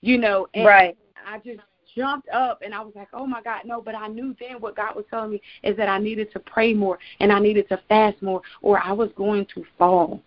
you 0.00 0.18
know. 0.18 0.46
And 0.54 0.66
right. 0.66 0.96
I 1.26 1.38
just 1.38 1.60
jumped 1.96 2.28
up 2.28 2.62
and 2.62 2.74
I 2.74 2.80
was 2.80 2.94
like, 2.94 3.08
oh 3.12 3.26
my 3.26 3.42
God, 3.42 3.62
no. 3.64 3.80
But 3.80 3.94
I 3.94 4.08
knew 4.08 4.36
then 4.38 4.60
what 4.60 4.76
God 4.76 4.94
was 4.94 5.04
telling 5.10 5.30
me 5.30 5.42
is 5.62 5.76
that 5.76 5.88
I 5.88 5.98
needed 5.98 6.30
to 6.32 6.38
pray 6.38 6.74
more 6.74 6.98
and 7.20 7.32
I 7.32 7.40
needed 7.40 7.68
to 7.70 7.80
fast 7.88 8.22
more 8.22 8.42
or 8.62 8.78
I 8.78 8.92
was 8.92 9.10
going 9.16 9.46
to 9.54 9.64
fall. 9.78 10.20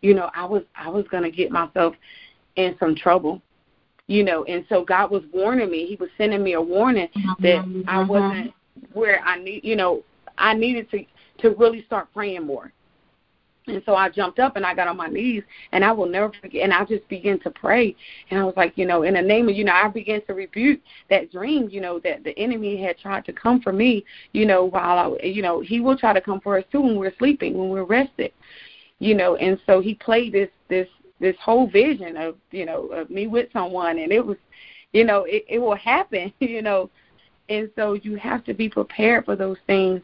You 0.00 0.14
know, 0.14 0.30
I 0.34 0.44
was 0.44 0.62
I 0.74 0.88
was 0.88 1.06
going 1.08 1.22
to 1.22 1.30
get 1.30 1.50
myself 1.50 1.94
in 2.56 2.76
some 2.80 2.96
trouble. 2.96 3.40
You 4.08 4.24
know, 4.24 4.44
and 4.44 4.66
so 4.68 4.84
God 4.84 5.10
was 5.10 5.22
warning 5.32 5.70
me. 5.70 5.86
He 5.86 5.94
was 5.96 6.10
sending 6.18 6.42
me 6.42 6.54
a 6.54 6.60
warning 6.60 7.08
mm-hmm. 7.16 7.42
that 7.42 7.58
I 7.88 7.98
mm-hmm. 7.98 8.08
wasn't 8.08 8.54
where 8.92 9.20
I 9.20 9.38
need. 9.38 9.64
You 9.64 9.76
know, 9.76 10.02
I 10.38 10.54
needed 10.54 10.90
to 10.90 11.04
to 11.38 11.50
really 11.50 11.84
start 11.84 12.12
praying 12.12 12.44
more. 12.44 12.72
And 13.68 13.82
so 13.86 13.94
I 13.94 14.08
jumped 14.08 14.40
up 14.40 14.56
and 14.56 14.66
I 14.66 14.74
got 14.74 14.88
on 14.88 14.96
my 14.96 15.06
knees 15.06 15.44
and 15.70 15.84
I 15.84 15.92
will 15.92 16.06
never 16.06 16.32
forget. 16.40 16.62
And 16.62 16.72
I 16.72 16.84
just 16.84 17.06
began 17.08 17.38
to 17.40 17.50
pray. 17.50 17.94
And 18.30 18.40
I 18.40 18.44
was 18.44 18.56
like, 18.56 18.76
you 18.76 18.86
know, 18.86 19.04
in 19.04 19.14
the 19.14 19.22
name 19.22 19.48
of, 19.48 19.54
you 19.54 19.64
know, 19.64 19.72
I 19.72 19.86
began 19.88 20.20
to 20.26 20.34
rebuke 20.34 20.80
that 21.10 21.30
dream, 21.30 21.68
you 21.70 21.80
know, 21.80 22.00
that 22.00 22.24
the 22.24 22.36
enemy 22.38 22.82
had 22.82 22.98
tried 22.98 23.24
to 23.26 23.32
come 23.32 23.60
for 23.60 23.72
me, 23.72 24.04
you 24.32 24.46
know, 24.46 24.64
while 24.64 25.16
I, 25.22 25.24
you 25.24 25.42
know, 25.42 25.60
he 25.60 25.80
will 25.80 25.96
try 25.96 26.12
to 26.12 26.20
come 26.20 26.40
for 26.40 26.58
us 26.58 26.64
too 26.72 26.80
when 26.80 26.96
we're 26.96 27.14
sleeping, 27.18 27.56
when 27.56 27.68
we're 27.68 27.84
rested, 27.84 28.32
you 28.98 29.14
know. 29.14 29.36
And 29.36 29.60
so 29.64 29.80
he 29.80 29.94
played 29.94 30.32
this, 30.32 30.50
this, 30.68 30.88
this 31.20 31.36
whole 31.40 31.68
vision 31.68 32.16
of, 32.16 32.36
you 32.50 32.66
know, 32.66 32.86
of 32.88 33.10
me 33.10 33.28
with 33.28 33.48
someone. 33.52 33.98
And 33.98 34.10
it 34.10 34.26
was, 34.26 34.38
you 34.92 35.04
know, 35.04 35.22
it, 35.22 35.44
it 35.48 35.58
will 35.58 35.76
happen, 35.76 36.32
you 36.40 36.62
know. 36.62 36.90
And 37.48 37.70
so 37.76 37.94
you 37.94 38.16
have 38.16 38.44
to 38.44 38.54
be 38.54 38.68
prepared 38.68 39.24
for 39.24 39.36
those 39.36 39.58
things 39.68 40.00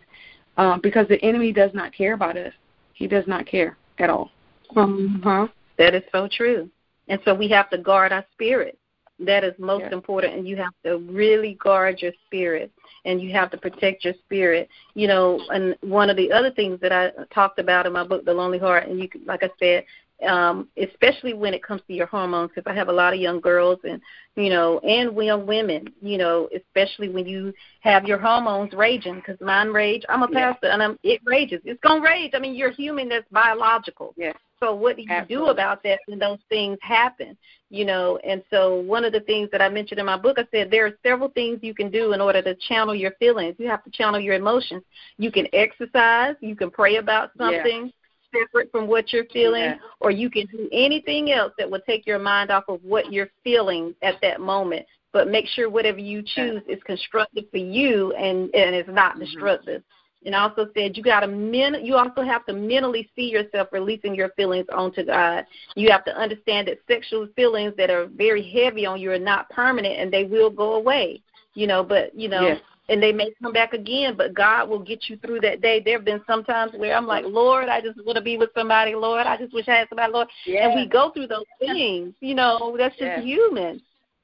um, 0.59 0.81
because 0.81 1.09
the 1.09 1.21
enemy 1.25 1.53
does 1.53 1.73
not 1.75 1.92
care 1.92 2.12
about 2.12 2.37
us 2.37 2.53
he 2.98 3.06
does 3.06 3.26
not 3.28 3.46
care 3.46 3.76
at 3.98 4.11
all. 4.11 4.30
Uh-huh. 4.76 5.46
That 5.78 5.94
is 5.94 6.02
so 6.11 6.28
true. 6.28 6.68
And 7.06 7.20
so 7.24 7.32
we 7.32 7.48
have 7.48 7.70
to 7.70 7.78
guard 7.78 8.12
our 8.12 8.24
spirit. 8.32 8.76
That 9.20 9.44
is 9.44 9.54
most 9.58 9.82
yeah. 9.82 9.92
important, 9.92 10.34
and 10.34 10.46
you 10.46 10.56
have 10.56 10.74
to 10.84 10.98
really 10.98 11.54
guard 11.54 12.02
your 12.02 12.12
spirit, 12.26 12.70
and 13.04 13.20
you 13.20 13.32
have 13.32 13.50
to 13.50 13.56
protect 13.56 14.04
your 14.04 14.14
spirit. 14.24 14.68
You 14.94 15.08
know, 15.08 15.40
and 15.50 15.76
one 15.80 16.11
of 16.11 16.16
the 16.16 16.30
other 16.30 16.50
things 16.50 16.78
that 16.80 16.92
I 16.92 17.11
talked 17.32 17.58
about 17.58 17.87
in 17.87 17.92
my 17.92 18.04
book, 18.04 18.24
The 18.24 18.34
Lonely 18.34 18.58
Heart, 18.58 18.88
and 18.88 19.00
you, 19.00 19.08
like 19.26 19.42
I 19.42 19.50
said, 19.58 19.84
um, 20.26 20.68
especially 20.76 21.35
when 21.35 21.54
it 21.54 21.62
comes 21.62 21.83
to 21.87 21.94
your 21.94 22.07
hormones, 22.07 22.50
because 22.54 22.70
I 22.70 22.74
have 22.74 22.88
a 22.88 22.92
lot 22.92 23.14
of 23.14 23.20
young 23.20 23.40
girls 23.40 23.78
and 23.85 24.00
you 24.38 24.50
know, 24.50 24.78
and 24.81 25.16
young 25.16 25.46
women, 25.46 25.88
you 26.00 26.16
know, 26.16 26.48
especially 26.54 27.09
when 27.09 27.26
you 27.26 27.52
have 27.81 28.04
your 28.04 28.18
hormones 28.18 28.72
raging, 28.72 29.16
because 29.16 29.37
mine 29.40 29.68
rage. 29.68 30.04
I'm 30.09 30.22
a 30.22 30.28
pastor, 30.28 30.68
yeah. 30.68 30.74
and 30.74 30.83
I'm, 30.83 30.98
it 31.02 31.20
rages. 31.24 31.61
It's 31.64 31.81
gonna 31.81 32.00
rage. 32.00 32.33
I 32.35 32.38
mean, 32.38 32.54
you're 32.54 32.70
human. 32.70 33.09
That's 33.09 33.26
biological. 33.33 34.14
Yes. 34.16 34.37
So 34.61 34.74
what 34.74 34.96
do 34.96 35.02
you 35.02 35.09
Absolutely. 35.11 35.46
do 35.46 35.50
about 35.50 35.83
that 35.85 36.00
when 36.07 36.18
those 36.18 36.38
things 36.48 36.78
happen? 36.83 37.37
You 37.70 37.85
know, 37.85 38.18
and 38.18 38.42
so 38.50 38.76
one 38.76 39.04
of 39.04 39.12
the 39.12 39.20
things 39.20 39.50
that 39.52 39.61
I 39.61 39.68
mentioned 39.68 40.00
in 40.00 40.07
my 40.07 40.16
book, 40.16 40.38
I 40.38 40.46
said 40.52 40.70
there 40.70 40.87
are 40.87 40.98
several 41.04 41.28
things 41.31 41.59
you 41.62 41.74
can 41.74 41.90
do 41.90 42.12
in 42.12 42.20
order 42.20 42.42
to 42.42 42.54
channel 42.54 42.94
your 42.94 43.12
feelings. 43.18 43.57
You 43.59 43.68
have 43.68 43.85
to 43.85 43.90
channel 43.90 44.20
your 44.20 44.35
emotions. 44.35 44.83
You 45.16 45.31
can 45.31 45.46
exercise. 45.52 46.35
You 46.40 46.57
can 46.57 46.70
pray 46.70 46.96
about 46.96 47.31
something. 47.37 47.87
Yeah 47.87 47.92
separate 48.32 48.70
from 48.70 48.86
what 48.86 49.12
you're 49.12 49.26
feeling, 49.26 49.62
yeah. 49.62 49.76
or 50.00 50.10
you 50.10 50.30
can 50.30 50.46
do 50.46 50.68
anything 50.72 51.32
else 51.32 51.52
that 51.58 51.70
will 51.70 51.80
take 51.80 52.06
your 52.06 52.18
mind 52.18 52.50
off 52.50 52.64
of 52.68 52.82
what 52.82 53.12
you're 53.12 53.30
feeling 53.44 53.94
at 54.02 54.20
that 54.22 54.40
moment. 54.40 54.86
But 55.12 55.28
make 55.28 55.46
sure 55.46 55.70
whatever 55.70 55.98
you 55.98 56.22
choose 56.22 56.62
is 56.68 56.82
constructive 56.84 57.44
for 57.50 57.58
you 57.58 58.12
and 58.12 58.54
and 58.54 58.74
it's 58.74 58.88
not 58.88 59.12
mm-hmm. 59.12 59.20
destructive. 59.20 59.82
And 60.26 60.34
I 60.34 60.40
also 60.40 60.68
said 60.76 60.96
you 60.96 61.02
got 61.02 61.20
to 61.20 61.28
men. 61.28 61.84
You 61.84 61.96
also 61.96 62.22
have 62.22 62.44
to 62.46 62.52
mentally 62.52 63.08
see 63.16 63.30
yourself 63.30 63.68
releasing 63.72 64.14
your 64.14 64.30
feelings 64.30 64.66
onto 64.72 65.04
God. 65.04 65.46
You 65.76 65.90
have 65.90 66.04
to 66.04 66.16
understand 66.16 66.68
that 66.68 66.80
sexual 66.88 67.28
feelings 67.36 67.74
that 67.76 67.88
are 67.90 68.06
very 68.06 68.42
heavy 68.50 68.84
on 68.84 69.00
you 69.00 69.12
are 69.12 69.18
not 69.18 69.48
permanent 69.50 69.98
and 69.98 70.12
they 70.12 70.24
will 70.24 70.50
go 70.50 70.74
away. 70.74 71.22
You 71.54 71.66
know, 71.66 71.82
but 71.82 72.14
you 72.14 72.28
know, 72.28 72.48
yes 72.48 72.60
and 72.88 73.03
they 73.03 73.12
may 73.12 73.33
come 73.42 73.53
back 73.53 73.74
again, 73.74 74.14
but 74.16 74.35
God 74.35 74.68
will 74.68 74.79
get 74.79 75.09
you 75.09 75.18
through 75.18 75.40
that 75.40 75.61
day. 75.61 75.81
There 75.81 75.98
have 75.98 76.05
been 76.05 76.22
some 76.27 76.42
times 76.44 76.72
where 76.77 76.96
I'm 76.96 77.07
like, 77.07 77.24
Lord, 77.27 77.68
I 77.68 77.81
just 77.81 78.03
want 78.05 78.16
to 78.16 78.22
be 78.22 78.37
with 78.38 78.51
somebody. 78.57 78.94
Lord, 78.94 79.27
I 79.27 79.37
just 79.37 79.53
wish 79.53 79.68
I 79.68 79.74
had 79.74 79.88
somebody. 79.88 80.12
Lord, 80.12 80.29
yes. 80.46 80.64
and 80.64 80.74
we 80.74 80.87
go 80.87 81.11
through 81.11 81.27
those 81.27 81.44
things. 81.61 82.14
You 82.20 82.35
know, 82.35 82.77
that's 82.79 82.96
just 82.96 83.05
yes. 83.05 83.24
human. 83.24 83.83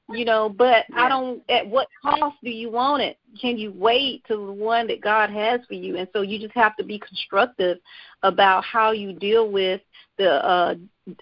You 0.09 0.23
know, 0.23 0.49
but 0.49 0.85
yes. 0.89 0.97
I 0.97 1.09
don't. 1.09 1.43
At 1.49 1.67
what 1.67 1.87
cost 2.01 2.35
do 2.43 2.51
you 2.51 2.69
want 2.69 3.01
it? 3.01 3.17
Can 3.39 3.57
you 3.57 3.71
wait 3.71 4.23
to 4.27 4.35
the 4.35 4.51
one 4.51 4.87
that 4.87 5.01
God 5.01 5.31
has 5.31 5.61
for 5.67 5.73
you? 5.73 5.97
And 5.97 6.07
so 6.13 6.21
you 6.21 6.37
just 6.39 6.53
have 6.53 6.75
to 6.77 6.83
be 6.83 6.99
constructive 6.99 7.79
about 8.21 8.63
how 8.63 8.91
you 8.91 9.13
deal 9.13 9.49
with 9.51 9.81
the 10.17 10.45
uh 10.45 10.75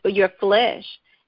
your 0.05 0.29
flesh 0.39 0.85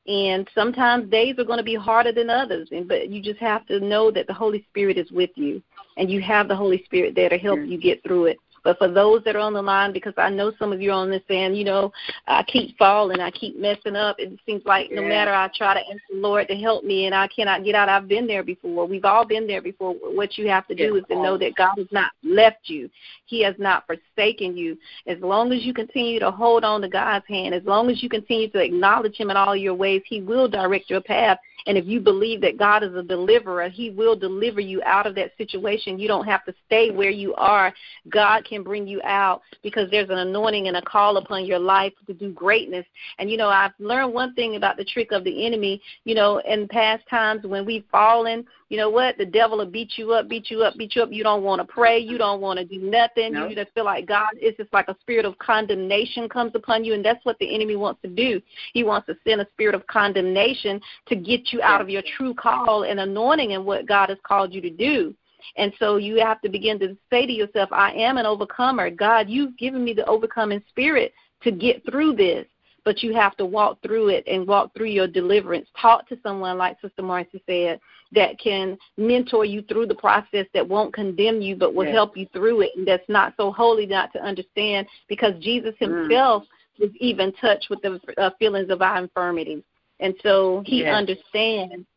and 0.08 0.48
sometimes 0.54 1.10
days 1.10 1.36
are 1.40 1.44
going 1.44 1.58
to 1.58 1.64
be 1.64 1.76
harder 1.76 2.12
than 2.12 2.30
others 2.30 2.68
and 2.72 2.88
but 2.88 3.10
you 3.10 3.22
just 3.22 3.40
have 3.40 3.66
to 3.66 3.80
know 3.80 4.12
that 4.12 4.28
the 4.28 4.34
holy 4.34 4.66
spirit 4.70 4.98
is 4.98 5.12
with 5.12 5.32
you 5.36 5.62
and 5.98 6.10
you 6.10 6.22
have 6.22 6.48
the 6.48 6.56
Holy 6.56 6.84
Spirit 6.84 7.16
there 7.16 7.30
to 7.30 7.38
help 7.38 7.60
you 7.66 7.78
get 7.78 8.04
through 8.04 8.26
it. 8.26 8.38
But 8.66 8.80
for 8.80 8.88
those 8.88 9.24
that 9.24 9.36
are 9.36 9.40
on 9.40 9.54
the 9.54 9.62
line, 9.62 9.94
because 9.94 10.16
I 10.18 10.32
know 10.32 10.52
some 10.58 10.74
of 10.74 10.82
you 10.82 10.90
are 10.90 10.96
on 10.96 11.12
this 11.12 11.22
saying, 11.28 11.54
you 11.54 11.64
know, 11.64 11.94
I 12.26 12.42
keep 12.42 12.76
falling, 12.80 13.22
I 13.22 13.30
keep 13.30 13.58
messing 13.60 13.96
up. 13.96 14.16
It 14.20 14.38
seems 14.44 14.66
like 14.66 14.90
yeah. 14.90 15.02
no 15.02 15.08
matter 15.08 15.32
I 15.32 15.50
try 15.56 15.76
to 15.76 15.80
ask 15.80 16.02
the 16.10 16.18
Lord 16.18 16.48
to 16.48 16.56
help 16.56 16.84
me 16.84 17.06
and 17.06 17.14
I 17.14 17.28
cannot 17.28 17.64
get 17.64 17.76
out. 17.76 17.90
I've 17.90 18.08
been 18.08 18.26
there 18.26 18.44
before. 18.44 18.88
We've 18.88 19.06
all 19.06 19.24
been 19.24 19.46
there 19.46 19.62
before. 19.62 19.94
What 19.94 20.36
you 20.40 20.50
have 20.50 20.68
to 20.68 20.76
do 20.76 20.96
is 20.96 21.04
to 21.10 21.16
know 21.16 21.38
that 21.38 21.56
God 21.56 21.76
has 21.78 21.88
not 21.92 22.12
left 22.24 22.68
you. 22.68 22.90
He 23.28 23.44
has 23.44 23.54
not 23.60 23.86
forsaken 23.86 24.58
you. 24.58 24.78
As 25.06 25.20
long 25.20 25.52
as 25.52 25.64
you 25.64 25.74
continue 25.74 26.20
to 26.20 26.32
hold 26.32 26.64
on 26.64 26.82
to 26.82 26.90
God's 26.90 27.28
hand, 27.28 27.54
as 27.54 27.64
long 27.66 27.92
as 27.92 28.02
you 28.02 28.10
continue 28.10 28.50
to 28.50 28.60
acknowledge 28.60 29.16
Him 29.16 29.30
in 29.30 29.38
all 29.38 29.56
your 29.56 29.76
ways, 29.76 30.02
He 30.08 30.22
will 30.22 30.48
direct 30.48 30.90
your 30.90 31.02
path. 31.02 31.38
And 31.68 31.78
if 31.78 31.86
you 31.86 32.00
believe 32.00 32.42
that 32.42 32.58
God 32.58 32.84
is 32.84 32.94
a 32.94 33.02
deliverer, 33.02 33.70
He 33.70 33.90
will 33.90 34.16
deliver 34.16 34.60
you 34.60 34.82
out 34.84 35.08
of 35.08 35.16
that 35.16 35.36
situation. 35.38 35.98
You 35.98 36.08
don't 36.08 36.26
have 36.26 36.46
to 36.46 36.54
stay 36.68 36.92
where 36.92 37.10
you 37.10 37.34
are. 37.36 37.74
God 38.10 38.46
can 38.46 38.55
can 38.56 38.64
bring 38.64 38.88
you 38.88 39.02
out 39.04 39.42
because 39.64 39.90
there's 39.92 40.10
an 40.10 40.18
anointing 40.18 40.68
and 40.68 40.78
a 40.78 40.82
call 40.82 41.18
upon 41.18 41.46
your 41.46 41.60
life 41.60 41.94
to 42.08 42.14
do 42.14 42.32
greatness. 42.32 42.86
And 43.20 43.30
you 43.30 43.38
know, 43.38 43.50
I've 43.50 43.74
learned 43.80 44.14
one 44.14 44.34
thing 44.34 44.56
about 44.56 44.78
the 44.78 44.86
trick 44.86 45.12
of 45.12 45.24
the 45.24 45.46
enemy. 45.46 45.82
You 46.06 46.16
know, 46.16 46.40
in 46.40 46.68
past 46.68 47.04
times 47.10 47.46
when 47.46 47.66
we've 47.66 47.86
fallen, 47.92 48.46
you 48.70 48.78
know 48.78 48.90
what? 48.90 49.18
The 49.18 49.26
devil 49.26 49.60
will 49.60 49.66
beat 49.66 49.98
you 49.98 50.14
up, 50.14 50.28
beat 50.28 50.50
you 50.50 50.64
up, 50.64 50.76
beat 50.76 50.96
you 50.96 51.04
up. 51.04 51.12
You 51.12 51.24
don't 51.24 51.44
want 51.44 51.60
to 51.60 51.66
pray. 51.66 52.00
You 52.00 52.18
don't 52.18 52.42
want 52.42 52.58
to 52.60 52.66
do 52.66 52.80
nothing. 52.80 53.34
No. 53.34 53.48
You 53.48 53.56
just 53.56 53.72
feel 53.74 53.86
like 53.86 54.08
God. 54.08 54.30
It's 54.34 54.58
just 54.58 54.74
like 54.74 54.88
a 54.88 54.98
spirit 55.02 55.26
of 55.26 55.38
condemnation 55.38 56.28
comes 56.28 56.54
upon 56.56 56.84
you, 56.84 56.94
and 56.94 57.06
that's 57.06 57.24
what 57.26 57.38
the 57.40 57.54
enemy 57.54 57.76
wants 57.76 58.02
to 58.02 58.08
do. 58.08 58.42
He 58.74 58.84
wants 58.84 59.08
to 59.08 59.16
send 59.26 59.42
a 59.42 59.48
spirit 59.54 59.76
of 59.76 59.86
condemnation 59.88 60.82
to 61.08 61.16
get 61.16 61.54
you 61.54 61.62
out 61.62 61.82
of 61.82 61.90
your 61.90 62.04
true 62.18 62.34
call 62.34 62.84
and 62.84 63.00
anointing 63.00 63.54
and 63.54 63.66
what 63.66 63.86
God 63.86 64.10
has 64.10 64.18
called 64.24 64.54
you 64.54 64.62
to 64.62 64.70
do. 64.70 65.14
And 65.58 65.74
so 65.80 65.98
you 65.98 66.20
have 66.20 66.42
to 66.42 66.50
begin 66.50 66.80
to 66.80 66.98
say 67.10 67.26
to 67.26 67.34
yourself, 67.34 67.70
I 67.72 67.92
am 67.94 68.18
an 68.18 68.26
overcomer. 68.26 68.90
God, 68.90 69.30
you've 69.30 69.58
given 69.58 69.84
me 69.84 69.94
the 69.94 70.06
overcoming 70.06 70.64
spirit 70.70 71.14
to 71.44 71.52
get 71.52 71.84
through 71.86 72.16
this 72.16 72.46
but 72.86 73.02
you 73.02 73.14
have 73.14 73.36
to 73.36 73.46
walk 73.46 73.82
through 73.82 74.10
it 74.10 74.24
and 74.28 74.48
walk 74.48 74.74
through 74.74 74.90
your 74.90 75.08
deliverance. 75.08 75.68
Talk 75.82 76.08
to 76.08 76.20
someone, 76.22 76.58
like 76.58 76.80
Sister 76.80 77.02
Marcy 77.02 77.42
said, 77.48 77.80
that 78.12 78.40
can 78.40 78.78
mentor 78.96 79.44
you 79.44 79.64
through 79.64 79.88
the 79.88 79.96
process, 79.96 80.46
that 80.54 80.70
won't 80.70 80.94
condemn 80.94 81.42
you, 81.42 81.56
but 81.56 81.74
will 81.74 81.86
yes. 81.86 81.96
help 81.96 82.16
you 82.16 82.28
through 82.32 82.62
it, 82.62 82.72
and 82.78 82.88
that's 82.88 83.10
not 83.10 83.34
so 83.38 83.52
holy 83.52 83.88
not 83.88 84.14
to 84.14 84.24
understand 84.24 84.88
because 85.10 85.34
Jesus 85.42 85.74
mm. 85.82 86.04
himself 86.04 86.44
mm. 86.44 86.82
was 86.82 86.92
even 87.00 87.34
touched 87.34 87.70
with 87.72 87.82
the 87.82 88.00
uh, 88.18 88.30
feelings 88.38 88.70
of 88.70 88.84
our 88.84 89.00
infirmities. 89.00 89.64
And 90.00 90.14
so 90.22 90.62
he 90.66 90.82
yes. 90.82 90.96
understands 90.96 91.88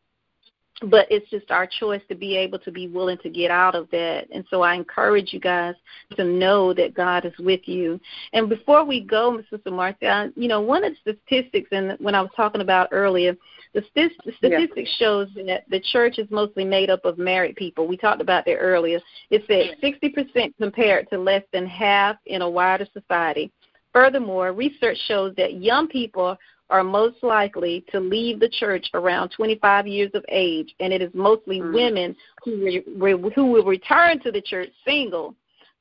but 0.87 1.07
it's 1.09 1.29
just 1.29 1.51
our 1.51 1.67
choice 1.67 2.01
to 2.09 2.15
be 2.15 2.35
able 2.37 2.59
to 2.59 2.71
be 2.71 2.87
willing 2.87 3.17
to 3.19 3.29
get 3.29 3.51
out 3.51 3.75
of 3.75 3.89
that. 3.91 4.27
And 4.33 4.45
so 4.49 4.61
I 4.61 4.75
encourage 4.75 5.33
you 5.33 5.39
guys 5.39 5.75
to 6.15 6.23
know 6.23 6.73
that 6.73 6.93
God 6.93 7.25
is 7.25 7.37
with 7.39 7.67
you. 7.67 7.99
And 8.33 8.47
before 8.47 8.85
we 8.85 9.01
go, 9.01 9.41
Sister 9.49 9.71
Marcia, 9.71 10.31
you 10.35 10.47
know, 10.47 10.61
one 10.61 10.83
of 10.83 10.93
the 10.93 11.15
statistics, 11.27 11.69
and 11.71 11.97
when 11.99 12.15
I 12.15 12.21
was 12.21 12.31
talking 12.35 12.61
about 12.61 12.89
earlier, 12.91 13.35
the, 13.73 13.83
st- 13.89 14.13
statistics 14.37 14.89
yeah. 14.99 15.05
shows 15.05 15.27
that 15.45 15.65
the 15.69 15.79
church 15.79 16.17
is 16.17 16.29
mostly 16.31 16.65
made 16.65 16.89
up 16.89 17.05
of 17.05 17.17
married 17.17 17.55
people. 17.55 17.87
We 17.87 17.97
talked 17.97 18.21
about 18.21 18.45
that 18.45 18.55
earlier. 18.55 18.99
It 19.29 19.43
said 19.47 19.77
60% 19.83 20.53
compared 20.57 21.09
to 21.09 21.17
less 21.17 21.43
than 21.53 21.67
half 21.67 22.15
in 22.25 22.41
a 22.41 22.49
wider 22.49 22.87
society. 22.93 23.51
Furthermore, 23.93 24.53
research 24.53 24.97
shows 25.07 25.33
that 25.35 25.61
young 25.61 25.87
people 25.87 26.37
are 26.69 26.83
most 26.83 27.23
likely 27.23 27.83
to 27.91 27.99
leave 27.99 28.39
the 28.39 28.49
church 28.49 28.89
around 28.93 29.29
25 29.29 29.87
years 29.87 30.11
of 30.13 30.23
age, 30.29 30.75
and 30.79 30.93
it 30.93 31.01
is 31.01 31.11
mostly 31.13 31.59
mm-hmm. 31.59 31.73
women 31.73 32.15
who 32.43 32.81
re- 32.97 33.31
who 33.35 33.45
will 33.47 33.65
return 33.65 34.19
to 34.19 34.31
the 34.31 34.41
church 34.41 34.69
single. 34.85 35.35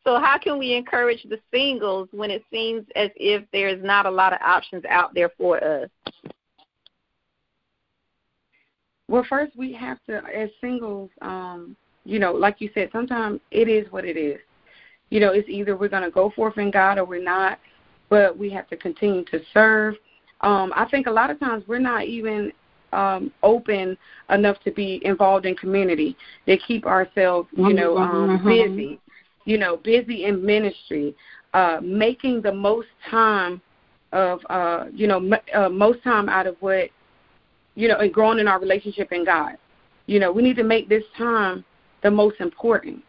So 0.04 0.18
how 0.18 0.38
can 0.38 0.58
we 0.58 0.74
encourage 0.74 1.22
the 1.24 1.38
singles 1.52 2.08
when 2.12 2.30
it 2.30 2.42
seems 2.50 2.86
as 2.96 3.10
if 3.16 3.44
there's 3.52 3.82
not 3.84 4.06
a 4.06 4.10
lot 4.10 4.32
of 4.32 4.40
options 4.40 4.84
out 4.88 5.12
there 5.12 5.30
for 5.36 5.62
us? 5.62 5.90
Well, 9.08 9.24
first 9.28 9.56
we 9.56 9.72
have 9.74 9.98
to, 10.06 10.22
as 10.34 10.50
singles, 10.60 11.10
um, 11.22 11.76
you 12.04 12.18
know, 12.18 12.32
like 12.32 12.60
you 12.60 12.70
said, 12.74 12.90
sometimes 12.92 13.40
it 13.50 13.68
is 13.68 13.90
what 13.90 14.04
it 14.04 14.16
is. 14.16 14.38
You 15.10 15.20
know, 15.20 15.32
it's 15.32 15.48
either 15.48 15.76
we're 15.76 15.88
going 15.88 16.02
to 16.02 16.10
go 16.10 16.30
forth 16.30 16.58
in 16.58 16.70
God 16.70 16.98
or 16.98 17.04
we're 17.04 17.22
not, 17.22 17.58
but 18.08 18.36
we 18.36 18.50
have 18.50 18.68
to 18.68 18.76
continue 18.76 19.24
to 19.26 19.40
serve 19.52 19.94
um, 20.40 20.72
I 20.74 20.86
think 20.86 21.06
a 21.06 21.10
lot 21.10 21.30
of 21.30 21.40
times 21.40 21.64
we're 21.66 21.78
not 21.78 22.04
even 22.04 22.52
um, 22.92 23.32
open 23.42 23.96
enough 24.30 24.60
to 24.64 24.70
be 24.70 25.00
involved 25.04 25.46
in 25.46 25.56
community. 25.56 26.16
They 26.46 26.56
keep 26.56 26.86
ourselves, 26.86 27.48
you 27.56 27.72
know, 27.72 27.98
um, 27.98 28.38
mm-hmm. 28.38 28.48
busy, 28.48 29.00
you 29.44 29.58
know, 29.58 29.76
busy 29.76 30.24
in 30.24 30.44
ministry, 30.44 31.14
uh, 31.54 31.80
making 31.82 32.42
the 32.42 32.52
most 32.52 32.88
time 33.10 33.60
of, 34.12 34.40
uh, 34.48 34.86
you 34.92 35.06
know, 35.06 35.16
m- 35.16 35.54
uh, 35.54 35.68
most 35.68 36.02
time 36.02 36.28
out 36.28 36.46
of 36.46 36.56
what, 36.60 36.88
you 37.74 37.88
know, 37.88 37.98
and 37.98 38.12
growing 38.12 38.38
in 38.38 38.48
our 38.48 38.60
relationship 38.60 39.12
in 39.12 39.24
God. 39.24 39.56
You 40.06 40.18
know, 40.20 40.32
we 40.32 40.42
need 40.42 40.56
to 40.56 40.64
make 40.64 40.88
this 40.88 41.04
time 41.16 41.64
the 42.02 42.10
most 42.10 42.40
important 42.40 43.02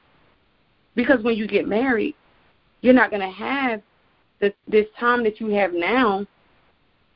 because 0.95 1.23
when 1.23 1.35
you 1.35 1.47
get 1.47 1.67
married, 1.67 2.15
you're 2.81 2.93
not 2.93 3.09
going 3.09 3.21
to 3.21 3.33
have 3.33 3.81
the, 4.41 4.53
this 4.67 4.87
time 4.99 5.23
that 5.23 5.39
you 5.39 5.47
have 5.49 5.73
now 5.73 6.25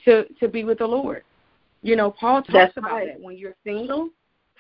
to 0.06 0.26
to 0.40 0.48
be 0.48 0.64
with 0.64 0.80
the 0.80 0.88
Lord. 0.88 1.24
You 1.82 1.96
know, 1.96 2.12
Paul 2.12 2.42
talks 2.42 2.54
That's 2.54 2.78
about 2.78 2.92
right. 2.92 3.10
it 3.10 3.22
when 3.22 3.38
you're 3.38 3.56
single 3.64 4.10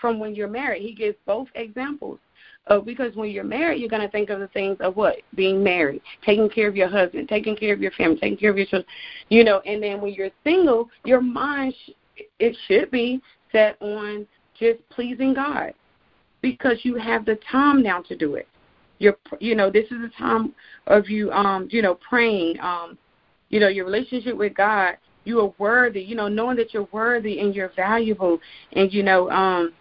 from 0.03 0.19
when 0.19 0.35
you're 0.35 0.49
married. 0.49 0.81
He 0.81 0.93
gives 0.93 1.17
both 1.25 1.47
examples. 1.55 2.19
of 2.67 2.85
because 2.85 3.15
when 3.15 3.31
you're 3.31 3.45
married, 3.45 3.79
you're 3.79 3.89
going 3.89 4.01
to 4.01 4.09
think 4.09 4.29
of 4.29 4.41
the 4.41 4.49
things 4.49 4.77
of 4.81 4.97
what? 4.97 5.17
Being 5.35 5.63
married, 5.63 6.01
taking 6.25 6.49
care 6.49 6.67
of 6.67 6.75
your 6.75 6.89
husband, 6.89 7.29
taking 7.29 7.55
care 7.55 7.73
of 7.73 7.81
your 7.81 7.91
family, 7.91 8.17
taking 8.17 8.37
care 8.37 8.49
of 8.49 8.57
your 8.57 8.65
children, 8.65 8.89
you 9.29 9.45
know, 9.45 9.61
and 9.61 9.81
then 9.81 10.01
when 10.01 10.13
you're 10.13 10.29
single, 10.43 10.89
your 11.05 11.21
mind, 11.21 11.73
sh- 11.85 12.21
it 12.39 12.57
should 12.67 12.91
be 12.91 13.21
set 13.51 13.81
on 13.81 14.27
just 14.59 14.79
pleasing 14.89 15.33
God 15.33 15.73
because 16.41 16.79
you 16.83 16.95
have 16.95 17.25
the 17.25 17.39
time 17.49 17.81
now 17.81 18.01
to 18.01 18.15
do 18.15 18.35
it. 18.35 18.47
You're, 18.99 19.17
you 19.39 19.55
know, 19.55 19.69
this 19.69 19.85
is 19.85 20.01
a 20.03 20.11
time 20.17 20.53
of 20.87 21.09
you, 21.09 21.31
um, 21.31 21.67
you 21.71 21.81
know, 21.81 21.95
praying, 21.95 22.59
um, 22.59 22.97
you 23.49 23.59
know, 23.59 23.69
your 23.69 23.85
relationship 23.85 24.35
with 24.35 24.53
God 24.53 24.97
you 25.25 25.39
are 25.41 25.53
worthy, 25.57 26.01
you 26.01 26.15
know, 26.15 26.27
knowing 26.27 26.57
that 26.57 26.73
you're 26.73 26.87
worthy 26.91 27.39
and 27.39 27.55
you're 27.55 27.71
valuable 27.75 28.39
and 28.73 28.93
you 28.93 29.03
know, 29.03 29.29
um 29.29 29.73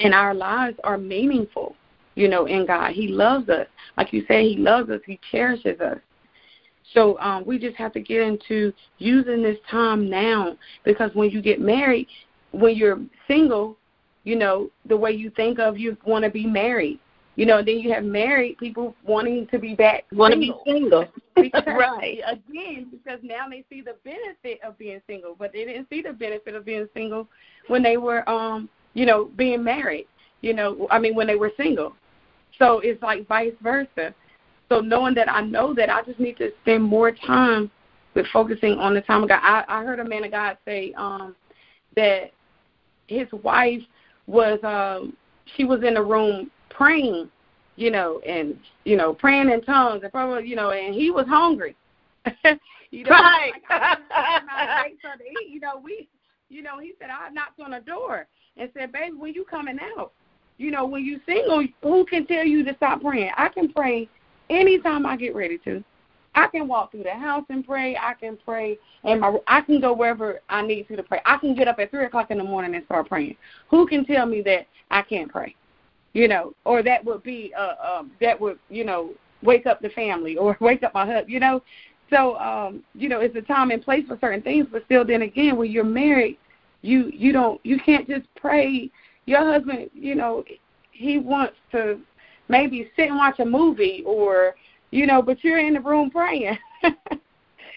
and 0.00 0.14
our 0.14 0.34
lives 0.34 0.76
are 0.84 0.96
meaningful, 0.96 1.76
you 2.14 2.28
know, 2.28 2.46
in 2.46 2.66
God. 2.66 2.92
He 2.92 3.08
loves 3.08 3.48
us. 3.48 3.66
Like 3.98 4.12
you 4.12 4.24
say, 4.26 4.48
he 4.48 4.56
loves 4.56 4.88
us, 4.90 5.00
he 5.04 5.20
cherishes 5.30 5.80
us. 5.80 5.98
So 6.94 7.18
um 7.20 7.44
we 7.46 7.58
just 7.58 7.76
have 7.76 7.92
to 7.94 8.00
get 8.00 8.22
into 8.22 8.72
using 8.98 9.42
this 9.42 9.58
time 9.70 10.08
now 10.08 10.56
because 10.84 11.10
when 11.14 11.30
you 11.30 11.42
get 11.42 11.60
married, 11.60 12.08
when 12.52 12.76
you're 12.76 13.00
single, 13.28 13.76
you 14.24 14.36
know, 14.36 14.70
the 14.86 14.96
way 14.96 15.12
you 15.12 15.30
think 15.30 15.58
of 15.58 15.78
you 15.78 15.96
want 16.04 16.24
to 16.24 16.30
be 16.30 16.46
married. 16.46 16.98
You 17.40 17.46
know, 17.46 17.62
then 17.62 17.78
you 17.78 17.90
have 17.90 18.04
married 18.04 18.58
people 18.58 18.94
wanting 19.02 19.46
to 19.46 19.58
be 19.58 19.74
back. 19.74 20.04
Want 20.12 20.34
to 20.34 20.38
be 20.38 20.52
single. 20.66 21.06
because, 21.34 21.62
right. 21.66 22.20
Again, 22.26 22.88
because 22.90 23.18
now 23.22 23.48
they 23.48 23.64
see 23.70 23.80
the 23.80 23.94
benefit 24.04 24.60
of 24.62 24.76
being 24.76 25.00
single, 25.06 25.36
but 25.38 25.50
they 25.50 25.64
didn't 25.64 25.88
see 25.88 26.02
the 26.02 26.12
benefit 26.12 26.54
of 26.54 26.66
being 26.66 26.86
single 26.92 27.26
when 27.68 27.82
they 27.82 27.96
were, 27.96 28.28
um, 28.28 28.68
you 28.92 29.06
know, 29.06 29.30
being 29.36 29.64
married. 29.64 30.06
You 30.42 30.52
know, 30.52 30.86
I 30.90 30.98
mean, 30.98 31.14
when 31.14 31.26
they 31.26 31.36
were 31.36 31.50
single. 31.56 31.96
So 32.58 32.80
it's 32.80 33.02
like 33.02 33.26
vice 33.26 33.54
versa. 33.62 34.14
So 34.68 34.80
knowing 34.80 35.14
that 35.14 35.32
I 35.32 35.40
know 35.40 35.72
that 35.72 35.88
I 35.88 36.02
just 36.02 36.20
need 36.20 36.36
to 36.36 36.52
spend 36.60 36.84
more 36.84 37.10
time 37.10 37.70
with 38.12 38.26
focusing 38.34 38.74
on 38.74 38.92
the 38.92 39.00
time 39.00 39.22
of 39.22 39.30
God. 39.30 39.40
I, 39.42 39.64
I 39.66 39.82
heard 39.82 40.00
a 40.00 40.04
man 40.04 40.24
of 40.24 40.30
God 40.30 40.58
say 40.66 40.92
um, 40.92 41.34
that 41.96 42.32
his 43.06 43.28
wife 43.32 43.80
was 44.26 44.62
um, 44.62 45.16
she 45.56 45.64
was 45.64 45.82
in 45.82 45.94
the 45.94 46.02
room 46.02 46.50
praying, 46.70 47.30
you 47.76 47.90
know, 47.90 48.20
and 48.26 48.58
you 48.84 48.96
know, 48.96 49.12
praying 49.12 49.50
in 49.50 49.62
tongues 49.62 50.02
and 50.02 50.12
probably, 50.12 50.48
you 50.48 50.56
know, 50.56 50.70
and 50.70 50.94
he 50.94 51.10
was 51.10 51.26
hungry. 51.26 51.76
you 52.90 53.04
know, 53.04 53.10
right. 53.10 53.52
Like, 53.70 54.96
you 55.48 55.60
know, 55.60 55.80
we, 55.82 56.08
you 56.48 56.62
know, 56.62 56.78
he 56.78 56.92
said 56.98 57.10
I 57.10 57.30
knocked 57.30 57.60
on 57.60 57.70
the 57.70 57.80
door 57.80 58.26
and 58.56 58.70
said, 58.76 58.92
"Baby, 58.92 59.16
when 59.16 59.34
you 59.34 59.44
coming 59.44 59.78
out? 59.96 60.12
You 60.58 60.70
know, 60.70 60.84
when 60.84 61.04
you 61.04 61.20
single, 61.26 61.66
who 61.82 62.04
can 62.04 62.26
tell 62.26 62.44
you 62.44 62.62
to 62.64 62.74
stop 62.76 63.00
praying? 63.00 63.30
I 63.36 63.48
can 63.48 63.72
pray 63.72 64.08
anytime 64.50 65.06
I 65.06 65.16
get 65.16 65.34
ready 65.34 65.58
to. 65.64 65.82
I 66.34 66.46
can 66.48 66.68
walk 66.68 66.92
through 66.92 67.04
the 67.04 67.14
house 67.14 67.44
and 67.48 67.66
pray. 67.66 67.96
I 67.96 68.14
can 68.14 68.38
pray, 68.44 68.78
and 69.04 69.20
my 69.20 69.36
I 69.46 69.62
can 69.62 69.80
go 69.80 69.92
wherever 69.92 70.40
I 70.48 70.62
need 70.62 70.86
to 70.88 70.96
to 70.96 71.02
pray. 71.02 71.20
I 71.24 71.38
can 71.38 71.54
get 71.54 71.66
up 71.66 71.78
at 71.78 71.90
three 71.90 72.04
o'clock 72.04 72.30
in 72.30 72.38
the 72.38 72.44
morning 72.44 72.74
and 72.74 72.84
start 72.84 73.08
praying. 73.08 73.36
Who 73.68 73.86
can 73.86 74.04
tell 74.04 74.26
me 74.26 74.42
that 74.42 74.66
I 74.90 75.02
can't 75.02 75.30
pray? 75.30 75.54
You 76.12 76.28
know, 76.28 76.54
or 76.64 76.82
that 76.82 77.04
would 77.04 77.22
be 77.22 77.52
uh 77.56 77.74
um 77.82 78.10
that 78.20 78.40
would, 78.40 78.58
you 78.68 78.84
know, 78.84 79.10
wake 79.42 79.66
up 79.66 79.80
the 79.80 79.90
family 79.90 80.36
or 80.36 80.56
wake 80.60 80.82
up 80.82 80.94
my 80.94 81.06
husband, 81.06 81.30
you 81.30 81.40
know. 81.40 81.62
So, 82.10 82.36
um, 82.38 82.82
you 82.94 83.08
know, 83.08 83.20
it's 83.20 83.36
a 83.36 83.42
time 83.42 83.70
and 83.70 83.80
place 83.82 84.04
for 84.08 84.18
certain 84.20 84.42
things, 84.42 84.66
but 84.70 84.84
still 84.86 85.04
then 85.04 85.22
again 85.22 85.56
when 85.56 85.70
you're 85.70 85.84
married, 85.84 86.38
you 86.82 87.10
you 87.14 87.32
don't 87.32 87.60
you 87.64 87.78
can't 87.78 88.08
just 88.08 88.26
pray 88.34 88.90
your 89.26 89.44
husband, 89.44 89.90
you 89.94 90.14
know, 90.14 90.44
he 90.90 91.18
wants 91.18 91.54
to 91.72 92.00
maybe 92.48 92.90
sit 92.96 93.08
and 93.08 93.16
watch 93.16 93.38
a 93.38 93.44
movie 93.44 94.02
or 94.04 94.54
you 94.90 95.06
know, 95.06 95.22
but 95.22 95.42
you're 95.44 95.58
in 95.58 95.74
the 95.74 95.80
room 95.80 96.10
praying. 96.10 96.58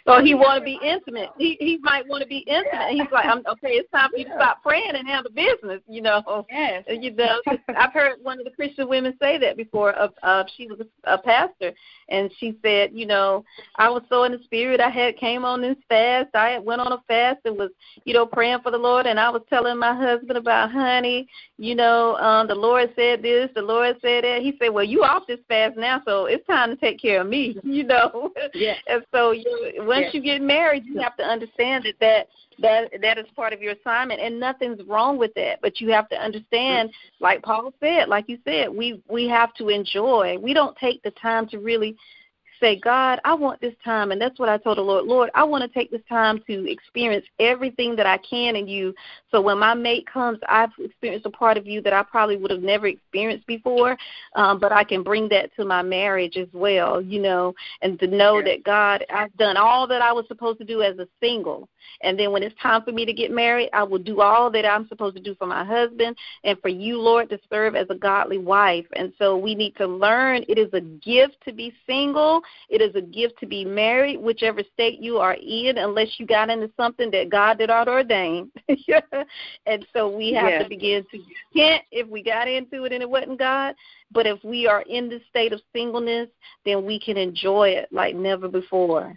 So 0.06 0.24
he 0.24 0.34
want 0.34 0.60
to 0.60 0.66
be 0.66 0.80
intimate. 0.84 1.30
He 1.38 1.58
he 1.60 1.78
might 1.82 2.08
want 2.08 2.22
to 2.24 2.28
be 2.28 2.40
intimate. 2.40 2.90
He's 2.90 3.12
like, 3.12 3.26
I'm, 3.26 3.40
okay, 3.48 3.70
it's 3.70 3.90
time 3.92 4.10
for 4.12 4.18
you 4.18 4.26
to 4.26 4.34
stop 4.36 4.62
praying 4.62 4.96
and 4.96 5.08
handle 5.08 5.32
business. 5.32 5.82
You 5.88 6.02
know. 6.02 6.46
Yes. 6.50 6.84
You 6.88 7.12
know, 7.12 7.40
I've 7.78 7.94
heard 7.94 8.18
one 8.22 8.40
of 8.40 8.46
the 8.46 8.52
Christian 8.52 8.90
women 8.90 9.16
say 9.22 9.38
that 9.38 9.56
before. 9.56 9.92
Of 9.92 10.14
uh, 10.22 10.44
she 10.58 10.68
was 10.68 10.82
a 11.06 11.18
pastor, 11.18 11.74
and 12.10 12.32
she 12.38 12.58
said, 12.62 12.92
you 12.94 13.06
know, 13.06 13.46
I 13.78 13.90
was 13.90 14.04
so 14.10 14.24
in 14.26 14.34
the 14.34 14.40
spirit. 14.44 14.82
I 14.82 14.90
had 14.90 15.18
came 15.18 15.46
on 15.46 15.62
this 15.62 15.78
fast. 15.90 16.30
I 16.34 16.50
had 16.50 16.66
went 16.66 16.82
on 16.82 16.92
a 16.92 17.02
fast 17.08 17.40
and 17.46 17.58
was, 17.58 17.72
you 18.06 18.14
know, 18.14 18.26
praying 18.26 18.60
for 18.62 18.72
the 18.72 18.78
Lord. 18.78 19.06
And 19.06 19.20
I 19.20 19.30
was 19.30 19.42
telling 19.50 19.78
my 19.78 19.96
husband 19.96 20.38
about, 20.38 20.72
honey, 20.72 21.28
you 21.58 21.76
know, 21.76 22.18
um, 22.18 22.48
the 22.48 22.56
Lord 22.56 22.92
said 22.96 23.22
this, 23.22 23.50
the 23.56 23.62
Lord 23.62 23.98
said 24.02 24.24
that. 24.26 24.42
He 24.42 24.56
said, 24.62 24.70
well, 24.70 24.84
you 24.84 25.04
off 25.04 25.24
this 25.28 25.40
fast 25.48 25.78
now, 25.78 26.02
so 26.06 26.26
it's 26.26 26.46
time 26.46 26.70
to 26.70 26.76
take 26.76 27.00
care 27.02 27.22
of 27.22 27.28
me. 27.28 27.58
You 27.74 27.86
know. 27.86 28.32
Yeah. 28.54 28.76
and 28.88 29.04
so 29.12 29.32
you 29.32 29.82
once 30.02 30.14
you 30.14 30.22
get 30.22 30.42
married, 30.42 30.86
you 30.86 31.00
have 31.00 31.16
to 31.18 31.24
understand 31.24 31.86
that 31.86 32.00
that 32.00 32.28
that 32.60 33.02
that 33.02 33.18
is 33.18 33.26
part 33.36 33.54
of 33.54 33.62
your 33.62 33.74
assignment, 33.74 34.20
and 34.22 34.40
nothing's 34.40 34.82
wrong 34.88 35.18
with 35.18 35.34
that. 35.36 35.60
But 35.62 35.82
you 35.82 35.92
have 35.92 36.10
to 36.10 36.16
understand, 36.16 36.92
like 37.20 37.42
Paul 37.42 37.74
said, 37.80 38.10
like 38.10 38.26
you 38.28 38.38
said, 38.46 38.70
we 38.70 39.02
we 39.10 39.28
have 39.28 39.54
to 39.56 39.70
enjoy. 39.70 40.38
We 40.40 40.54
don't 40.54 40.78
take 40.78 41.02
the 41.04 41.12
time 41.12 41.48
to 41.50 41.60
really 41.60 41.96
say, 42.64 42.78
God, 42.78 43.20
I 43.26 43.34
want 43.34 43.60
this 43.60 43.74
time. 43.84 44.12
And 44.12 44.22
that's 44.22 44.40
what 44.40 44.48
I 44.48 44.58
told 44.58 44.78
the 44.78 44.82
Lord. 44.82 45.06
Lord, 45.06 45.30
I 45.36 45.44
want 45.44 45.64
to 45.64 45.68
take 45.68 45.92
this 45.92 46.02
time 46.08 46.42
to 46.48 46.72
experience 46.72 47.26
everything 47.40 47.96
that 47.98 48.06
I 48.06 48.18
can 48.18 48.56
in 48.56 48.68
you. 48.68 48.96
So 49.32 49.42
when 49.42 49.60
my 49.60 49.74
mate 49.74 50.08
comes, 50.08 50.40
I've 50.48 50.70
experienced 50.80 51.26
a 51.26 51.30
part 51.30 51.58
of 51.58 51.68
you 51.68 51.82
that 51.82 51.92
I 51.92 52.04
probably 52.04 52.38
would 52.38 52.52
have 52.52 52.62
never 52.62 52.88
experienced 52.88 53.46
before. 53.48 53.98
Um, 54.36 54.60
but 54.60 54.72
I 54.72 54.86
can 54.86 55.04
bring 55.04 55.28
that 55.30 55.54
to 55.58 55.66
my 55.66 55.82
marriage 55.82 56.38
as 56.38 56.48
well, 56.54 57.02
you 57.02 57.20
know, 57.22 57.54
and 57.82 58.00
to 58.00 58.08
know 58.08 58.38
yeah. 58.38 58.46
that 58.46 58.64
God, 58.64 59.06
I've 59.14 59.36
done 59.36 59.58
all 59.58 59.86
that 59.88 60.02
I 60.02 60.14
was 60.14 60.26
supposed 60.28 60.60
to 60.60 60.66
do 60.66 60.82
as 60.82 60.98
a 61.00 61.08
single. 61.22 61.68
And 62.02 62.20
then 62.20 62.32
when 62.32 62.44
it's 62.44 62.60
time 62.62 62.84
for 62.84 62.92
me 62.92 63.06
to 63.06 63.14
get 63.14 63.32
married, 63.32 63.70
I 63.74 63.84
will 63.84 64.00
do 64.00 64.22
all 64.22 64.52
that 64.52 64.66
I'm 64.66 64.88
supposed 64.88 65.16
to 65.16 65.22
do 65.22 65.36
for 65.36 65.48
my 65.48 65.64
husband 65.64 66.18
and 66.44 66.60
for 66.60 66.70
you, 66.70 67.00
Lord, 67.00 67.30
to 67.30 67.40
serve 67.50 67.76
as 67.76 67.88
a 67.90 67.96
godly 67.96 68.38
wife. 68.38 68.86
And 68.96 69.14
so 69.18 69.38
we 69.38 69.56
need 69.56 69.76
to 69.78 69.88
learn 69.88 70.44
it 70.48 70.58
is 70.58 70.74
a 70.74 70.82
gift 70.82 71.38
to 71.46 71.54
be 71.54 71.74
single, 71.88 72.42
it 72.70 72.82
is 72.82 72.96
a 72.96 73.02
gift 73.02 73.40
to 73.40 73.46
be 73.46 73.66
married, 73.66 74.18
whichever 74.18 74.62
state 74.74 75.00
you 75.00 75.18
are 75.18 75.36
in, 75.42 75.78
unless 75.78 76.20
you 76.20 76.26
got 76.26 76.50
into 76.50 76.70
something 76.78 77.12
that 77.12 77.30
God 77.30 77.58
did 77.58 77.70
not 77.70 77.88
ordain. 77.88 78.52
and 79.66 79.86
so 79.94 80.10
we 80.10 80.34
have 80.34 80.64
to 80.64 80.70
begin 80.70 81.06
to 81.12 81.20
repent 81.56 81.84
if 81.92 82.08
we 82.08 82.24
got 82.24 82.48
into 82.48 82.84
it 82.84 82.94
and 82.94 83.02
it 83.02 83.10
wasn't 83.10 83.40
God. 83.40 83.76
But 84.12 84.28
if 84.28 84.44
we 84.44 84.68
are 84.68 84.84
in 84.84 85.10
the 85.10 85.22
state 85.30 85.54
of 85.54 85.62
singleness, 85.74 86.30
then 86.66 86.86
we 86.86 87.00
can 87.00 87.18
enjoy 87.18 87.70
it 87.70 87.90
like 87.92 88.16
never 88.16 88.48
before. 88.48 89.16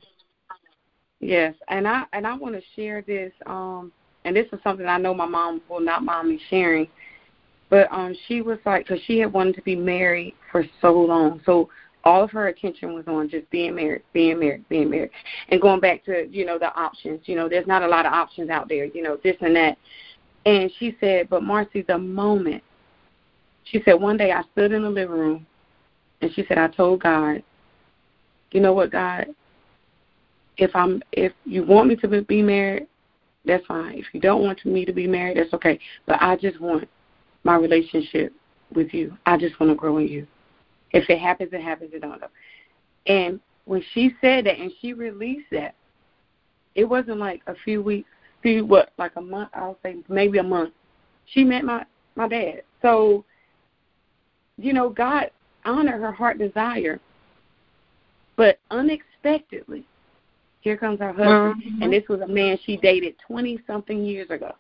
Yes, 1.21 1.55
and 1.69 1.89
I 1.89 2.05
and 2.13 2.27
I 2.27 2.35
want 2.35 2.55
to 2.55 2.63
share 2.75 3.03
this. 3.03 3.33
Um, 3.47 3.93
and 4.25 4.37
this 4.37 4.47
is 4.53 4.61
something 4.63 4.87
I 4.87 4.99
know 4.99 5.15
my 5.15 5.27
mom 5.27 5.63
will 5.69 5.81
not 5.81 6.05
mind 6.05 6.29
me 6.29 6.41
sharing. 6.51 6.89
But 7.69 7.91
um, 7.91 8.15
she 8.27 8.43
was 8.43 8.59
like, 8.65 8.87
because 8.87 9.03
she 9.07 9.19
had 9.19 9.33
wanted 9.33 9.57
to 9.57 9.63
be 9.63 9.75
married 9.75 10.35
for 10.53 10.65
so 10.81 10.93
long, 10.93 11.41
so 11.45 11.69
all 12.05 12.23
of 12.23 12.31
her 12.31 12.47
attention 12.47 12.95
was 12.95 13.05
on 13.09 13.29
just 13.29 13.51
being 13.51 13.75
married, 13.75 14.03
being 14.13 14.39
married, 14.39 14.69
being 14.69 14.89
married, 14.89 15.11
and 15.49 15.61
going 15.61 15.81
back 15.81 16.05
to 16.05 16.29
you 16.29 16.45
know 16.45 16.59
the 16.59 16.73
options. 16.79 17.23
You 17.25 17.37
know, 17.37 17.49
there's 17.49 17.67
not 17.67 17.83
a 17.83 17.89
lot 17.89 18.07
of 18.07 18.13
options 18.13 18.51
out 18.51 18.69
there. 18.69 18.85
You 18.85 19.03
know, 19.03 19.19
this 19.23 19.37
and 19.41 19.57
that. 19.57 19.79
And 20.45 20.71
she 20.79 20.97
said, 21.01 21.29
but 21.29 21.43
Marcy, 21.43 21.83
the 21.83 21.99
moment 21.99 22.63
she 23.65 23.83
said 23.85 23.95
one 23.95 24.17
day 24.17 24.33
I 24.33 24.43
stood 24.53 24.73
in 24.73 24.83
the 24.83 24.91
living 24.91 25.17
room, 25.17 25.47
and 26.21 26.33
she 26.33 26.45
said 26.47 26.59
I 26.59 26.69
told 26.69 27.03
God, 27.03 27.43
you 28.53 28.61
know 28.61 28.73
what, 28.73 28.93
God, 28.93 29.27
if 30.59 30.75
I'm 30.75 31.03
if 31.13 31.33
you 31.45 31.65
want 31.65 31.89
me 31.89 31.97
to 31.97 32.23
be 32.23 32.43
married, 32.43 32.87
that's 33.45 33.65
fine. 33.67 33.99
If 33.99 34.07
you 34.13 34.21
don't 34.21 34.43
want 34.43 34.65
me 34.65 34.85
to 34.85 34.93
be 34.93 35.07
married, 35.07 35.39
that's 35.39 35.53
okay. 35.55 35.79
But 36.07 36.21
I 36.21 36.37
just 36.37 36.61
want 36.61 36.89
my 37.45 37.57
relationship 37.57 38.33
with 38.75 38.93
you. 38.93 39.17
I 39.27 39.37
just 39.37 39.59
want 39.61 39.71
to 39.71 39.77
grow 39.77 39.99
in 39.99 40.09
you. 40.09 40.27
If 40.93 41.09
it 41.09 41.19
happens, 41.19 41.51
it 41.53 41.63
happens. 41.63 41.91
It 41.93 42.03
don't 42.03 42.21
know. 42.21 42.29
And 43.07 43.41
when 43.67 43.83
she 43.93 44.15
said 44.21 44.47
that 44.47 44.59
and 44.59 44.73
she 44.81 44.93
released 44.93 45.51
that, 45.53 45.75
it 46.75 46.85
wasn't 46.85 47.19
like 47.19 47.43
a 47.47 47.55
few 47.65 47.83
weeks, 47.83 48.09
few 48.43 48.65
what, 48.65 48.93
like 48.99 49.13
a 49.17 49.21
month. 49.21 49.51
I'll 49.55 49.79
say 49.83 49.97
maybe 50.09 50.39
a 50.39 50.43
month. 50.43 50.73
She 51.27 51.45
met 51.45 51.65
my 51.65 51.85
my 52.15 52.29
dad. 52.29 52.63
So, 52.83 53.25
you 54.57 54.73
know, 54.73 54.89
God 54.89 55.31
honored 55.65 56.01
her 56.01 56.13
heart 56.13 56.39
desire, 56.39 57.01
but 58.37 58.59
unexpectedly, 58.71 59.87
here 60.67 60.77
comes 60.77 60.99
her 60.99 61.13
husband, 61.13 61.63
mm-hmm. 61.63 61.83
and 61.83 61.93
this 61.93 62.03
was 62.09 62.21
a 62.23 62.27
man 62.27 62.59
she 62.67 62.77
dated 62.77 63.15
twenty 63.25 63.61
something 63.69 64.05
years 64.05 64.29
ago. 64.31 64.53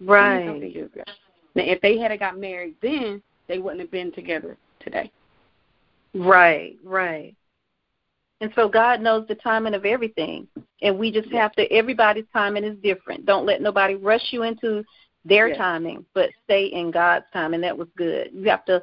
Right. 0.00 0.62
Years 0.62 0.92
ago. 0.92 1.02
Now, 1.56 1.64
if 1.64 1.80
they 1.80 1.98
had 1.98 2.16
got 2.20 2.38
married 2.38 2.76
then, 2.80 3.20
they 3.48 3.58
wouldn't 3.58 3.80
have 3.80 3.90
been 3.90 4.12
together 4.12 4.56
today. 4.78 5.10
Right, 6.14 6.76
right. 6.84 7.34
And 8.40 8.52
so 8.54 8.68
God 8.68 9.00
knows 9.00 9.26
the 9.26 9.34
timing 9.34 9.74
of 9.74 9.84
everything. 9.84 10.46
And 10.80 10.96
we 10.96 11.10
just 11.10 11.32
have 11.32 11.50
to 11.54 11.64
everybody's 11.72 12.26
timing 12.32 12.62
is 12.62 12.78
different. 12.80 13.26
Don't 13.26 13.46
let 13.46 13.60
nobody 13.60 13.96
rush 13.96 14.28
you 14.30 14.44
into 14.44 14.84
their 15.24 15.48
yes. 15.48 15.58
timing, 15.58 16.04
but 16.14 16.30
stay 16.44 16.66
in 16.66 16.92
God's 16.92 17.26
time 17.32 17.52
and 17.52 17.64
that 17.64 17.76
was 17.76 17.88
good. 17.96 18.30
You 18.32 18.48
have 18.48 18.64
to 18.66 18.80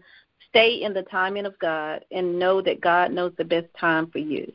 stay 0.49 0.81
in 0.81 0.93
the 0.93 1.03
timing 1.03 1.45
of 1.45 1.57
God 1.59 2.03
and 2.11 2.37
know 2.37 2.61
that 2.63 2.81
God 2.81 3.13
knows 3.13 3.31
the 3.37 3.45
best 3.45 3.67
time 3.79 4.11
for 4.11 4.19
you. 4.19 4.51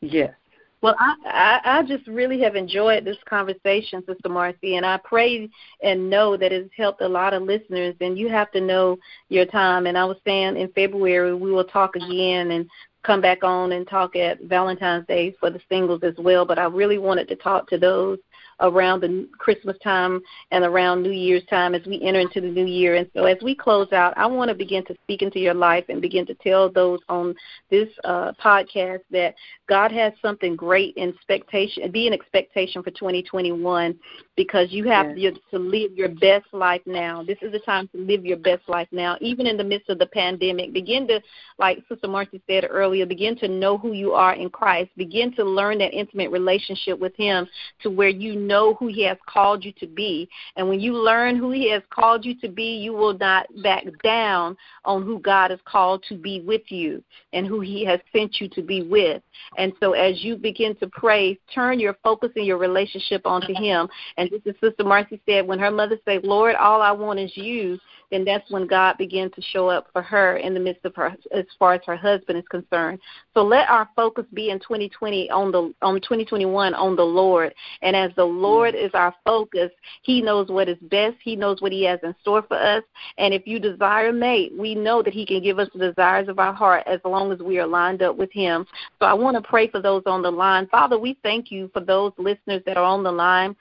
Yes. 0.00 0.34
Well, 0.80 0.94
I, 0.98 1.14
I 1.24 1.78
I 1.78 1.82
just 1.82 2.06
really 2.06 2.40
have 2.42 2.54
enjoyed 2.54 3.04
this 3.04 3.16
conversation, 3.28 4.04
Sister 4.06 4.28
Marcy, 4.28 4.76
and 4.76 4.86
I 4.86 4.98
pray 4.98 5.48
and 5.82 6.08
know 6.08 6.36
that 6.36 6.52
it's 6.52 6.70
helped 6.76 7.00
a 7.00 7.08
lot 7.08 7.34
of 7.34 7.42
listeners. 7.42 7.96
And 8.00 8.16
you 8.16 8.28
have 8.28 8.52
to 8.52 8.60
know 8.60 8.96
your 9.28 9.44
time. 9.44 9.86
And 9.86 9.98
I 9.98 10.04
was 10.04 10.18
saying 10.24 10.56
in 10.56 10.70
February 10.72 11.34
we 11.34 11.50
will 11.50 11.64
talk 11.64 11.96
again 11.96 12.52
and 12.52 12.68
come 13.02 13.20
back 13.20 13.42
on 13.42 13.72
and 13.72 13.88
talk 13.88 14.14
at 14.14 14.40
Valentine's 14.42 15.06
Day 15.06 15.34
for 15.40 15.50
the 15.50 15.60
singles 15.68 16.02
as 16.04 16.14
well. 16.18 16.44
But 16.44 16.60
I 16.60 16.66
really 16.66 16.98
wanted 16.98 17.26
to 17.28 17.36
talk 17.36 17.68
to 17.70 17.78
those 17.78 18.18
around 18.60 19.00
the 19.00 19.28
Christmas 19.38 19.76
time 19.82 20.20
and 20.50 20.64
around 20.64 21.02
New 21.02 21.12
Year's 21.12 21.44
time 21.46 21.74
as 21.74 21.86
we 21.86 22.02
enter 22.02 22.20
into 22.20 22.40
the 22.40 22.48
new 22.48 22.66
year. 22.66 22.96
And 22.96 23.08
so 23.14 23.24
as 23.24 23.38
we 23.42 23.54
close 23.54 23.92
out, 23.92 24.14
I 24.16 24.26
want 24.26 24.48
to 24.48 24.54
begin 24.54 24.84
to 24.86 24.96
speak 25.04 25.22
into 25.22 25.38
your 25.38 25.54
life 25.54 25.84
and 25.88 26.02
begin 26.02 26.26
to 26.26 26.34
tell 26.34 26.70
those 26.70 27.00
on 27.08 27.34
this 27.70 27.88
uh, 28.04 28.32
podcast 28.42 29.00
that 29.10 29.34
God 29.68 29.92
has 29.92 30.12
something 30.22 30.56
great 30.56 30.96
in 30.96 31.10
expectation, 31.10 31.90
be 31.90 32.06
an 32.06 32.14
expectation 32.14 32.82
for 32.82 32.90
2021 32.90 33.98
because 34.34 34.68
you 34.70 34.88
have 34.88 35.18
yes. 35.18 35.34
to 35.50 35.58
live 35.58 35.92
your 35.92 36.08
best 36.08 36.46
life 36.52 36.80
now. 36.86 37.22
This 37.22 37.38
is 37.42 37.52
the 37.52 37.58
time 37.58 37.88
to 37.88 37.98
live 37.98 38.24
your 38.24 38.38
best 38.38 38.68
life 38.68 38.88
now, 38.92 39.18
even 39.20 39.46
in 39.46 39.56
the 39.56 39.64
midst 39.64 39.90
of 39.90 39.98
the 39.98 40.06
pandemic. 40.06 40.72
Begin 40.72 41.06
to, 41.08 41.20
like 41.58 41.82
Sister 41.88 42.08
Marcy 42.08 42.40
said 42.48 42.66
earlier, 42.70 43.04
begin 43.04 43.36
to 43.38 43.48
know 43.48 43.76
who 43.76 43.92
you 43.92 44.12
are 44.12 44.34
in 44.34 44.48
Christ. 44.48 44.90
Begin 44.96 45.34
to 45.34 45.44
learn 45.44 45.78
that 45.78 45.92
intimate 45.92 46.30
relationship 46.30 46.98
with 46.98 47.14
Him 47.16 47.46
to 47.82 47.90
where 47.90 48.08
you 48.08 48.36
know 48.36 48.74
who 48.74 48.86
He 48.86 49.02
has 49.04 49.18
called 49.26 49.64
you 49.64 49.72
to 49.72 49.86
be. 49.86 50.28
And 50.56 50.68
when 50.68 50.80
you 50.80 50.94
learn 50.94 51.36
who 51.36 51.50
He 51.50 51.70
has 51.72 51.82
called 51.90 52.24
you 52.24 52.34
to 52.40 52.48
be, 52.48 52.76
you 52.76 52.94
will 52.94 53.18
not 53.18 53.46
back 53.62 53.84
down 54.02 54.56
on 54.84 55.02
who 55.02 55.18
God 55.18 55.50
has 55.50 55.60
called 55.66 56.04
to 56.08 56.16
be 56.16 56.40
with 56.40 56.62
you 56.68 57.02
and 57.34 57.46
who 57.46 57.60
He 57.60 57.84
has 57.84 58.00
sent 58.14 58.40
you 58.40 58.48
to 58.50 58.62
be 58.62 58.82
with. 58.82 59.22
And 59.58 59.72
so 59.80 59.92
as 59.92 60.24
you 60.24 60.36
begin 60.36 60.76
to 60.76 60.86
pray, 60.86 61.38
turn 61.52 61.80
your 61.80 61.96
focus 62.02 62.30
and 62.36 62.46
your 62.46 62.58
relationship 62.58 63.22
onto 63.26 63.52
Him. 63.54 63.88
And 64.16 64.30
just 64.30 64.46
as 64.46 64.54
Sister 64.62 64.84
Marcy 64.84 65.20
said, 65.28 65.46
when 65.46 65.58
her 65.58 65.70
mother 65.70 65.98
said, 66.04 66.24
Lord, 66.24 66.54
all 66.54 66.80
I 66.80 66.92
want 66.92 67.18
is 67.18 67.36
you, 67.36 67.78
then 68.10 68.24
that's 68.24 68.50
when 68.50 68.66
God 68.66 68.96
began 68.96 69.30
to 69.30 69.42
show 69.42 69.68
up 69.68 69.88
for 69.92 70.02
her 70.02 70.36
in 70.36 70.54
the 70.54 70.60
midst 70.60 70.84
of 70.84 70.94
her 70.96 71.14
as 71.32 71.44
far 71.58 71.74
as 71.74 71.80
her 71.86 71.96
husband 71.96 72.38
is 72.38 72.48
concerned. 72.48 72.98
So 73.34 73.42
let 73.42 73.68
our 73.68 73.88
focus 73.94 74.24
be 74.32 74.50
in 74.50 74.58
2020 74.60 75.30
on 75.30 75.52
the 75.52 75.74
on 75.82 76.00
2021 76.00 76.74
on 76.74 76.96
the 76.96 77.02
Lord. 77.02 77.54
And 77.82 77.94
as 77.94 78.10
the 78.16 78.24
Lord 78.24 78.74
is 78.74 78.90
our 78.94 79.14
focus, 79.24 79.70
he 80.02 80.22
knows 80.22 80.48
what 80.48 80.68
is 80.68 80.78
best. 80.82 81.16
He 81.22 81.36
knows 81.36 81.60
what 81.60 81.72
he 81.72 81.84
has 81.84 82.00
in 82.02 82.14
store 82.20 82.42
for 82.42 82.56
us. 82.56 82.82
And 83.18 83.34
if 83.34 83.46
you 83.46 83.58
desire 83.58 84.12
mate, 84.12 84.52
we 84.56 84.74
know 84.74 85.02
that 85.02 85.12
he 85.12 85.26
can 85.26 85.42
give 85.42 85.58
us 85.58 85.68
the 85.74 85.88
desires 85.88 86.28
of 86.28 86.38
our 86.38 86.52
heart 86.52 86.84
as 86.86 87.00
long 87.04 87.32
as 87.32 87.40
we 87.40 87.58
are 87.58 87.66
lined 87.66 88.02
up 88.02 88.16
with 88.16 88.32
him. 88.32 88.66
So 89.00 89.06
I 89.06 89.14
want 89.14 89.36
to 89.36 89.42
pray 89.42 89.68
for 89.68 89.80
those 89.80 90.02
on 90.06 90.22
the 90.22 90.30
line. 90.30 90.66
Father, 90.68 90.98
we 90.98 91.18
thank 91.22 91.50
you 91.50 91.70
for 91.72 91.80
those 91.80 92.12
listeners 92.16 92.62
that 92.66 92.76
are 92.76 92.84
on 92.84 93.02
the 93.02 93.12
line 93.12 93.54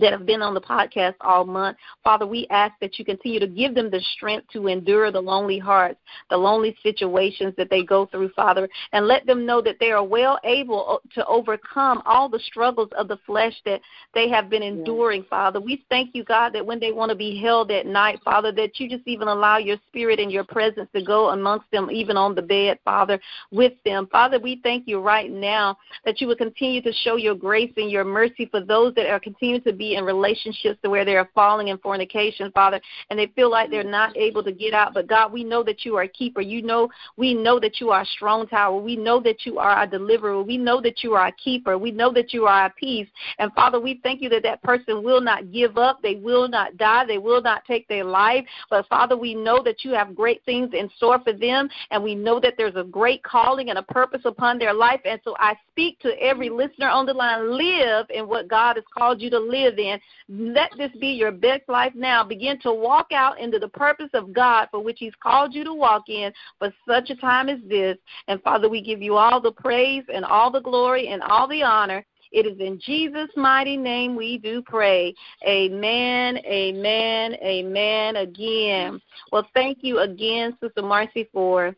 that 0.00 0.12
have 0.12 0.26
been 0.26 0.42
on 0.42 0.54
the 0.54 0.60
podcast 0.60 1.14
all 1.20 1.44
month. 1.44 1.76
Father, 2.04 2.26
we 2.26 2.46
ask 2.50 2.74
that 2.80 2.98
you 2.98 3.04
continue 3.04 3.40
to 3.40 3.46
give 3.46 3.74
them 3.74 3.90
the 3.90 4.00
strength 4.14 4.46
to 4.52 4.68
endure 4.68 5.10
the 5.10 5.20
lonely 5.20 5.58
hearts, 5.58 5.98
the 6.30 6.36
lonely 6.36 6.76
situations 6.82 7.54
that 7.56 7.70
they 7.70 7.82
go 7.82 8.06
through, 8.06 8.30
Father, 8.30 8.68
and 8.92 9.06
let 9.06 9.26
them 9.26 9.46
know 9.46 9.60
that 9.60 9.76
they 9.80 9.90
are 9.90 10.04
well 10.04 10.38
able 10.44 11.00
uh, 11.04 11.14
to 11.14 11.26
overcome 11.26 12.02
all 12.04 12.28
the 12.28 12.38
struggles 12.40 12.88
of 12.98 13.08
the 13.08 13.18
flesh 13.26 13.54
that 13.64 13.80
they 14.14 14.28
have 14.28 14.50
been 14.50 14.62
enduring, 14.62 15.22
yes. 15.22 15.30
Father. 15.30 15.60
We 15.60 15.84
thank 15.88 16.14
you, 16.14 16.24
God, 16.24 16.52
that 16.54 16.64
when 16.64 16.80
they 16.80 16.92
want 16.92 17.10
to 17.10 17.16
be 17.16 17.40
held 17.40 17.70
at 17.70 17.86
night, 17.86 18.20
Father, 18.24 18.52
that 18.52 18.78
you 18.78 18.88
just 18.88 19.06
even 19.06 19.28
allow 19.28 19.58
your 19.58 19.76
spirit 19.88 20.20
and 20.20 20.30
your 20.30 20.44
presence 20.44 20.88
to 20.94 21.02
go 21.02 21.30
amongst 21.30 21.70
them, 21.70 21.90
even 21.90 22.16
on 22.16 22.34
the 22.34 22.42
bed, 22.42 22.78
Father, 22.84 23.20
with 23.50 23.72
them. 23.84 24.08
Father, 24.10 24.38
we 24.38 24.60
thank 24.62 24.86
you 24.86 25.00
right 25.00 25.30
now 25.30 25.76
that 26.04 26.20
you 26.20 26.26
would 26.26 26.38
continue 26.38 26.82
to 26.82 26.92
show 26.92 27.16
your 27.16 27.34
grace 27.34 27.72
and 27.76 27.90
your 27.90 28.04
mercy 28.04 28.46
for 28.46 28.60
those 28.60 28.94
that 28.94 29.08
are 29.08 29.20
continuing 29.20 29.62
to 29.62 29.72
be 29.72 29.85
be 29.86 29.96
in 29.96 30.04
relationships 30.04 30.78
to 30.82 30.90
where 30.90 31.04
they 31.04 31.16
are 31.16 31.28
falling 31.34 31.68
in 31.68 31.78
fornication, 31.78 32.50
Father, 32.52 32.80
and 33.10 33.18
they 33.18 33.26
feel 33.28 33.50
like 33.50 33.70
they're 33.70 33.84
not 33.84 34.16
able 34.16 34.42
to 34.42 34.52
get 34.52 34.74
out. 34.74 34.94
But 34.94 35.06
God, 35.06 35.32
we 35.32 35.44
know 35.44 35.62
that 35.62 35.84
you 35.84 35.96
are 35.96 36.02
a 36.02 36.08
keeper. 36.08 36.40
You 36.40 36.62
know, 36.62 36.88
we 37.16 37.34
know 37.34 37.60
that 37.60 37.80
you 37.80 37.90
are 37.90 38.02
a 38.02 38.06
strong 38.06 38.46
tower. 38.46 38.78
We 38.78 38.96
know 38.96 39.20
that 39.20 39.46
you 39.46 39.58
are 39.58 39.82
a 39.82 39.86
deliverer. 39.86 40.42
We 40.42 40.58
know 40.58 40.80
that 40.80 41.02
you 41.02 41.14
are 41.14 41.28
a 41.28 41.32
keeper. 41.32 41.78
We 41.78 41.90
know 41.90 42.12
that 42.12 42.32
you 42.32 42.46
are 42.46 42.66
a 42.66 42.70
peace. 42.70 43.08
And 43.38 43.52
Father, 43.52 43.78
we 43.80 44.00
thank 44.02 44.22
you 44.22 44.28
that 44.30 44.42
that 44.42 44.62
person 44.62 45.02
will 45.02 45.20
not 45.20 45.52
give 45.52 45.78
up. 45.78 46.02
They 46.02 46.16
will 46.16 46.48
not 46.48 46.76
die. 46.76 47.04
They 47.06 47.18
will 47.18 47.42
not 47.42 47.64
take 47.64 47.86
their 47.88 48.04
life. 48.04 48.44
But 48.70 48.88
Father, 48.88 49.16
we 49.16 49.34
know 49.34 49.62
that 49.62 49.84
you 49.84 49.92
have 49.92 50.14
great 50.14 50.44
things 50.44 50.70
in 50.72 50.90
store 50.96 51.20
for 51.20 51.32
them, 51.32 51.68
and 51.90 52.02
we 52.02 52.14
know 52.14 52.40
that 52.40 52.54
there's 52.56 52.76
a 52.76 52.84
great 52.84 53.22
calling 53.22 53.70
and 53.70 53.78
a 53.78 53.82
purpose 53.82 54.22
upon 54.24 54.58
their 54.58 54.74
life. 54.74 55.00
And 55.04 55.20
so 55.22 55.36
I 55.38 55.54
speak 55.70 56.00
to 56.00 56.10
every 56.20 56.50
listener 56.50 56.88
on 56.88 57.06
the 57.06 57.14
line 57.14 57.56
live 57.56 58.06
in 58.10 58.28
what 58.28 58.48
God 58.48 58.76
has 58.76 58.84
called 58.96 59.20
you 59.20 59.30
to 59.30 59.38
live 59.38 59.75
then. 59.76 60.00
Let 60.28 60.70
this 60.78 60.90
be 61.00 61.08
your 61.08 61.32
best 61.32 61.62
life 61.68 61.92
now. 61.94 62.24
Begin 62.24 62.58
to 62.60 62.72
walk 62.72 63.12
out 63.12 63.38
into 63.38 63.58
the 63.58 63.68
purpose 63.68 64.10
of 64.14 64.32
God 64.32 64.68
for 64.70 64.80
which 64.82 64.98
He's 64.98 65.14
called 65.22 65.54
you 65.54 65.64
to 65.64 65.74
walk 65.74 66.08
in 66.08 66.32
for 66.58 66.72
such 66.88 67.10
a 67.10 67.16
time 67.16 67.48
as 67.48 67.60
this. 67.68 67.96
And 68.28 68.42
Father, 68.42 68.68
we 68.68 68.82
give 68.82 69.02
you 69.02 69.16
all 69.16 69.40
the 69.40 69.52
praise 69.52 70.04
and 70.12 70.24
all 70.24 70.50
the 70.50 70.60
glory 70.60 71.08
and 71.08 71.22
all 71.22 71.46
the 71.46 71.62
honor. 71.62 72.04
It 72.32 72.46
is 72.46 72.58
in 72.58 72.80
Jesus' 72.80 73.30
mighty 73.36 73.76
name 73.76 74.16
we 74.16 74.38
do 74.38 74.62
pray. 74.62 75.14
Amen, 75.46 76.38
amen, 76.38 77.34
amen 77.42 78.16
again. 78.16 79.00
Well, 79.32 79.48
thank 79.54 79.78
you 79.82 80.00
again, 80.00 80.56
Sister 80.60 80.82
Marcy, 80.82 81.28
for 81.32 81.74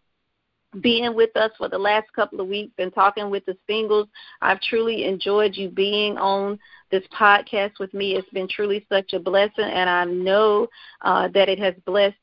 being 0.80 1.14
with 1.14 1.34
us 1.36 1.50
for 1.56 1.68
the 1.68 1.78
last 1.78 2.12
couple 2.12 2.40
of 2.40 2.48
weeks 2.48 2.72
and 2.78 2.92
talking 2.94 3.30
with 3.30 3.44
the 3.46 3.56
singles. 3.66 4.08
I've 4.42 4.60
truly 4.60 5.04
enjoyed 5.04 5.56
you 5.56 5.70
being 5.70 6.18
on 6.18 6.58
this 6.90 7.04
podcast 7.18 7.78
with 7.78 7.92
me. 7.94 8.16
It's 8.16 8.28
been 8.30 8.48
truly 8.48 8.86
such 8.88 9.12
a 9.12 9.18
blessing, 9.18 9.64
and 9.64 9.88
I 9.88 10.04
know 10.04 10.68
uh, 11.02 11.28
that 11.28 11.48
it 11.48 11.58
has 11.58 11.74
blessed 11.84 12.16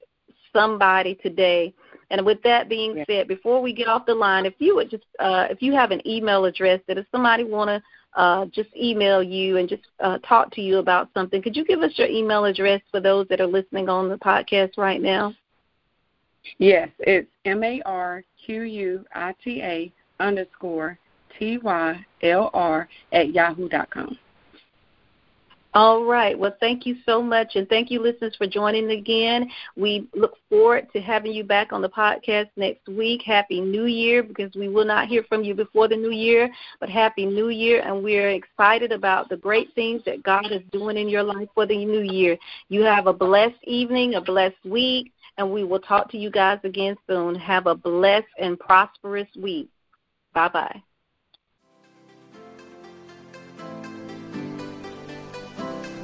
somebody 0.53 1.15
today. 1.15 1.73
And 2.11 2.23
with 2.23 2.41
that 2.43 2.69
being 2.69 3.03
said, 3.07 3.27
before 3.27 3.61
we 3.61 3.73
get 3.73 3.87
off 3.87 4.05
the 4.05 4.13
line, 4.13 4.45
if 4.45 4.53
you 4.59 4.75
would 4.75 4.91
just, 4.91 5.05
uh, 5.19 5.47
if 5.49 5.61
you 5.61 5.73
have 5.73 5.91
an 5.91 6.07
email 6.07 6.45
address 6.45 6.79
that 6.87 6.99
if 6.99 7.05
somebody 7.11 7.43
want 7.43 7.69
to 7.69 7.81
uh, 8.19 8.45
just 8.45 8.69
email 8.75 9.23
you 9.23 9.57
and 9.57 9.67
just 9.67 9.83
uh, 9.99 10.19
talk 10.19 10.51
to 10.51 10.61
you 10.61 10.77
about 10.77 11.09
something, 11.15 11.41
could 11.41 11.55
you 11.55 11.65
give 11.65 11.81
us 11.81 11.91
your 11.95 12.07
email 12.07 12.45
address 12.45 12.81
for 12.91 12.99
those 12.99 13.27
that 13.29 13.41
are 13.41 13.47
listening 13.47 13.89
on 13.89 14.07
the 14.07 14.17
podcast 14.17 14.77
right 14.77 15.01
now? 15.01 15.33
Yes, 16.59 16.89
it's 16.99 17.29
M 17.43 17.63
A 17.63 17.81
R 17.85 18.23
Q 18.45 18.61
U 18.63 19.05
I 19.13 19.33
T 19.43 19.61
A 19.61 19.91
underscore 20.19 20.97
T 21.37 21.57
Y 21.57 22.05
L 22.21 22.49
R 22.53 22.87
at 23.11 23.33
yahoo 23.33 23.67
dot 23.67 23.89
com. 23.89 24.17
All 25.73 26.05
right. 26.05 26.39
Well, 26.39 26.55
thank 26.61 26.85
you 26.85 26.95
so 27.05 27.21
much. 27.21 27.57
And 27.57 27.67
thank 27.67 27.91
you, 27.91 28.01
listeners, 28.01 28.33
for 28.37 28.47
joining 28.47 28.91
again. 28.91 29.51
We 29.75 30.07
look 30.15 30.37
forward 30.49 30.87
to 30.93 31.01
having 31.01 31.33
you 31.33 31.43
back 31.43 31.73
on 31.73 31.81
the 31.81 31.89
podcast 31.89 32.47
next 32.55 32.87
week. 32.87 33.21
Happy 33.25 33.59
New 33.59 33.83
Year, 33.83 34.23
because 34.23 34.55
we 34.55 34.69
will 34.69 34.85
not 34.85 35.09
hear 35.09 35.23
from 35.23 35.43
you 35.43 35.53
before 35.53 35.89
the 35.89 35.97
new 35.97 36.11
year, 36.11 36.49
but 36.79 36.87
Happy 36.87 37.25
New 37.25 37.49
Year. 37.49 37.81
And 37.81 38.01
we're 38.01 38.29
excited 38.29 38.93
about 38.93 39.27
the 39.27 39.35
great 39.35 39.75
things 39.75 40.01
that 40.05 40.23
God 40.23 40.49
is 40.49 40.61
doing 40.71 40.95
in 40.95 41.09
your 41.09 41.23
life 41.23 41.49
for 41.53 41.65
the 41.65 41.83
new 41.83 42.03
year. 42.09 42.37
You 42.69 42.83
have 42.83 43.07
a 43.07 43.13
blessed 43.13 43.61
evening, 43.63 44.15
a 44.15 44.21
blessed 44.21 44.63
week, 44.63 45.11
and 45.37 45.51
we 45.51 45.63
will 45.63 45.79
talk 45.79 46.11
to 46.11 46.17
you 46.17 46.29
guys 46.29 46.59
again 46.63 46.95
soon. 47.07 47.35
Have 47.35 47.67
a 47.67 47.75
blessed 47.75 48.27
and 48.39 48.59
prosperous 48.59 49.27
week. 49.35 49.69
Bye 50.33 50.49
bye. 50.49 50.81